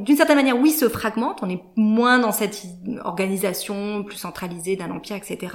d'une 0.00 0.16
certaine 0.16 0.36
manière, 0.36 0.58
oui, 0.58 0.72
se 0.72 0.88
fragmente. 0.88 1.38
On 1.42 1.48
est 1.48 1.62
moins 1.76 2.18
dans 2.18 2.32
cette 2.32 2.62
organisation 3.04 4.02
plus 4.02 4.16
centralisée 4.16 4.74
d'un 4.74 4.90
empire, 4.90 5.16
etc. 5.16 5.52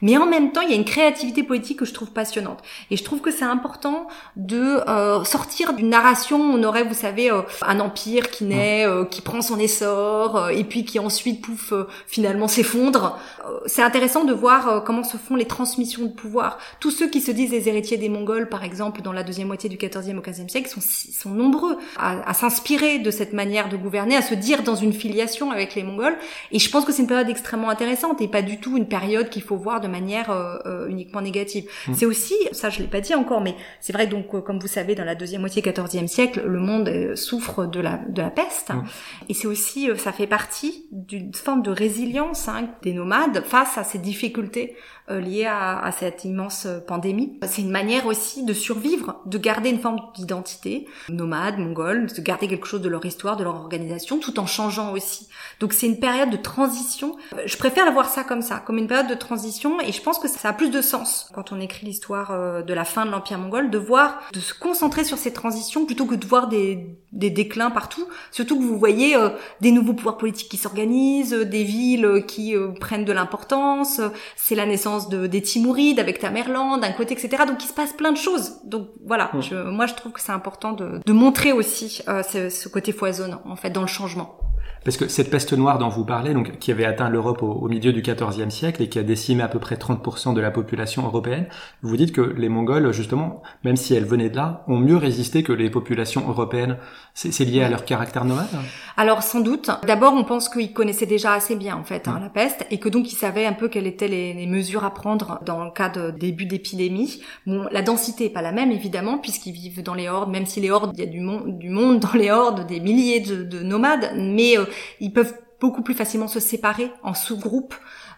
Mais 0.00 0.16
en 0.16 0.26
même 0.26 0.52
temps, 0.52 0.60
il 0.60 0.70
y 0.70 0.72
a 0.72 0.76
une 0.76 0.84
créativité 0.84 1.42
politique 1.42 1.80
que 1.80 1.84
je 1.84 1.92
trouve 1.92 2.12
passionnante. 2.12 2.60
Et 2.90 2.96
je 2.96 3.02
trouve 3.02 3.20
que 3.20 3.32
c'est 3.32 3.44
important 3.44 4.06
de 4.36 4.80
euh, 4.88 5.24
sortir 5.24 5.72
d'une 5.74 5.88
narration. 5.88 6.38
Où 6.38 6.56
on 6.56 6.62
aurait, 6.62 6.84
vous 6.84 6.94
savez, 6.94 7.30
euh, 7.30 7.42
un 7.62 7.80
empire 7.80 8.30
qui 8.30 8.44
naît, 8.44 8.86
euh, 8.86 9.04
qui 9.04 9.20
prend 9.22 9.42
son 9.42 9.58
essor, 9.58 10.50
et 10.50 10.64
puis 10.64 10.84
qui 10.84 11.00
ensuite, 11.00 11.42
pouf, 11.42 11.72
finalement 12.06 12.48
s'effondre. 12.48 13.18
c'est 13.66 13.82
intéressant 13.82 14.24
de 14.24 14.32
voir 14.32 14.84
comment 14.84 15.02
se 15.02 15.16
font 15.16 15.34
les 15.34 15.46
transmissions 15.46 16.04
de 16.04 16.12
pouvoir. 16.12 16.58
Tous 16.80 16.90
ceux 16.90 17.08
qui 17.08 17.20
se 17.20 17.30
disent 17.30 17.50
les 17.50 17.68
héritiers 17.68 17.96
des 17.96 18.08
Mongols, 18.08 18.48
par 18.48 18.62
exemple, 18.62 19.02
dans 19.02 19.12
la 19.12 19.24
deuxième 19.24 19.48
moitié 19.48 19.68
du 19.68 19.76
XIVe 19.76 20.16
au 20.16 20.20
XVe 20.20 20.48
siècle, 20.48 20.68
sont, 20.68 20.80
sont 20.80 21.30
nombreux 21.30 21.76
à, 21.96 22.28
à 22.28 22.34
s'inspirer 22.34 22.98
de 22.98 23.10
cette 23.10 23.32
manière 23.32 23.63
de 23.68 23.76
gouverner, 23.76 24.16
à 24.16 24.22
se 24.22 24.34
dire 24.34 24.62
dans 24.62 24.74
une 24.74 24.92
filiation 24.92 25.50
avec 25.50 25.74
les 25.74 25.82
Mongols. 25.82 26.16
Et 26.52 26.58
je 26.58 26.70
pense 26.70 26.84
que 26.84 26.92
c'est 26.92 27.02
une 27.02 27.08
période 27.08 27.28
extrêmement 27.28 27.70
intéressante 27.70 28.20
et 28.20 28.28
pas 28.28 28.42
du 28.42 28.58
tout 28.58 28.76
une 28.76 28.88
période 28.88 29.28
qu'il 29.30 29.42
faut 29.42 29.56
voir 29.56 29.80
de 29.80 29.88
manière 29.88 30.30
euh, 30.30 30.56
euh, 30.66 30.88
uniquement 30.88 31.20
négative. 31.20 31.64
Mmh. 31.86 31.94
C'est 31.94 32.06
aussi, 32.06 32.34
ça 32.52 32.70
je 32.70 32.80
l'ai 32.80 32.88
pas 32.88 33.00
dit 33.00 33.14
encore, 33.14 33.40
mais 33.40 33.54
c'est 33.80 33.92
vrai 33.92 34.06
donc 34.06 34.34
euh, 34.34 34.40
comme 34.40 34.58
vous 34.58 34.68
savez 34.68 34.94
dans 34.94 35.04
la 35.04 35.14
deuxième 35.14 35.40
moitié 35.40 35.62
14e 35.62 36.06
siècle, 36.06 36.42
le 36.46 36.60
monde 36.60 37.14
souffre 37.14 37.66
de 37.66 37.80
la 37.80 37.98
de 38.08 38.22
la 38.22 38.30
peste. 38.30 38.70
Mmh. 38.70 38.84
Et 39.28 39.34
c'est 39.34 39.46
aussi, 39.46 39.88
ça 39.96 40.12
fait 40.12 40.26
partie 40.26 40.86
d'une 40.92 41.34
forme 41.34 41.62
de 41.62 41.70
résilience 41.70 42.48
hein, 42.48 42.68
des 42.82 42.92
nomades 42.92 43.44
face 43.44 43.78
à 43.78 43.84
ces 43.84 43.98
difficultés 43.98 44.74
euh, 44.74 44.93
liées 45.08 45.44
à, 45.44 45.78
à, 45.80 45.92
cette 45.92 46.24
immense 46.24 46.66
pandémie. 46.86 47.38
C'est 47.46 47.62
une 47.62 47.70
manière 47.70 48.06
aussi 48.06 48.44
de 48.44 48.52
survivre, 48.52 49.20
de 49.26 49.38
garder 49.38 49.70
une 49.70 49.80
forme 49.80 49.98
d'identité 50.14 50.86
nomade, 51.08 51.58
mongole, 51.58 52.06
de 52.06 52.20
garder 52.20 52.48
quelque 52.48 52.66
chose 52.66 52.80
de 52.80 52.88
leur 52.88 53.04
histoire, 53.04 53.36
de 53.36 53.44
leur 53.44 53.56
organisation, 53.56 54.18
tout 54.18 54.38
en 54.38 54.46
changeant 54.46 54.92
aussi. 54.92 55.28
Donc 55.60 55.72
c'est 55.72 55.86
une 55.86 55.98
période 55.98 56.30
de 56.30 56.36
transition. 56.36 57.16
Euh, 57.34 57.42
je 57.46 57.56
préfère 57.56 57.90
voir 57.92 58.08
ça 58.08 58.24
comme 58.24 58.42
ça, 58.42 58.62
comme 58.64 58.78
une 58.78 58.86
période 58.86 59.08
de 59.08 59.14
transition, 59.14 59.80
et 59.80 59.92
je 59.92 60.02
pense 60.02 60.18
que 60.18 60.28
ça 60.28 60.48
a 60.48 60.52
plus 60.52 60.70
de 60.70 60.80
sens 60.80 61.28
quand 61.34 61.52
on 61.52 61.60
écrit 61.60 61.86
l'histoire 61.86 62.30
euh, 62.30 62.62
de 62.62 62.74
la 62.74 62.84
fin 62.84 63.06
de 63.06 63.10
l'empire 63.10 63.38
mongol, 63.38 63.70
de 63.70 63.78
voir, 63.78 64.20
de 64.32 64.40
se 64.40 64.54
concentrer 64.54 65.04
sur 65.04 65.18
ces 65.18 65.32
transitions 65.32 65.86
plutôt 65.86 66.06
que 66.06 66.14
de 66.14 66.26
voir 66.26 66.48
des, 66.48 66.98
des 67.12 67.30
déclins 67.30 67.70
partout. 67.70 68.06
Surtout 68.30 68.58
que 68.58 68.64
vous 68.64 68.78
voyez 68.78 69.16
des 69.60 69.70
nouveaux 69.70 69.92
pouvoirs 69.92 70.18
politiques 70.18 70.48
qui 70.48 70.56
s'organisent, 70.56 71.32
des 71.32 71.64
villes 71.64 72.24
qui 72.26 72.54
prennent 72.80 73.04
de 73.04 73.12
l'importance. 73.12 74.00
C'est 74.36 74.54
la 74.54 74.66
naissance 74.66 74.93
de, 75.08 75.26
des 75.26 75.42
Timourides 75.42 75.98
avec 75.98 76.18
Tamerlan 76.18 76.78
d'un 76.78 76.92
côté, 76.92 77.14
etc. 77.14 77.44
Donc 77.46 77.62
il 77.62 77.68
se 77.68 77.72
passe 77.72 77.92
plein 77.92 78.12
de 78.12 78.16
choses. 78.16 78.60
Donc 78.64 78.88
voilà, 79.04 79.30
je, 79.40 79.54
moi 79.54 79.86
je 79.86 79.94
trouve 79.94 80.12
que 80.12 80.20
c'est 80.20 80.32
important 80.32 80.72
de, 80.72 81.00
de, 81.04 81.12
montrer 81.12 81.52
aussi 81.52 82.00
euh, 82.08 82.22
ce, 82.22 82.48
ce, 82.48 82.68
côté 82.68 82.92
foisonnant 82.92 83.42
en 83.44 83.56
fait 83.56 83.70
dans 83.70 83.80
le 83.82 83.86
changement. 83.86 84.38
Parce 84.84 84.98
que 84.98 85.08
cette 85.08 85.30
peste 85.30 85.54
noire 85.54 85.78
dont 85.78 85.88
vous 85.88 86.04
parlez, 86.04 86.34
donc 86.34 86.58
qui 86.58 86.70
avait 86.70 86.84
atteint 86.84 87.08
l'Europe 87.08 87.42
au, 87.42 87.68
milieu 87.68 87.92
du 87.92 88.02
XIVe 88.02 88.50
siècle 88.50 88.82
et 88.82 88.88
qui 88.88 88.98
a 88.98 89.02
décimé 89.02 89.42
à 89.42 89.48
peu 89.48 89.58
près 89.58 89.76
30% 89.76 90.34
de 90.34 90.40
la 90.40 90.50
population 90.50 91.04
européenne, 91.04 91.46
vous 91.82 91.96
dites 91.96 92.12
que 92.12 92.20
les 92.20 92.50
Mongols, 92.50 92.92
justement, 92.92 93.42
même 93.64 93.76
si 93.76 93.94
elles 93.94 94.04
venaient 94.04 94.28
de 94.28 94.36
là, 94.36 94.62
ont 94.68 94.76
mieux 94.76 94.96
résisté 94.96 95.42
que 95.42 95.52
les 95.52 95.70
populations 95.70 96.28
européennes. 96.28 96.76
C'est 97.14 97.44
lié 97.44 97.62
à 97.62 97.70
leur 97.70 97.84
caractère 97.84 98.24
nomade 98.24 98.48
Alors 98.96 99.22
sans 99.22 99.40
doute. 99.40 99.70
D'abord, 99.86 100.12
on 100.14 100.24
pense 100.24 100.48
qu'ils 100.48 100.72
connaissaient 100.72 101.06
déjà 101.06 101.32
assez 101.32 101.56
bien 101.56 101.76
en 101.76 101.84
fait 101.84 102.08
hein, 102.08 102.18
la 102.20 102.28
peste 102.28 102.66
et 102.70 102.78
que 102.78 102.88
donc 102.88 103.10
ils 103.10 103.16
savaient 103.16 103.46
un 103.46 103.52
peu 103.52 103.68
quelles 103.68 103.86
étaient 103.86 104.08
les, 104.08 104.34
les 104.34 104.46
mesures 104.46 104.84
à 104.84 104.92
prendre 104.92 105.40
dans 105.46 105.64
le 105.64 105.70
cas 105.70 105.88
de 105.88 106.10
début 106.10 106.44
d'épidémie. 106.44 107.22
Bon, 107.46 107.66
la 107.70 107.82
densité 107.82 108.26
est 108.26 108.30
pas 108.30 108.42
la 108.42 108.52
même 108.52 108.70
évidemment 108.70 109.18
puisqu'ils 109.18 109.52
vivent 109.52 109.82
dans 109.82 109.94
les 109.94 110.08
hordes, 110.08 110.30
même 110.30 110.46
si 110.46 110.60
les 110.60 110.70
hordes, 110.70 110.92
il 110.94 111.00
y 111.00 111.06
a 111.06 111.10
du 111.10 111.20
monde, 111.20 111.58
du 111.58 111.70
monde 111.70 112.00
dans 112.00 112.12
les 112.14 112.30
hordes, 112.30 112.66
des 112.66 112.80
milliers 112.80 113.20
de, 113.20 113.44
de 113.44 113.62
nomades, 113.62 114.12
mais 114.16 114.53
ils 115.00 115.12
peuvent 115.12 115.34
beaucoup 115.60 115.82
plus 115.82 115.94
facilement 115.94 116.28
se 116.28 116.40
séparer 116.40 116.90
en 117.02 117.14
sous-groupes 117.14 117.74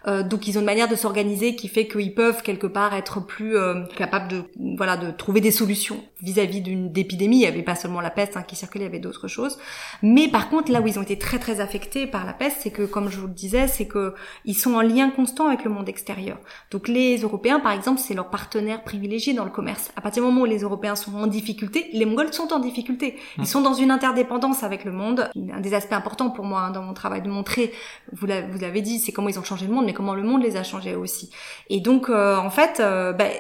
euh, 0.07 0.23
donc 0.23 0.47
ils 0.47 0.57
ont 0.57 0.61
une 0.61 0.67
manière 0.67 0.89
de 0.89 0.95
s'organiser 0.95 1.57
qui 1.57 1.69
fait 1.69 1.89
qu'ils 1.89 2.15
peuvent 2.15 2.43
quelque 2.43 2.67
part 2.67 2.95
être 2.95 3.25
plus 3.25 3.57
euh, 3.57 3.85
capables 3.97 4.29
de 4.29 4.45
voilà 4.77 4.97
de 4.97 5.11
trouver 5.11 5.41
des 5.41 5.51
solutions 5.51 6.03
vis-à-vis 6.23 6.61
d'une 6.61 6.93
épidémie. 6.97 7.37
Il 7.37 7.41
n'y 7.41 7.47
avait 7.47 7.63
pas 7.63 7.75
seulement 7.75 8.01
la 8.01 8.11
peste 8.11 8.37
hein, 8.37 8.43
qui 8.43 8.57
circulait, 8.57 8.85
il 8.85 8.89
y 8.89 8.91
avait 8.91 9.01
d'autres 9.01 9.29
choses. 9.29 9.59
Mais 10.03 10.29
par 10.29 10.49
contre 10.49 10.71
là 10.71 10.81
où 10.81 10.87
ils 10.87 10.99
ont 10.99 11.03
été 11.03 11.19
très 11.19 11.39
très 11.39 11.61
affectés 11.61 12.07
par 12.07 12.25
la 12.25 12.33
peste, 12.33 12.59
c'est 12.61 12.71
que 12.71 12.83
comme 12.83 13.11
je 13.11 13.19
vous 13.19 13.27
le 13.27 13.35
disais, 13.35 13.67
c'est 13.67 13.87
que 13.87 14.15
ils 14.45 14.55
sont 14.55 14.75
en 14.75 14.83
lien 14.83 15.11
constant 15.11 15.49
avec 15.49 15.65
le 15.65 15.71
monde 15.71 15.89
extérieur. 15.89 16.39
Donc 16.71 16.89
les 16.89 17.19
Européens 17.19 17.61
par 17.61 17.73
exemple, 17.73 18.01
c'est 18.01 18.15
leur 18.15 18.31
partenaire 18.31 18.85
privilégié 18.85 19.35
dans 19.35 19.45
le 19.45 19.51
commerce. 19.51 19.91
À 19.97 20.01
partir 20.01 20.23
du 20.23 20.29
moment 20.29 20.43
où 20.43 20.47
les 20.47 20.61
Européens 20.61 20.95
sont 20.95 21.15
en 21.15 21.27
difficulté, 21.27 21.89
les 21.93 22.05
Mongols 22.05 22.33
sont 22.33 22.53
en 22.53 22.59
difficulté. 22.59 23.17
Ils 23.39 23.43
mmh. 23.43 23.47
sont 23.47 23.61
dans 23.61 23.75
une 23.75 23.91
interdépendance 23.91 24.63
avec 24.63 24.85
le 24.85 24.93
monde. 24.93 25.31
Un 25.53 25.61
des 25.61 25.75
aspects 25.75 25.93
importants 25.93 26.31
pour 26.31 26.45
moi 26.45 26.61
hein, 26.61 26.71
dans 26.71 26.83
mon 26.83 26.95
travail 26.95 27.23
de 27.23 27.29
montrer, 27.29 27.73
vous 28.13 28.27
l'avez 28.27 28.83
dit, 28.83 28.99
c'est 28.99 29.13
comment 29.13 29.29
ils 29.29 29.39
ont 29.39 29.45
changé 29.45 29.67
le 29.67 29.73
monde, 29.73 29.87
mais 29.87 29.96
comment 29.97 30.15
le 30.15 30.23
monde 30.23 30.43
les 30.43 30.57
a 30.57 30.63
changés 30.63 30.95
aussi. 30.95 31.31
Et 31.71 31.81
donc, 31.81 32.11
euh, 32.11 32.37
en 32.37 32.51
fait, 32.51 32.79
euh, 32.81 33.13
ben, 33.13 33.31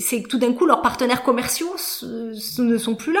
c'est 0.00 0.22
que 0.22 0.28
tout 0.28 0.38
d'un 0.38 0.52
coup, 0.52 0.66
leurs 0.66 0.82
partenaires 0.82 1.22
commerciaux 1.22 1.76
ne 2.02 2.78
sont 2.78 2.94
plus 2.94 3.12
là. 3.12 3.20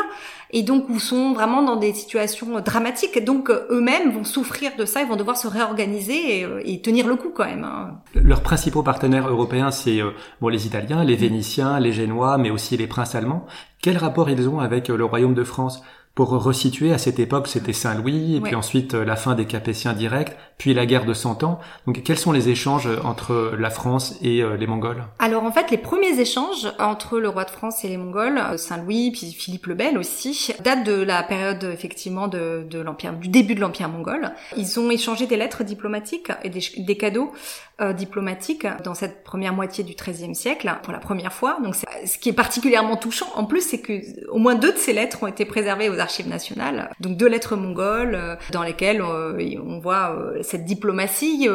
Et 0.50 0.62
donc, 0.62 0.86
ils 0.90 1.00
sont 1.00 1.32
vraiment 1.32 1.62
dans 1.62 1.76
des 1.76 1.94
situations 1.94 2.60
dramatiques. 2.60 3.24
Donc, 3.24 3.50
eux-mêmes 3.50 4.10
vont 4.10 4.24
souffrir 4.24 4.72
de 4.76 4.84
ça, 4.84 5.00
ils 5.00 5.08
vont 5.08 5.16
devoir 5.16 5.36
se 5.36 5.46
réorganiser 5.46 6.46
et, 6.64 6.82
tenir 6.82 7.06
le 7.06 7.16
coup 7.16 7.30
quand 7.34 7.44
même. 7.44 7.64
Hein. 7.64 8.00
Leurs 8.14 8.42
principaux 8.42 8.82
partenaires 8.82 9.28
européens, 9.28 9.70
c'est 9.70 10.02
euh, 10.02 10.10
bon, 10.40 10.48
les 10.48 10.66
Italiens, 10.66 11.04
les 11.04 11.16
Vénitiens, 11.16 11.78
les 11.78 11.92
Génois, 11.92 12.36
mais 12.36 12.50
aussi 12.50 12.76
les 12.76 12.86
princes 12.86 13.14
allemands. 13.14 13.46
Quel 13.80 13.96
rapport 13.96 14.28
ils 14.28 14.48
ont 14.48 14.60
avec 14.60 14.88
le 14.88 15.04
royaume 15.04 15.34
de 15.34 15.44
France? 15.44 15.82
Pour 16.14 16.28
resituer, 16.28 16.92
à 16.92 16.98
cette 16.98 17.18
époque, 17.18 17.48
c'était 17.48 17.72
Saint-Louis, 17.72 18.36
et 18.36 18.40
puis 18.40 18.54
ensuite 18.54 18.92
euh, 18.92 19.04
la 19.04 19.16
fin 19.16 19.34
des 19.34 19.46
Capétiens 19.46 19.94
directs, 19.94 20.36
puis 20.58 20.74
la 20.74 20.84
guerre 20.84 21.06
de 21.06 21.14
Cent 21.14 21.42
Ans. 21.42 21.58
Donc, 21.86 22.02
quels 22.02 22.18
sont 22.18 22.32
les 22.32 22.50
échanges 22.50 22.86
entre 23.02 23.52
la 23.58 23.70
France 23.70 24.16
et 24.20 24.42
euh, 24.42 24.56
les 24.58 24.66
Mongols? 24.66 25.04
Alors, 25.18 25.42
en 25.44 25.52
fait, 25.52 25.70
les 25.70 25.78
premiers 25.78 26.20
échanges 26.20 26.70
entre 26.78 27.18
le 27.18 27.30
roi 27.30 27.44
de 27.44 27.50
France 27.50 27.82
et 27.84 27.88
les 27.88 27.96
Mongols, 27.96 28.38
euh, 28.38 28.58
Saint-Louis, 28.58 29.12
puis 29.12 29.32
Philippe 29.32 29.66
le 29.66 29.74
Bel 29.74 29.96
aussi, 29.96 30.52
datent 30.62 30.84
de 30.84 31.00
la 31.00 31.22
période, 31.22 31.64
effectivement, 31.64 32.28
de, 32.28 32.66
de 32.68 32.78
l'empire, 32.78 33.14
du 33.14 33.28
début 33.28 33.54
de 33.54 33.60
l'empire 33.60 33.88
mongol. 33.88 34.32
Ils 34.58 34.78
ont 34.78 34.90
échangé 34.90 35.26
des 35.26 35.38
lettres 35.38 35.64
diplomatiques 35.64 36.30
et 36.44 36.50
des, 36.50 36.60
des 36.76 36.96
cadeaux 36.98 37.32
euh, 37.80 37.94
diplomatiques 37.94 38.66
dans 38.84 38.94
cette 38.94 39.24
première 39.24 39.54
moitié 39.54 39.82
du 39.82 39.94
XIIIe 39.94 40.34
siècle, 40.34 40.70
pour 40.82 40.92
la 40.92 40.98
première 40.98 41.32
fois. 41.32 41.58
Donc, 41.64 41.74
ce 41.74 42.18
qui 42.18 42.28
est 42.28 42.34
particulièrement 42.34 42.96
touchant, 42.96 43.26
en 43.34 43.44
plus, 43.44 43.62
c'est 43.62 43.80
que 43.80 44.28
au 44.28 44.38
moins 44.38 44.54
deux 44.54 44.72
de 44.72 44.78
ces 44.78 44.92
lettres 44.92 45.22
ont 45.22 45.26
été 45.26 45.46
préservées 45.46 45.88
aux 45.88 45.98
archives 46.02 46.28
nationales. 46.28 46.90
Donc 47.00 47.16
deux 47.16 47.28
lettres 47.28 47.56
mongoles 47.56 48.14
euh, 48.14 48.36
dans 48.50 48.62
lesquelles 48.62 49.00
euh, 49.00 49.38
on 49.64 49.78
voit 49.78 50.14
euh, 50.16 50.42
cette 50.42 50.64
diplomatie, 50.64 51.48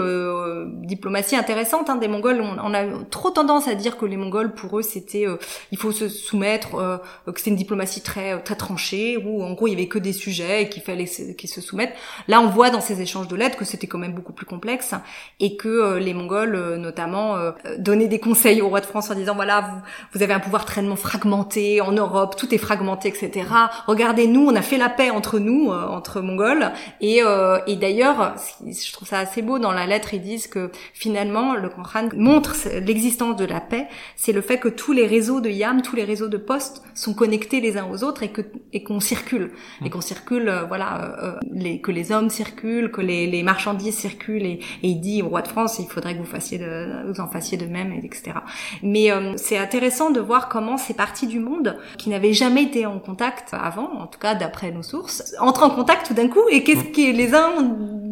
diplomatie 0.83 1.35
intéressante 1.35 1.89
hein, 1.89 1.95
des 1.97 2.07
Mongols. 2.07 2.41
On, 2.41 2.73
a 2.73 2.85
trop 3.11 3.29
tendance 3.29 3.67
à 3.67 3.75
dire 3.75 3.97
que 3.97 4.05
les 4.05 4.17
Mongols, 4.17 4.53
pour 4.53 4.79
eux, 4.79 4.81
c'était 4.81 5.25
il 5.71 5.77
faut 5.77 5.91
se 5.91 6.09
soumettre, 6.09 7.01
que 7.25 7.39
c'est 7.39 7.49
une 7.49 7.55
diplomatie 7.55 8.01
très 8.01 8.41
très 8.41 8.55
tranchée, 8.55 9.17
où 9.17 9.43
en 9.43 9.53
gros 9.53 9.67
il 9.67 9.71
y 9.71 9.73
avait 9.73 9.87
que 9.87 9.99
des 9.99 10.13
sujets 10.13 10.63
et 10.63 10.69
qu'il 10.69 10.81
fallait 10.81 11.05
qu'ils 11.05 11.49
se 11.49 11.61
soumettent. 11.61 11.93
Là, 12.27 12.41
on 12.41 12.47
voit 12.47 12.69
dans 12.69 12.81
ces 12.81 13.01
échanges 13.01 13.27
de 13.27 13.35
lettres 13.35 13.57
que 13.57 13.65
c'était 13.65 13.87
quand 13.87 13.97
même 13.97 14.13
beaucoup 14.13 14.33
plus 14.33 14.45
complexe 14.45 14.93
et 15.39 15.57
que 15.57 15.97
les 15.97 16.13
Mongols, 16.13 16.75
notamment, 16.77 17.35
donnaient 17.77 18.07
des 18.07 18.19
conseils 18.19 18.61
au 18.61 18.69
roi 18.69 18.81
de 18.81 18.85
France 18.85 19.09
en 19.11 19.15
disant 19.15 19.35
voilà, 19.35 19.61
vous, 19.61 19.81
vous 20.13 20.23
avez 20.23 20.33
un 20.33 20.39
pouvoir 20.39 20.65
très 20.65 20.81
fragmenté 20.95 21.81
en 21.81 21.91
Europe, 21.91 22.35
tout 22.37 22.53
est 22.53 22.59
fragmenté, 22.59 23.09
etc. 23.09 23.47
Regardez, 23.87 24.27
nous, 24.27 24.36
on 24.45 24.55
a 24.55 24.61
fait 24.61 24.77
la 24.77 24.89
paix 24.89 25.09
entre 25.09 25.39
nous, 25.39 25.71
euh, 25.71 25.87
entre 25.87 26.21
Mongols. 26.21 26.71
Et, 27.01 27.21
euh, 27.23 27.59
et 27.67 27.75
d'ailleurs, 27.75 28.35
je 28.65 28.91
trouve 28.91 29.07
ça 29.07 29.19
assez 29.19 29.41
beau 29.41 29.59
dans 29.59 29.71
la 29.71 29.85
lettre, 29.85 30.13
ils 30.13 30.21
disent 30.21 30.47
que 30.47 30.71
finalement, 30.93 31.55
le 31.55 31.69
Khan 31.69 32.09
montre 32.15 32.55
l'existence 32.79 33.35
de 33.35 33.45
la 33.45 33.61
paix, 33.61 33.87
c'est 34.15 34.33
le 34.33 34.41
fait 34.41 34.57
que 34.57 34.67
tous 34.67 34.91
les 34.91 35.05
réseaux 35.05 35.41
de 35.41 35.49
YAM, 35.49 35.81
tous 35.81 35.95
les 35.95 36.03
réseaux 36.03 36.27
de 36.27 36.37
postes 36.37 36.81
sont 36.93 37.13
connectés 37.13 37.61
les 37.61 37.77
uns 37.77 37.87
aux 37.91 38.03
autres 38.03 38.23
et 38.23 38.29
que 38.29 38.41
et 38.73 38.83
qu'on 38.83 38.99
circule, 38.99 39.51
mmh. 39.81 39.85
et 39.85 39.89
qu'on 39.89 40.01
circule, 40.01 40.49
euh, 40.49 40.63
voilà, 40.65 41.37
les, 41.51 41.79
que 41.79 41.91
les 41.91 42.11
hommes 42.11 42.29
circulent, 42.29 42.91
que 42.91 43.01
les, 43.01 43.27
les 43.27 43.43
marchandises 43.43 43.95
circulent. 43.95 44.45
Et, 44.45 44.59
et, 44.83 44.89
il 44.89 44.99
dit 44.99 45.21
au 45.21 45.29
roi 45.29 45.41
de 45.41 45.47
France, 45.47 45.79
il 45.79 45.87
faudrait 45.87 46.13
que 46.15 46.19
vous 46.19 46.25
fassiez 46.25 46.57
de, 46.57 47.09
vous 47.11 47.19
en 47.21 47.27
fassiez 47.27 47.57
de 47.57 47.65
même, 47.65 47.93
etc. 47.93 48.33
Mais 48.83 49.09
c'est 49.37 49.57
intéressant 49.57 50.09
de 50.09 50.19
voir 50.19 50.49
comment 50.49 50.77
ces 50.77 50.93
parties 50.93 51.27
du 51.27 51.39
monde 51.39 51.77
qui 51.97 52.09
n'avaient 52.09 52.33
jamais 52.33 52.63
été 52.63 52.85
en 52.85 52.99
contact 52.99 53.53
avant, 53.53 53.89
en 53.99 54.07
tout 54.07 54.19
cas 54.19 54.26
cas 54.27 54.35
d'après 54.35 54.71
nos 54.71 54.83
sources, 54.83 55.33
entrent 55.39 55.63
en 55.63 55.69
contact 55.69 56.07
tout 56.07 56.13
d'un 56.13 56.27
coup 56.27 56.43
et 56.49 56.63
qu'est-ce 56.63 56.83
que 56.83 57.15
les 57.15 57.33
uns 57.33 57.53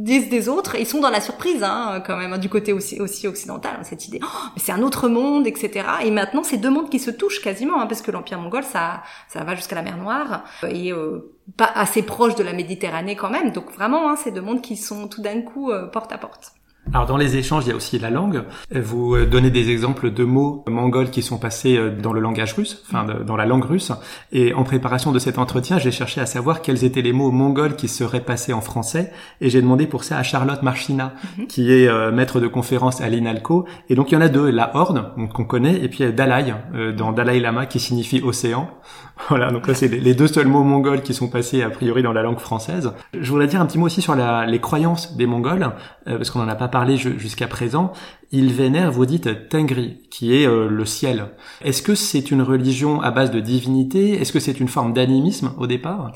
disent 0.06 0.30
des 0.30 0.48
autres 0.48 0.76
Ils 0.76 0.86
sont 0.86 1.02
dans 1.02 1.10
la 1.10 1.20
surprise 1.20 1.64
hein, 1.64 2.02
quand 2.06 2.16
même 2.16 2.38
du 2.38 2.48
côté 2.48 2.72
aussi, 2.74 3.02
aussi 3.02 3.28
occidental, 3.28 3.80
cette 3.84 4.08
idée. 4.08 4.20
Oh, 4.24 4.28
mais 4.56 4.62
c'est 4.64 4.72
un 4.72 4.82
autre 4.82 5.10
monde, 5.10 5.48
etc. 5.48 5.86
Et 6.04 6.12
maintenant, 6.12 6.44
c'est 6.44 6.58
deux 6.58 6.70
mondes 6.70 6.90
qui 6.90 7.00
se 7.00 7.12
touchent 7.12 7.42
quasiment, 7.42 7.82
hein, 7.82 7.88
parce 7.88 8.02
que 8.02 8.12
l'empire 8.12 8.40
mongol, 8.40 8.64
ça, 8.64 9.02
ça 9.28 9.44
va 9.44 9.56
jusqu'à 9.56 9.76
la 9.76 9.82
mer 9.82 9.98
Noire 9.98 10.44
et 10.70 10.92
euh, 10.94 11.36
pas 11.58 11.72
assez 11.74 12.04
proche 12.04 12.36
de 12.36 12.44
la 12.44 12.54
Méditerranée 12.54 13.16
quand 13.16 13.30
même. 13.30 13.52
Donc 13.52 13.72
vraiment, 13.72 14.10
hein, 14.10 14.16
c'est 14.22 14.32
deux 14.32 14.42
mondes 14.42 14.62
qui 14.62 14.78
sont 14.78 15.08
tout 15.08 15.22
d'un 15.22 15.42
coup 15.42 15.72
euh, 15.72 15.88
porte 15.88 16.12
à 16.12 16.18
porte. 16.18 16.54
Alors 16.94 17.08
dans 17.08 17.18
les 17.18 17.36
échanges, 17.36 17.66
il 17.66 17.70
y 17.70 17.72
a 17.72 17.76
aussi 17.76 18.00
la 18.00 18.10
langue. 18.10 18.44
Vous 18.72 19.16
euh, 19.16 19.26
donnez 19.26 19.50
des 19.50 19.70
exemples 19.70 20.12
de 20.12 20.24
mots 20.24 20.64
mongols 20.68 21.10
qui 21.10 21.22
sont 21.22 21.38
passés 21.38 21.78
euh, 21.78 21.90
dans 21.90 22.14
le 22.14 22.22
langage 22.22 22.54
russe, 22.54 22.84
enfin 22.88 23.06
dans 23.06 23.36
la 23.36 23.46
langue 23.46 23.66
russe. 23.66 23.92
Et 24.32 24.54
en 24.54 24.64
préparation 24.64 25.12
de 25.12 25.20
cet 25.20 25.38
entretien, 25.38 25.78
j'ai 25.78 25.92
cherché 25.92 26.22
à 26.22 26.26
savoir 26.26 26.62
quels 26.62 26.84
étaient 26.84 27.02
les 27.02 27.12
mots 27.12 27.32
mongols 27.32 27.76
qui 27.76 27.88
seraient 27.88 28.24
passés 28.24 28.54
en 28.54 28.62
français. 28.62 29.12
Et 29.42 29.50
j'ai 29.50 29.62
demandé 29.62 29.88
pour 29.88 30.04
ça 30.04 30.18
à 30.18 30.24
Charlotte 30.24 30.62
Marchina, 30.62 31.14
mhm. 31.38 31.48
qui 31.48 31.72
est 31.72 31.88
euh, 31.88 32.12
maître 32.12 32.40
de 32.40 32.48
conférence 32.48 33.02
à 33.02 33.10
l'INALCO. 33.10 33.66
Et 33.90 33.96
donc 33.96 34.12
il 34.12 34.16
y 34.16 34.18
en 34.18 34.22
a 34.22 34.30
deux, 34.30 34.50
la 34.50 34.76
Horde, 34.76 35.12
qu'on 35.34 35.46
connaît, 35.46 35.84
et 35.84 35.90
puis 35.90 36.12
Dalai, 36.14 36.54
dans 36.98 37.12
Dalai 37.12 37.40
Lama, 37.40 37.66
qui 37.66 37.80
signifie 37.80 38.22
océan. 38.22 38.70
Voilà, 39.30 39.50
donc 39.50 39.66
là 39.68 39.74
c'est 39.74 39.88
les 39.88 40.14
deux 40.14 40.28
seuls 40.28 40.48
mots 40.48 40.64
mongols 40.64 41.02
qui 41.02 41.14
sont 41.14 41.30
passés 41.30 41.64
a 41.64 41.70
priori 41.70 42.04
dans 42.04 42.14
la 42.14 42.22
langue 42.22 42.40
française. 42.40 42.92
Je 43.18 43.32
voudrais 43.32 43.48
dire 43.48 43.62
un 43.62 43.66
petit 43.66 43.78
mot 43.78 43.86
aussi 43.86 44.02
sur 44.02 44.16
la, 44.16 44.46
les 44.46 44.60
croyances 44.60 45.16
des 45.16 45.26
Mongols, 45.26 45.72
parce 46.06 46.30
qu'on 46.30 46.40
n'en 46.40 46.48
a 46.48 46.56
pas 46.56 46.68
parlé 46.68 46.98
jusqu'à 46.98 47.48
présent, 47.48 47.94
ils 48.32 48.52
vénèrent, 48.52 48.92
vous 48.92 49.06
dites, 49.06 49.50
Tengri, 49.50 50.02
qui 50.10 50.36
est 50.36 50.48
euh, 50.48 50.68
le 50.68 50.86
ciel. 50.86 51.28
Est-ce 51.64 51.82
que 51.82 51.96
c'est 51.96 52.32
une 52.32 52.42
religion 52.42 53.02
à 53.02 53.12
base 53.12 53.32
de 53.32 53.40
divinité? 53.40 54.20
Est-ce 54.20 54.34
que 54.34 54.40
c'est 54.40 54.60
une 54.60 54.68
forme 54.68 54.94
d'animisme 54.94 55.54
au 55.58 55.68
départ? 55.68 56.12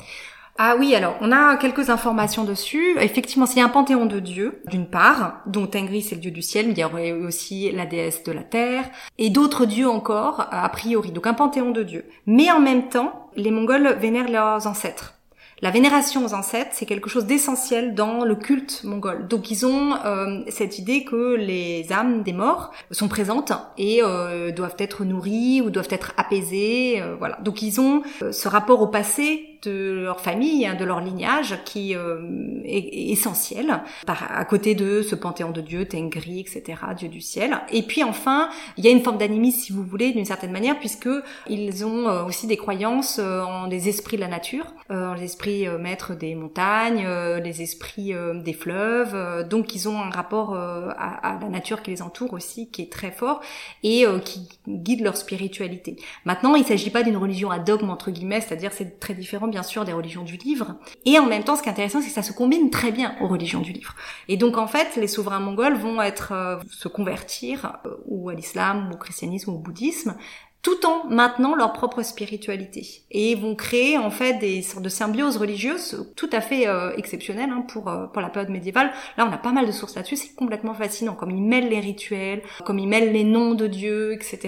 Ah 0.58 0.76
oui, 0.78 0.94
alors 0.94 1.16
on 1.20 1.32
a 1.32 1.56
quelques 1.56 1.88
informations 1.88 2.44
dessus. 2.44 2.96
Effectivement, 3.00 3.46
c'est 3.46 3.60
un 3.60 3.68
panthéon 3.68 4.06
de 4.06 4.20
dieux, 4.20 4.60
d'une 4.66 4.86
part, 4.86 5.40
dont 5.46 5.66
Tengri 5.66 6.02
c'est 6.02 6.16
le 6.16 6.20
dieu 6.20 6.30
du 6.30 6.42
ciel, 6.42 6.66
mais 6.66 6.72
il 6.72 6.78
y 6.78 6.84
aurait 6.84 7.12
aussi 7.12 7.70
la 7.72 7.86
déesse 7.86 8.24
de 8.24 8.32
la 8.32 8.42
terre, 8.42 8.84
et 9.16 9.30
d'autres 9.30 9.64
dieux 9.64 9.88
encore, 9.88 10.48
a 10.50 10.68
priori. 10.68 11.12
Donc 11.12 11.26
un 11.26 11.34
panthéon 11.34 11.70
de 11.70 11.82
dieux. 11.82 12.04
Mais 12.26 12.50
en 12.50 12.60
même 12.60 12.88
temps, 12.88 13.30
les 13.36 13.50
Mongols 13.50 13.96
vénèrent 14.00 14.30
leurs 14.30 14.66
ancêtres. 14.66 15.14
La 15.62 15.70
vénération 15.70 16.24
aux 16.24 16.32
ancêtres, 16.32 16.70
c'est 16.72 16.86
quelque 16.86 17.10
chose 17.10 17.26
d'essentiel 17.26 17.94
dans 17.94 18.24
le 18.24 18.34
culte 18.34 18.82
mongol. 18.84 19.28
Donc 19.28 19.50
ils 19.50 19.66
ont 19.66 19.94
euh, 20.06 20.40
cette 20.48 20.78
idée 20.78 21.04
que 21.04 21.34
les 21.34 21.92
âmes 21.92 22.22
des 22.22 22.32
morts 22.32 22.70
sont 22.90 23.08
présentes 23.08 23.52
et 23.76 24.00
euh, 24.02 24.52
doivent 24.52 24.76
être 24.78 25.04
nourries 25.04 25.60
ou 25.60 25.68
doivent 25.68 25.88
être 25.90 26.14
apaisées. 26.16 27.02
Euh, 27.02 27.14
voilà. 27.18 27.36
Donc 27.42 27.60
ils 27.60 27.78
ont 27.78 28.02
ce 28.30 28.48
rapport 28.48 28.80
au 28.80 28.86
passé 28.86 29.49
de 29.62 30.02
leur 30.04 30.20
famille, 30.20 30.66
hein, 30.66 30.74
de 30.74 30.84
leur 30.84 31.00
lignage, 31.00 31.58
qui 31.64 31.94
euh, 31.94 32.20
est, 32.64 33.10
essentiel, 33.10 33.82
par, 34.06 34.26
à 34.30 34.44
côté 34.44 34.74
de 34.74 35.02
ce 35.02 35.14
panthéon 35.14 35.50
de 35.50 35.60
dieux, 35.60 35.86
Tengri, 35.86 36.40
etc., 36.40 36.78
Dieu 36.96 37.08
du 37.08 37.20
ciel. 37.20 37.58
Et 37.70 37.82
puis 37.82 38.02
enfin, 38.02 38.48
il 38.76 38.84
y 38.84 38.88
a 38.88 38.90
une 38.90 39.02
forme 39.02 39.18
d'animisme, 39.18 39.60
si 39.60 39.72
vous 39.72 39.82
voulez, 39.82 40.12
d'une 40.12 40.24
certaine 40.24 40.52
manière, 40.52 40.78
puisque 40.78 41.08
ils 41.48 41.84
ont 41.84 42.08
euh, 42.08 42.24
aussi 42.24 42.46
des 42.46 42.56
croyances 42.56 43.18
euh, 43.18 43.42
en 43.42 43.66
des 43.66 43.88
esprits 43.88 44.16
de 44.16 44.22
la 44.22 44.28
nature, 44.28 44.66
en 44.88 45.14
les 45.14 45.24
esprits 45.24 45.68
maîtres 45.78 46.14
des 46.14 46.34
montagnes, 46.34 47.06
les 47.42 47.62
esprits 47.62 48.12
des 48.34 48.52
fleuves. 48.52 49.48
donc 49.48 49.74
ils 49.74 49.88
ont 49.88 50.00
un 50.00 50.10
rapport 50.10 50.54
à, 50.54 51.34
à, 51.34 51.38
la 51.40 51.48
nature 51.48 51.82
qui 51.82 51.90
les 51.92 52.02
entoure 52.02 52.32
aussi, 52.32 52.70
qui 52.70 52.82
est 52.82 52.92
très 52.92 53.12
fort 53.12 53.40
et 53.84 54.04
qui 54.24 54.48
guide 54.66 55.02
leur 55.02 55.16
spiritualité. 55.16 55.96
Maintenant, 56.24 56.56
il 56.56 56.62
ne 56.62 56.66
s'agit 56.66 56.90
pas 56.90 57.02
d'une 57.02 57.16
religion 57.16 57.50
à 57.50 57.58
dogme 57.58 57.90
entre 57.90 58.10
guillemets, 58.10 58.40
c'est-à-dire 58.40 58.72
c'est 58.72 58.98
très 58.98 59.14
différent 59.14 59.46
bien 59.50 59.62
sûr 59.62 59.84
des 59.84 59.92
religions 59.92 60.22
du 60.22 60.36
livre. 60.36 60.76
Et 61.04 61.18
en 61.18 61.26
même 61.26 61.44
temps, 61.44 61.56
ce 61.56 61.62
qui 61.62 61.68
est 61.68 61.72
intéressant, 61.72 62.00
c'est 62.00 62.08
que 62.08 62.14
ça 62.14 62.22
se 62.22 62.32
combine 62.32 62.70
très 62.70 62.92
bien 62.92 63.16
aux 63.20 63.28
religions 63.28 63.60
du 63.60 63.72
livre. 63.72 63.94
Et 64.28 64.36
donc 64.36 64.56
en 64.58 64.66
fait, 64.66 64.96
les 64.96 65.08
souverains 65.08 65.40
mongols 65.40 65.76
vont 65.76 66.00
être 66.00 66.32
euh, 66.32 66.56
se 66.70 66.88
convertir 66.88 67.76
euh, 67.84 67.94
ou 68.06 68.28
à 68.28 68.34
l'islam, 68.34 68.88
ou 68.90 68.94
au 68.94 68.98
christianisme, 68.98 69.50
ou 69.50 69.54
au 69.54 69.58
bouddhisme, 69.58 70.16
tout 70.62 70.84
en 70.84 71.08
maintenant 71.08 71.54
leur 71.54 71.72
propre 71.72 72.02
spiritualité 72.02 72.86
et 73.10 73.34
vont 73.34 73.54
créer 73.54 73.96
en 73.96 74.10
fait 74.10 74.34
des 74.34 74.60
sortes 74.60 74.84
de 74.84 74.90
symbioses 74.90 75.38
religieuses 75.38 76.12
tout 76.16 76.28
à 76.32 76.42
fait 76.42 76.66
euh, 76.68 76.94
exceptionnelles 76.96 77.48
hein, 77.48 77.64
pour 77.66 77.90
pour 78.12 78.20
la 78.20 78.28
période 78.28 78.50
médiévale. 78.50 78.90
Là, 79.16 79.26
on 79.26 79.32
a 79.32 79.38
pas 79.38 79.52
mal 79.52 79.66
de 79.66 79.72
sources 79.72 79.96
là-dessus, 79.96 80.16
c'est 80.16 80.34
complètement 80.34 80.74
fascinant. 80.74 81.14
Comme 81.14 81.30
ils 81.30 81.42
mêlent 81.42 81.70
les 81.70 81.80
rituels, 81.80 82.42
comme 82.66 82.78
ils 82.78 82.88
mêlent 82.88 83.12
les 83.12 83.24
noms 83.24 83.54
de 83.54 83.66
dieux, 83.66 84.12
etc. 84.12 84.38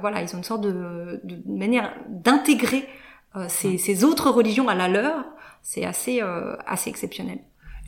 voilà, 0.00 0.22
ils 0.22 0.34
ont 0.34 0.38
une 0.38 0.44
sorte 0.44 0.62
de, 0.62 1.20
de 1.22 1.38
manière 1.46 1.94
d'intégrer 2.08 2.88
euh, 3.36 3.46
ces, 3.48 4.04
autres 4.04 4.30
religions 4.30 4.68
à 4.68 4.74
la 4.74 4.88
leur, 4.88 5.24
c'est 5.62 5.84
assez, 5.84 6.22
euh, 6.22 6.56
assez 6.66 6.90
exceptionnel. 6.90 7.40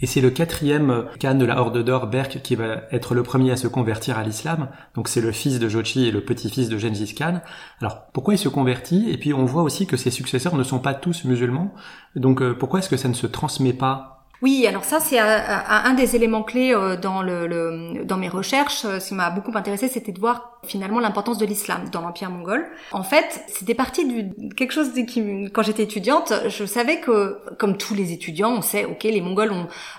Et 0.03 0.07
c'est 0.07 0.21
le 0.21 0.29
quatrième 0.29 1.07
Khan 1.19 1.37
de 1.37 1.47
la 1.47 1.59
Horde 1.59 1.83
d'Or, 1.83 2.07
Berk, 2.09 2.43
qui 2.43 2.55
va 2.55 2.83
être 2.91 3.15
le 3.15 3.23
premier 3.23 3.51
à 3.53 3.57
se 3.57 3.67
convertir 3.67 4.19
à 4.19 4.25
l'islam. 4.25 4.69
Donc 4.95 5.09
c'est 5.09 5.23
le 5.23 5.33
fils 5.33 5.59
de 5.59 5.69
Jochi 5.69 6.07
et 6.07 6.11
le 6.11 6.23
petit-fils 6.23 6.69
de 6.69 6.77
Gengis 6.77 7.15
Khan. 7.15 7.41
Alors 7.81 8.07
pourquoi 8.13 8.35
il 8.35 8.39
se 8.39 8.51
convertit? 8.51 9.09
Et 9.11 9.17
puis 9.17 9.33
on 9.33 9.47
voit 9.47 9.63
aussi 9.63 9.87
que 9.87 9.97
ses 9.97 10.11
successeurs 10.11 10.57
ne 10.57 10.65
sont 10.65 10.81
pas 10.81 10.93
tous 10.93 11.25
musulmans. 11.25 11.73
Donc 12.15 12.43
euh, 12.43 12.53
pourquoi 12.53 12.81
est-ce 12.81 12.91
que 12.91 12.99
ça 12.99 13.09
ne 13.09 13.15
se 13.15 13.27
transmet 13.27 13.73
pas 13.73 14.16
oui, 14.43 14.67
alors 14.67 14.85
ça 14.85 15.01
c'est 15.01 15.19
un, 15.19 15.95
des 15.95 16.15
éléments 16.15 16.43
clés 16.43 16.75
euh, 16.75 16.97
dans 16.97 18.17
mes 18.17 18.29
recherches. 18.29 18.85
Euh, 18.85 19.01
ce 19.01 19.09
qui 19.09 19.15
m'a 19.15 19.31
beaucoup 19.31 19.57
intéressé, 19.57 19.89
c'était 19.89 20.13
de 20.13 20.21
voir 20.21 20.61
finalement 20.65 21.01
l'importance 21.01 21.39
de 21.39 21.47
l'islam 21.47 21.89
dans 21.91 22.03
l'empire 22.03 22.31
mongol. 22.31 22.67
En 22.93 23.03
fait, 23.03 23.43
c'était 23.49 23.75
parti 23.75 24.05
de 24.07 24.55
quelque 24.55 24.73
chose 24.73 24.93
qui, 25.07 25.51
quand 25.53 25.63
j'étais 25.63 25.85
étudiante, 25.85 26.33
je 26.49 26.65
savais 26.67 27.01
que, 27.01 27.39
comme 27.59 27.79
tous 27.79 27.95
les 27.95 28.13
étudiants, 28.13 28.53
on 28.53 28.63
sait, 28.63 28.85
ok, 28.85 29.05
les 29.05 29.21
Mongols 29.23 29.53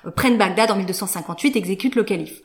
euh, 0.06 0.12
prennent 0.12 0.38
Bagdad 0.38 0.70
en 0.70 0.76
1258, 0.76 1.56
exécutent 1.56 1.96
le 1.96 2.04
calife. 2.04 2.42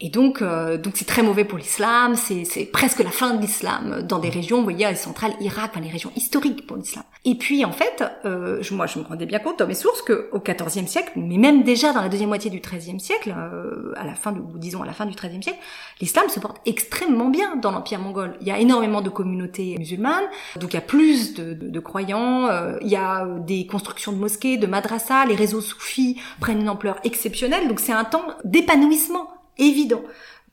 Et 0.00 0.10
donc, 0.10 0.42
euh, 0.42 0.76
donc 0.76 0.94
c'est 0.96 1.06
très 1.06 1.22
mauvais 1.22 1.44
pour 1.44 1.58
l'islam. 1.58 2.14
C'est 2.16 2.64
presque 2.72 2.98
la 2.98 3.10
fin 3.10 3.34
de 3.34 3.40
l'islam 3.40 4.02
dans 4.02 4.18
des 4.18 4.28
régions, 4.28 4.58
vous 4.58 4.64
voyez, 4.64 4.94
centrales, 4.96 5.34
Irak, 5.40 5.70
enfin 5.72 5.80
les 5.80 5.90
régions 5.90 6.12
historiques 6.16 6.66
pour 6.66 6.76
l'islam. 6.76 7.04
Et 7.24 7.36
puis 7.36 7.64
en 7.64 7.72
fait, 7.72 8.04
euh, 8.24 8.62
moi 8.72 8.86
je 8.86 8.98
me 8.98 9.04
rendais 9.04 9.26
bien 9.26 9.38
compte 9.38 9.58
dans 9.58 9.66
mes 9.66 9.74
sources 9.74 10.02
que 10.02 10.28
au 10.32 10.40
XIVe 10.40 10.86
siècle, 10.86 11.12
mais 11.16 11.38
même 11.38 11.62
déjà 11.62 11.92
dans 11.92 12.02
la 12.02 12.08
deuxième 12.08 12.28
moitié 12.28 12.50
du 12.50 12.60
XIIIe 12.60 13.00
siècle, 13.00 13.34
euh, 13.36 13.92
à 13.96 14.04
la 14.04 14.14
fin, 14.14 14.32
de, 14.32 14.40
disons 14.58 14.82
à 14.82 14.86
la 14.86 14.92
fin 14.92 15.06
du 15.06 15.14
XIIIe 15.14 15.42
siècle, 15.42 15.58
l'islam 16.00 16.28
se 16.28 16.40
porte 16.40 16.60
extrêmement 16.66 17.30
bien 17.30 17.56
dans 17.56 17.70
l'empire 17.70 18.00
mongol. 18.00 18.36
Il 18.40 18.48
y 18.48 18.50
a 18.50 18.58
énormément 18.58 19.00
de 19.00 19.10
communautés 19.10 19.76
musulmanes, 19.78 20.24
donc 20.56 20.72
il 20.72 20.76
y 20.76 20.78
a 20.78 20.82
plus 20.82 21.34
de, 21.34 21.54
de, 21.54 21.70
de 21.70 21.80
croyants. 21.80 22.48
Euh, 22.48 22.78
il 22.82 22.88
y 22.88 22.96
a 22.96 23.26
des 23.38 23.66
constructions 23.66 24.12
de 24.12 24.18
mosquées, 24.18 24.56
de 24.56 24.66
madrasas, 24.66 25.26
les 25.26 25.36
réseaux 25.36 25.60
soufis 25.60 26.20
prennent 26.40 26.60
une 26.60 26.68
ampleur 26.68 26.96
exceptionnelle. 27.04 27.68
Donc 27.68 27.80
c'est 27.80 27.92
un 27.92 28.04
temps 28.04 28.26
d'épanouissement 28.44 29.28
évident 29.58 30.02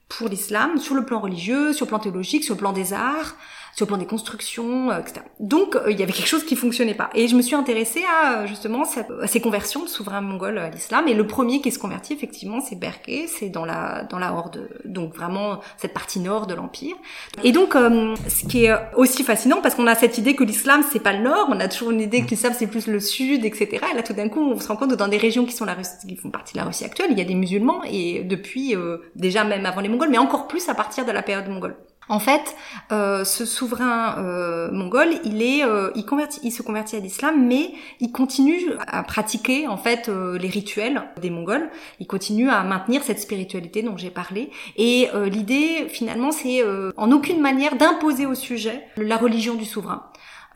pour 0.10 0.28
l'islam, 0.28 0.78
sur 0.78 0.95
le 0.95 1.06
plan 1.06 1.20
religieux, 1.20 1.74
sur 1.74 1.86
le 1.86 1.89
plan 1.89 1.99
théologique, 1.99 2.43
sur 2.43 2.56
le 2.56 2.60
plan 2.60 2.74
des 2.74 2.93
arts, 2.93 3.36
sur 3.76 3.86
le 3.86 3.88
plan 3.88 3.97
des 3.97 4.05
constructions, 4.05 4.91
euh, 4.91 4.99
etc. 4.99 5.22
Donc 5.39 5.76
euh, 5.76 5.91
il 5.91 5.99
y 5.99 6.03
avait 6.03 6.11
quelque 6.11 6.28
chose 6.28 6.45
qui 6.45 6.55
fonctionnait 6.55 6.93
pas. 6.93 7.09
Et 7.13 7.28
je 7.28 7.36
me 7.36 7.41
suis 7.41 7.55
intéressée 7.55 8.03
à 8.22 8.45
justement 8.45 8.84
à 9.22 9.28
ces 9.28 9.41
conversions 9.41 9.84
de 9.84 9.89
souverains 9.89 10.22
mongols 10.22 10.57
à 10.57 10.69
l'islam. 10.69 11.07
Et 11.07 11.13
le 11.13 11.26
premier 11.26 11.61
qui 11.61 11.72
se 11.72 11.80
convertit 11.80 12.13
effectivement, 12.13 12.59
c'est 12.61 12.76
Berke, 12.76 13.11
c'est 13.28 13.49
dans 13.49 13.65
la 13.65 14.03
dans 14.03 14.19
la 14.19 14.34
horde, 14.34 14.69
donc 14.86 15.15
vraiment 15.15 15.59
cette 15.78 15.93
partie 15.93 16.19
nord 16.19 16.47
de 16.47 16.53
l'empire. 16.53 16.95
Et 17.43 17.51
donc 17.51 17.76
euh, 17.76 18.15
ce 18.28 18.45
qui 18.45 18.65
est 18.65 18.76
aussi 18.95 19.24
fascinant, 19.24 19.61
parce 19.61 19.76
qu'on 19.76 19.88
a 19.88 19.95
cette 19.95 20.17
idée 20.17 20.36
que 20.36 20.43
l'islam 20.43 20.84
c'est 20.91 20.99
pas 20.99 21.13
le 21.13 21.24
nord, 21.24 21.47
on 21.49 21.59
a 21.59 21.67
toujours 21.67 21.91
une 21.91 22.01
idée 22.01 22.22
que 22.24 22.30
l'islam 22.30 22.53
c'est 22.57 22.67
plus 22.67 22.88
le 22.88 22.99
sud, 22.99 23.45
etc. 23.45 23.86
Et 23.91 23.95
là 23.95 24.03
tout 24.03 24.13
d'un 24.13 24.30
coup 24.30 24.41
on 24.41 24.59
se 24.59 24.67
rend 24.67 24.76
compte 24.76 24.91
que 24.91 24.95
dans 24.95 25.07
des 25.07 25.17
régions 25.17 25.45
qui 25.45 25.53
sont 25.53 25.65
la 25.65 25.74
Russie, 25.74 25.91
qui 26.07 26.15
font 26.15 26.30
partie 26.30 26.53
de 26.53 26.59
la 26.59 26.65
Russie 26.65 26.86
actuelle, 26.86 27.07
il 27.11 27.17
y 27.17 27.22
a 27.22 27.26
des 27.26 27.36
musulmans 27.36 27.82
et 27.86 28.24
depuis 28.24 28.76
déjà 29.15 29.43
même 29.43 29.65
avant 29.65 29.82
les 29.82 29.89
Mongols, 29.89 30.09
mais 30.09 30.17
encore 30.17 30.47
plus 30.47 30.67
à 30.69 30.76
partir 30.76 31.05
de 31.05 31.11
la 31.11 31.22
période 31.22 31.47
mongole. 31.47 31.76
En 32.10 32.20
fait, 32.20 32.56
euh, 32.91 33.24
ce 33.24 33.45
souverain 33.45 34.18
euh, 34.18 34.72
mongol, 34.72 35.10
il 35.24 35.41
est, 35.41 35.64
euh, 35.64 35.91
il, 35.95 36.52
se 36.52 36.62
convertit 36.62 36.95
à 36.95 36.99
l'islam, 36.99 37.45
mais 37.47 37.74
il 37.99 38.12
continue 38.12 38.60
à 38.88 39.04
pratiquer 39.04 39.68
en 39.68 39.78
fait 39.78 40.10
les 40.10 40.49
rituels 40.49 41.04
des 41.22 41.30
Mongols. 41.30 41.70
Il 41.99 42.08
continue 42.08 42.49
à 42.49 42.64
maintenir 42.64 43.04
cette 43.04 43.20
spiritualité 43.20 43.84
dont 43.84 43.97
j'ai 43.97 44.10
parlé. 44.10 44.49
Et 44.76 45.10
l'idée, 45.30 45.88
finalement, 45.89 46.32
c'est 46.32 46.64
en 46.97 47.12
aucune 47.12 47.39
manière 47.39 47.76
d'imposer 47.76 48.26
au 48.26 48.36
sujet 48.36 48.84
la 48.97 49.18
religion 49.18 49.54
du 49.56 49.66
souverain. 49.66 50.04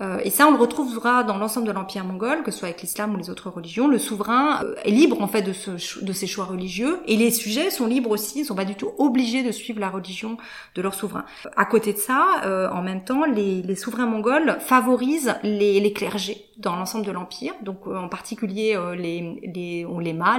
Euh, 0.01 0.19
et 0.23 0.29
ça, 0.29 0.47
on 0.47 0.51
le 0.51 0.57
retrouvera 0.57 1.23
dans 1.23 1.37
l'ensemble 1.37 1.67
de 1.67 1.71
l'empire 1.71 2.03
mongol, 2.03 2.43
que 2.43 2.51
ce 2.51 2.59
soit 2.59 2.67
avec 2.67 2.81
l'islam 2.81 3.13
ou 3.13 3.17
les 3.17 3.29
autres 3.29 3.49
religions. 3.49 3.87
Le 3.87 3.97
souverain 3.97 4.61
euh, 4.63 4.75
est 4.83 4.91
libre 4.91 5.21
en 5.21 5.27
fait 5.27 5.41
de, 5.41 5.53
ses 5.53 6.27
choix 6.27 6.45
religieux, 6.45 6.99
et 7.07 7.15
les 7.15 7.31
sujets 7.31 7.69
sont 7.69 7.87
libres 7.87 8.11
aussi. 8.11 8.39
Ils 8.39 8.45
sont 8.45 8.55
pas 8.55 8.65
du 8.65 8.75
tout 8.75 8.91
obligés 8.97 9.43
de 9.43 9.51
suivre 9.51 9.79
la 9.79 9.89
religion 9.89 10.37
de 10.75 10.81
leur 10.81 10.93
souverain. 10.93 11.25
À 11.55 11.65
côté 11.65 11.93
de 11.93 11.97
ça, 11.97 12.41
euh, 12.43 12.69
en 12.71 12.81
même 12.81 13.03
temps, 13.03 13.25
les, 13.25 13.75
souverains 13.75 14.05
mongols 14.05 14.57
favorisent 14.59 15.35
les, 15.43 15.93
clergés 15.93 16.45
dans 16.57 16.75
l'ensemble 16.75 17.05
de 17.05 17.11
l'empire. 17.11 17.53
Donc, 17.61 17.87
en 17.87 18.09
particulier, 18.09 18.77
les, 18.97 19.39
les, 19.53 19.85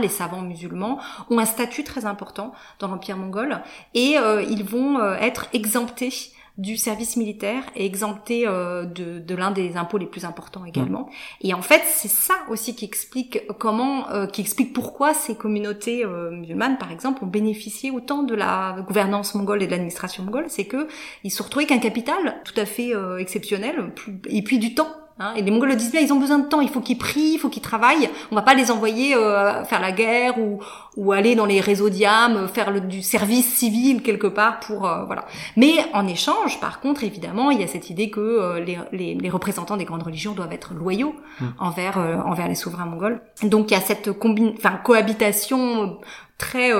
les 0.01 0.09
savants 0.09 0.43
musulmans, 0.43 0.99
ont 1.31 1.39
un 1.39 1.45
statut 1.45 1.85
très 1.85 2.05
important 2.05 2.53
dans 2.79 2.89
l'empire 2.89 3.17
mongol, 3.17 3.61
et 3.95 4.17
ils 4.49 4.65
vont 4.65 5.01
être 5.15 5.47
exemptés 5.53 6.11
du 6.59 6.77
service 6.77 7.17
militaire 7.17 7.63
et 7.75 7.85
exemptés 7.85 8.47
euh, 8.47 8.85
de, 8.85 9.19
de 9.19 9.35
l'un 9.35 9.51
des 9.51 9.77
impôts 9.77 9.99
les 9.99 10.07
plus 10.07 10.25
importants 10.25 10.65
également. 10.65 11.11
Et 11.43 11.53
en 11.53 11.61
fait, 11.61 11.83
c'est 11.85 12.09
ça 12.09 12.35
aussi 12.49 12.75
qui 12.75 12.87
explique 12.87 13.47
comment, 13.59 14.09
euh, 14.11 14.27
qui 14.27 14.41
explique 14.41 14.73
pourquoi 14.73 15.13
ces 15.13 15.35
communautés 15.35 16.05
euh, 16.05 16.31
musulmanes, 16.31 16.79
par 16.79 16.91
exemple, 16.91 17.25
ont 17.25 17.29
bénéficié 17.29 17.91
autant 17.91 18.23
de 18.23 18.35
la 18.35 18.77
gouvernance 18.87 19.35
mongole 19.35 19.63
et 19.63 19.67
de 19.67 19.71
l'administration 19.71 20.25
mongole. 20.25 20.47
C'est 20.49 20.65
que 20.65 20.89
ils 21.25 21.31
se 21.31 21.43
retrouvaient 21.43 21.67
qu'un 21.67 21.79
capital 21.79 22.41
tout 22.45 22.59
à 22.59 22.65
fait 22.65 22.93
exceptionnel, 23.19 23.93
et 24.29 24.43
puis 24.43 24.59
du 24.59 24.75
temps 24.75 24.89
Hein, 25.19 25.33
et 25.35 25.41
les 25.41 25.51
Mongols 25.51 25.71
le 25.71 25.77
disent 25.77 25.93
bien, 25.93 26.03
ils 26.03 26.13
ont 26.13 26.21
besoin 26.21 26.39
de 26.39 26.47
temps, 26.47 26.61
il 26.61 26.69
faut 26.69 26.81
qu'ils 26.81 26.99
prient, 26.99 27.33
il 27.35 27.39
faut 27.39 27.49
qu'ils 27.49 27.63
travaillent. 27.63 28.11
On 28.31 28.35
va 28.35 28.43
pas 28.43 28.53
les 28.53 28.71
envoyer 28.71 29.15
euh, 29.15 29.65
faire 29.65 29.81
la 29.81 29.91
guerre 29.91 30.39
ou, 30.39 30.61
ou 30.99 31.13
aller 31.13 31.35
dans 31.35 31.47
les 31.47 31.61
réseaux 31.61 31.89
d'IAM, 31.89 32.47
faire 32.49 32.71
le, 32.71 32.83
du 32.83 33.01
service 33.01 33.47
civil 33.47 34.03
quelque 34.03 34.27
part 34.27 34.61
pour 34.61 34.87
euh, 34.87 35.05
voilà. 35.05 35.25
Mais 35.57 35.73
en 35.95 36.07
échange, 36.07 36.61
par 36.61 36.81
contre, 36.81 37.03
évidemment, 37.03 37.51
il 37.51 37.61
y 37.61 37.65
a 37.65 37.67
cette 37.67 37.89
idée 37.89 38.11
que 38.11 38.21
euh, 38.21 38.61
les, 38.61 38.79
les, 38.93 39.15
les, 39.15 39.31
représentants 39.31 39.79
des 39.79 39.87
grandes 39.87 40.03
religions 40.03 40.33
doivent 40.33 40.53
être 40.53 40.75
loyaux 40.75 41.15
mmh. 41.41 41.45
envers 41.61 41.97
envers 42.27 42.49
les 42.49 42.55
souverains 42.55 42.85
mongols. 42.85 43.23
Donc 43.43 43.71
il 43.71 43.75
y 43.75 43.77
a 43.77 43.81
cette 43.81 44.09
enfin 44.09 44.77
cohabitation 44.85 45.99
très 46.37 46.75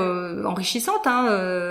enrichissante 0.45 1.07
hein, 1.07 1.27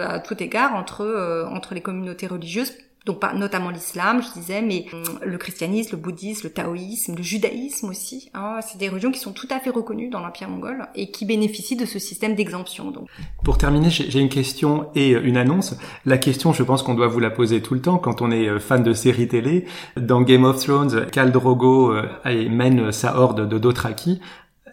à 0.07 0.19
tout 0.19 0.41
égard 0.41 0.73
entre 0.73 1.47
entre 1.51 1.75
les 1.75 1.81
communautés 1.81 2.27
religieuses 2.27 2.73
donc 3.05 3.21
notamment 3.35 3.69
l'islam, 3.69 4.21
je 4.23 4.39
disais, 4.39 4.61
mais 4.61 4.85
hum, 4.91 5.19
le 5.23 5.37
christianisme, 5.37 5.91
le 5.91 5.97
bouddhisme, 6.01 6.47
le 6.47 6.53
taoïsme, 6.53 7.15
le 7.15 7.21
judaïsme 7.23 7.89
aussi. 7.89 8.31
Hein, 8.33 8.59
c'est 8.67 8.79
des 8.79 8.89
religions 8.89 9.11
qui 9.11 9.19
sont 9.19 9.31
tout 9.31 9.47
à 9.51 9.59
fait 9.59 9.69
reconnues 9.69 10.09
dans 10.09 10.19
l'Empire 10.19 10.49
mongol 10.49 10.87
et 10.95 11.11
qui 11.11 11.25
bénéficient 11.25 11.75
de 11.75 11.85
ce 11.85 11.99
système 11.99 12.33
d'exemption. 12.33 12.89
Donc. 12.89 13.07
Pour 13.43 13.57
terminer, 13.59 13.89
j'ai 13.91 14.19
une 14.19 14.29
question 14.29 14.87
et 14.95 15.11
une 15.11 15.37
annonce. 15.37 15.77
La 16.05 16.17
question, 16.17 16.51
je 16.51 16.63
pense 16.63 16.81
qu'on 16.81 16.95
doit 16.95 17.07
vous 17.07 17.19
la 17.19 17.29
poser 17.29 17.61
tout 17.61 17.75
le 17.75 17.81
temps 17.81 17.99
quand 17.99 18.21
on 18.21 18.31
est 18.31 18.47
euh, 18.47 18.59
fan 18.59 18.81
de 18.81 18.93
séries 18.93 19.27
télé. 19.27 19.65
Dans 19.97 20.21
Game 20.21 20.43
of 20.43 20.59
Thrones, 20.59 21.05
Khal 21.11 21.31
Drogo 21.31 21.91
euh, 21.91 22.49
mène 22.49 22.91
sa 22.91 23.17
horde 23.17 23.47
de 23.47 23.57
Dothraki. 23.59 24.19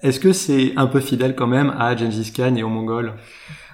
Est-ce 0.02 0.18
que 0.18 0.32
c'est 0.32 0.72
un 0.76 0.86
peu 0.86 1.00
fidèle 1.00 1.36
quand 1.36 1.46
même 1.46 1.74
à 1.78 1.94
Gengis 1.94 2.32
Khan 2.32 2.56
et 2.56 2.62
aux 2.62 2.68
Mongols? 2.68 3.14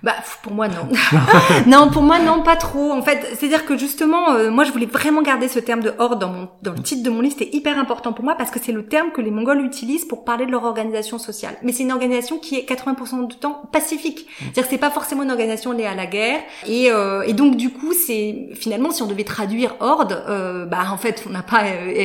Bah 0.02 0.14
pour 0.42 0.52
moi 0.52 0.68
non. 0.68 0.88
non, 1.66 1.90
pour 1.90 2.02
moi 2.02 2.18
non, 2.18 2.42
pas 2.42 2.56
trop. 2.56 2.92
En 2.92 3.02
fait, 3.02 3.36
c'est-à-dire 3.38 3.64
que 3.64 3.76
justement, 3.76 4.32
euh, 4.32 4.50
moi 4.50 4.64
je 4.64 4.72
voulais 4.72 4.86
vraiment 4.86 5.22
garder 5.22 5.48
ce 5.48 5.58
terme 5.58 5.80
de 5.80 5.92
horde 5.98 6.20
dans 6.20 6.28
mon 6.28 6.48
dans 6.62 6.72
le 6.72 6.80
titre 6.80 7.02
de 7.02 7.10
mon 7.10 7.20
livre. 7.20 7.34
C'était 7.38 7.56
hyper 7.56 7.78
important 7.78 8.12
pour 8.12 8.24
moi 8.24 8.34
parce 8.36 8.50
que 8.50 8.60
c'est 8.60 8.72
le 8.72 8.86
terme 8.86 9.10
que 9.12 9.20
les 9.20 9.30
Mongols 9.30 9.64
utilisent 9.64 10.04
pour 10.04 10.24
parler 10.24 10.46
de 10.46 10.50
leur 10.50 10.64
organisation 10.64 11.18
sociale. 11.18 11.56
Mais 11.62 11.72
c'est 11.72 11.82
une 11.82 11.92
organisation 11.92 12.38
qui 12.38 12.56
est 12.56 12.68
80% 12.68 13.26
du 13.26 13.36
temps 13.36 13.62
pacifique. 13.72 14.26
C'est-à-dire 14.38 14.64
que 14.64 14.70
c'est 14.70 14.78
pas 14.78 14.90
forcément 14.90 15.24
une 15.24 15.30
organisation 15.30 15.72
liée 15.72 15.86
à 15.86 15.94
la 15.94 16.06
guerre. 16.06 16.40
Et, 16.66 16.90
euh, 16.90 17.22
et 17.22 17.32
donc 17.32 17.56
du 17.56 17.70
coup, 17.70 17.92
c'est 17.92 18.50
finalement 18.54 18.90
si 18.90 19.02
on 19.02 19.06
devait 19.06 19.24
traduire 19.24 19.76
horde, 19.80 20.22
euh, 20.28 20.64
bah 20.64 20.86
en 20.90 20.96
fait 20.96 21.24
on 21.28 21.30
n'a 21.30 21.42
pas 21.42 21.62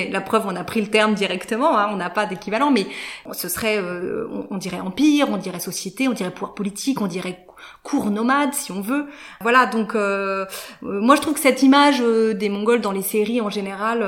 la 0.09 0.21
preuve, 0.21 0.43
on 0.47 0.55
a 0.55 0.63
pris 0.63 0.81
le 0.81 0.87
terme 0.87 1.13
directement. 1.13 1.77
Hein, 1.77 1.89
on 1.91 1.97
n'a 1.97 2.09
pas 2.09 2.25
d'équivalent, 2.25 2.71
mais 2.71 2.87
ce 3.31 3.47
serait, 3.47 3.79
on, 3.79 4.47
on 4.49 4.57
dirait 4.57 4.79
empire, 4.79 5.27
on 5.31 5.37
dirait 5.37 5.59
société, 5.59 6.07
on 6.07 6.13
dirait 6.13 6.31
pouvoir 6.31 6.53
politique, 6.53 7.01
on 7.01 7.07
dirait 7.07 7.45
cours 7.83 8.09
nomade 8.09 8.53
si 8.53 8.71
on 8.71 8.81
veut. 8.81 9.05
Voilà, 9.41 9.65
donc 9.65 9.93
euh, 9.93 10.45
euh, 10.83 11.01
moi 11.01 11.15
je 11.15 11.21
trouve 11.21 11.35
que 11.35 11.39
cette 11.39 11.61
image 11.61 12.01
euh, 12.01 12.33
des 12.33 12.49
Mongols 12.49 12.81
dans 12.81 12.91
les 12.91 13.01
séries 13.01 13.41
en 13.41 13.49
général, 13.49 14.03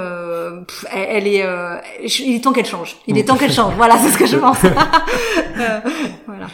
elle, 0.91 1.28
est, 1.28 1.45
il 2.19 2.36
est 2.36 2.43
temps 2.43 2.53
qu'elle 2.53 2.65
change. 2.65 2.97
Il 3.07 3.17
est 3.17 3.26
temps 3.26 3.36
qu'elle 3.36 3.51
change. 3.51 3.73
Voilà, 3.76 3.97
c'est 3.97 4.09
ce 4.09 4.17
que 4.17 4.26
je 4.26 4.38
pense. 4.38 4.59
voilà. 6.26 6.47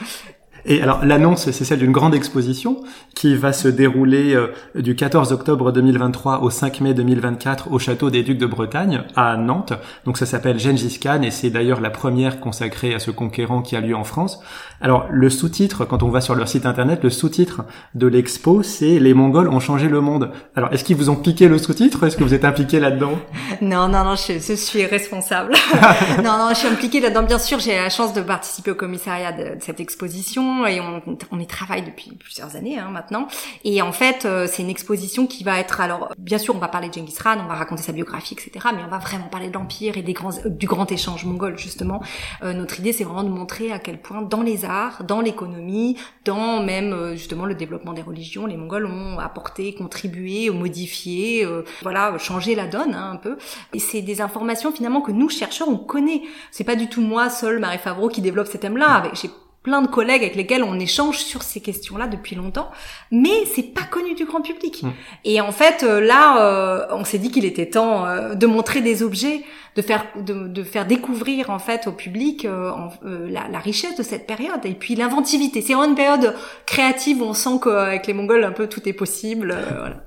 Et 0.65 0.81
alors 0.81 1.03
l'annonce, 1.03 1.49
c'est 1.49 1.65
celle 1.65 1.79
d'une 1.79 1.91
grande 1.91 2.13
exposition 2.13 2.83
qui 3.15 3.35
va 3.35 3.53
se 3.53 3.67
dérouler 3.67 4.35
euh, 4.35 4.47
du 4.75 4.95
14 4.95 5.31
octobre 5.31 5.71
2023 5.71 6.41
au 6.41 6.49
5 6.49 6.81
mai 6.81 6.93
2024 6.93 7.71
au 7.71 7.79
château 7.79 8.09
des 8.09 8.23
Ducs 8.23 8.37
de 8.37 8.45
Bretagne 8.45 9.03
à 9.15 9.37
Nantes. 9.37 9.73
Donc 10.05 10.17
ça 10.17 10.25
s'appelle 10.25 10.59
Gengis 10.59 10.99
Khan 10.99 11.21
et 11.23 11.31
c'est 11.31 11.49
d'ailleurs 11.49 11.81
la 11.81 11.89
première 11.89 12.39
consacrée 12.39 12.93
à 12.93 12.99
ce 12.99 13.11
conquérant 13.11 13.61
qui 13.61 13.75
a 13.75 13.81
lieu 13.81 13.95
en 13.95 14.03
France. 14.03 14.41
Alors 14.81 15.07
le 15.11 15.29
sous-titre, 15.29 15.85
quand 15.85 16.03
on 16.03 16.09
va 16.09 16.21
sur 16.21 16.35
leur 16.35 16.47
site 16.47 16.65
internet, 16.65 17.03
le 17.03 17.09
sous-titre 17.09 17.63
de 17.95 18.07
l'expo, 18.07 18.63
c'est 18.63 18.99
Les 18.99 19.13
Mongols 19.13 19.47
ont 19.47 19.59
changé 19.59 19.87
le 19.87 20.01
monde. 20.01 20.31
Alors 20.55 20.73
est-ce 20.73 20.83
qu'ils 20.83 20.95
vous 20.95 21.09
ont 21.09 21.15
piqué 21.15 21.47
le 21.47 21.57
sous-titre 21.57 22.03
Est-ce 22.05 22.17
que 22.17 22.23
vous 22.23 22.33
êtes 22.33 22.45
impliqué 22.45 22.79
là-dedans? 22.79 23.13
Non, 23.61 23.87
non, 23.87 24.03
non, 24.03 24.15
je, 24.15 24.33
je 24.33 24.53
suis 24.53 24.85
responsable. 24.85 25.53
non, 26.23 26.37
non, 26.37 26.49
je 26.49 26.55
suis 26.55 26.67
impliquée 26.67 26.99
là-dedans. 26.99 27.23
Bien 27.23 27.39
sûr, 27.39 27.59
j'ai 27.59 27.75
la 27.75 27.89
chance 27.89 28.13
de 28.13 28.21
participer 28.21 28.71
au 28.71 28.75
commissariat 28.75 29.31
de 29.31 29.57
cette 29.59 29.79
exposition 29.79 30.65
et 30.65 30.81
on, 30.81 31.01
on 31.31 31.39
y 31.39 31.47
travaille 31.47 31.83
depuis 31.83 32.15
plusieurs 32.15 32.55
années 32.55 32.79
hein, 32.79 32.89
maintenant. 32.91 33.27
Et 33.63 33.81
en 33.81 33.91
fait, 33.91 34.25
euh, 34.25 34.47
c'est 34.49 34.63
une 34.63 34.69
exposition 34.69 35.27
qui 35.27 35.43
va 35.43 35.59
être 35.59 35.81
alors 35.81 36.13
bien 36.17 36.37
sûr 36.37 36.55
on 36.55 36.59
va 36.59 36.67
parler 36.67 36.89
de 36.89 36.93
Genghis 36.93 37.15
Khan, 37.21 37.37
on 37.43 37.47
va 37.47 37.55
raconter 37.55 37.83
sa 37.83 37.91
biographie, 37.91 38.33
etc. 38.33 38.67
Mais 38.75 38.81
on 38.85 38.89
va 38.89 38.97
vraiment 38.97 39.27
parler 39.27 39.49
de 39.49 39.53
l'empire 39.53 39.97
et 39.97 40.01
des 40.01 40.13
grands 40.13 40.31
du 40.45 40.65
grand 40.65 40.91
échange 40.91 41.25
mongol 41.25 41.57
justement. 41.57 42.01
Euh, 42.43 42.53
notre 42.53 42.79
idée 42.79 42.93
c'est 42.93 43.03
vraiment 43.03 43.23
de 43.23 43.29
montrer 43.29 43.71
à 43.71 43.79
quel 43.79 44.01
point 44.01 44.21
dans 44.21 44.41
les 44.41 44.65
arts, 44.65 44.70
dans 45.07 45.21
l'économie, 45.21 45.97
dans 46.25 46.61
même 46.63 47.13
justement 47.13 47.45
le 47.45 47.55
développement 47.55 47.93
des 47.93 48.01
religions, 48.01 48.45
les 48.45 48.57
Mongols 48.57 48.85
ont 48.85 49.19
apporté, 49.19 49.73
contribué, 49.73 50.49
modifié, 50.49 51.47
voilà, 51.81 52.17
changé 52.17 52.55
la 52.55 52.67
donne 52.67 52.93
hein, 52.93 53.11
un 53.13 53.17
peu. 53.17 53.37
Et 53.73 53.79
c'est 53.79 54.01
des 54.01 54.21
informations 54.21 54.71
finalement 54.71 55.01
que 55.01 55.11
nous 55.11 55.29
chercheurs 55.29 55.67
on 55.67 55.77
connaît. 55.77 56.21
C'est 56.51 56.63
pas 56.63 56.75
du 56.75 56.87
tout 56.87 57.01
moi 57.01 57.29
seul, 57.29 57.59
Marie 57.59 57.77
Favreau, 57.77 58.09
qui 58.09 58.21
développe 58.21 58.47
ces 58.47 58.59
thèmes-là. 58.59 59.03
J'ai 59.13 59.29
plein 59.63 59.81
de 59.81 59.87
collègues 59.87 60.23
avec 60.23 60.35
lesquels 60.35 60.63
on 60.63 60.79
échange 60.79 61.19
sur 61.19 61.43
ces 61.43 61.61
questions-là 61.61 62.07
depuis 62.07 62.35
longtemps, 62.35 62.71
mais 63.11 63.45
c'est 63.53 63.73
pas 63.73 63.83
connu 63.83 64.15
du 64.15 64.25
grand 64.25 64.41
public. 64.41 64.81
Mmh. 64.81 64.89
Et 65.25 65.41
en 65.41 65.51
fait, 65.51 65.83
euh, 65.83 66.01
là, 66.01 66.41
euh, 66.41 66.85
on 66.91 67.03
s'est 67.03 67.19
dit 67.19 67.29
qu'il 67.31 67.45
était 67.45 67.69
temps 67.69 68.05
euh, 68.05 68.33
de 68.33 68.47
montrer 68.47 68.81
des 68.81 69.03
objets 69.03 69.43
de 69.75 69.81
faire 69.81 70.05
de, 70.15 70.47
de, 70.47 70.63
faire 70.63 70.85
découvrir 70.85 71.49
en 71.49 71.59
fait 71.59 71.87
au 71.87 71.93
public 71.93 72.45
euh, 72.45 72.71
euh, 73.05 73.29
la, 73.29 73.47
la, 73.47 73.59
richesse 73.59 73.95
de 73.97 74.03
cette 74.03 74.27
période 74.27 74.65
et 74.65 74.73
puis 74.73 74.95
l'inventivité. 74.95 75.61
C'est 75.61 75.73
une 75.73 75.95
période 75.95 76.35
créative 76.65 77.21
où 77.21 77.25
on 77.25 77.33
sent 77.33 77.59
qu'avec 77.63 78.05
les 78.07 78.13
Mongols 78.13 78.43
un 78.43 78.51
peu 78.51 78.67
tout 78.67 78.87
est 78.89 78.93
possible. 78.93 79.51
Euh, 79.51 79.79
voilà. 79.79 80.03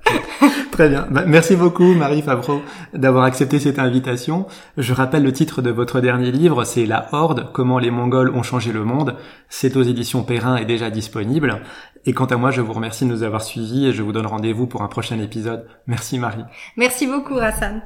Très 0.71 0.89
bien. 0.89 1.07
Bah, 1.09 1.23
merci 1.25 1.55
beaucoup 1.55 1.93
Marie 1.95 2.21
Favreau 2.21 2.61
d'avoir 2.93 3.23
accepté 3.23 3.59
cette 3.59 3.79
invitation. 3.79 4.45
Je 4.77 4.93
rappelle 4.93 5.23
le 5.23 5.33
titre 5.33 5.61
de 5.61 5.71
votre 5.71 5.99
dernier 5.99 6.31
livre, 6.31 6.63
c'est 6.63 6.85
La 6.85 7.07
Horde, 7.11 7.49
comment 7.51 7.79
les 7.79 7.91
Mongols 7.91 8.29
ont 8.35 8.43
changé 8.43 8.71
le 8.71 8.83
monde. 8.83 9.15
C'est 9.49 9.77
aux 9.77 9.83
éditions 9.83 10.23
Perrin 10.23 10.57
et 10.57 10.65
déjà 10.65 10.89
disponible. 10.91 11.61
Et 12.05 12.13
quant 12.13 12.25
à 12.25 12.35
moi, 12.37 12.51
je 12.51 12.61
vous 12.61 12.73
remercie 12.73 13.05
de 13.05 13.09
nous 13.09 13.23
avoir 13.23 13.41
suivis 13.41 13.87
et 13.87 13.93
je 13.93 14.03
vous 14.03 14.11
donne 14.11 14.27
rendez-vous 14.27 14.67
pour 14.67 14.83
un 14.83 14.87
prochain 14.87 15.19
épisode. 15.19 15.65
Merci 15.87 16.19
Marie. 16.19 16.43
Merci 16.77 17.07
beaucoup 17.07 17.37
Hassan. 17.39 17.81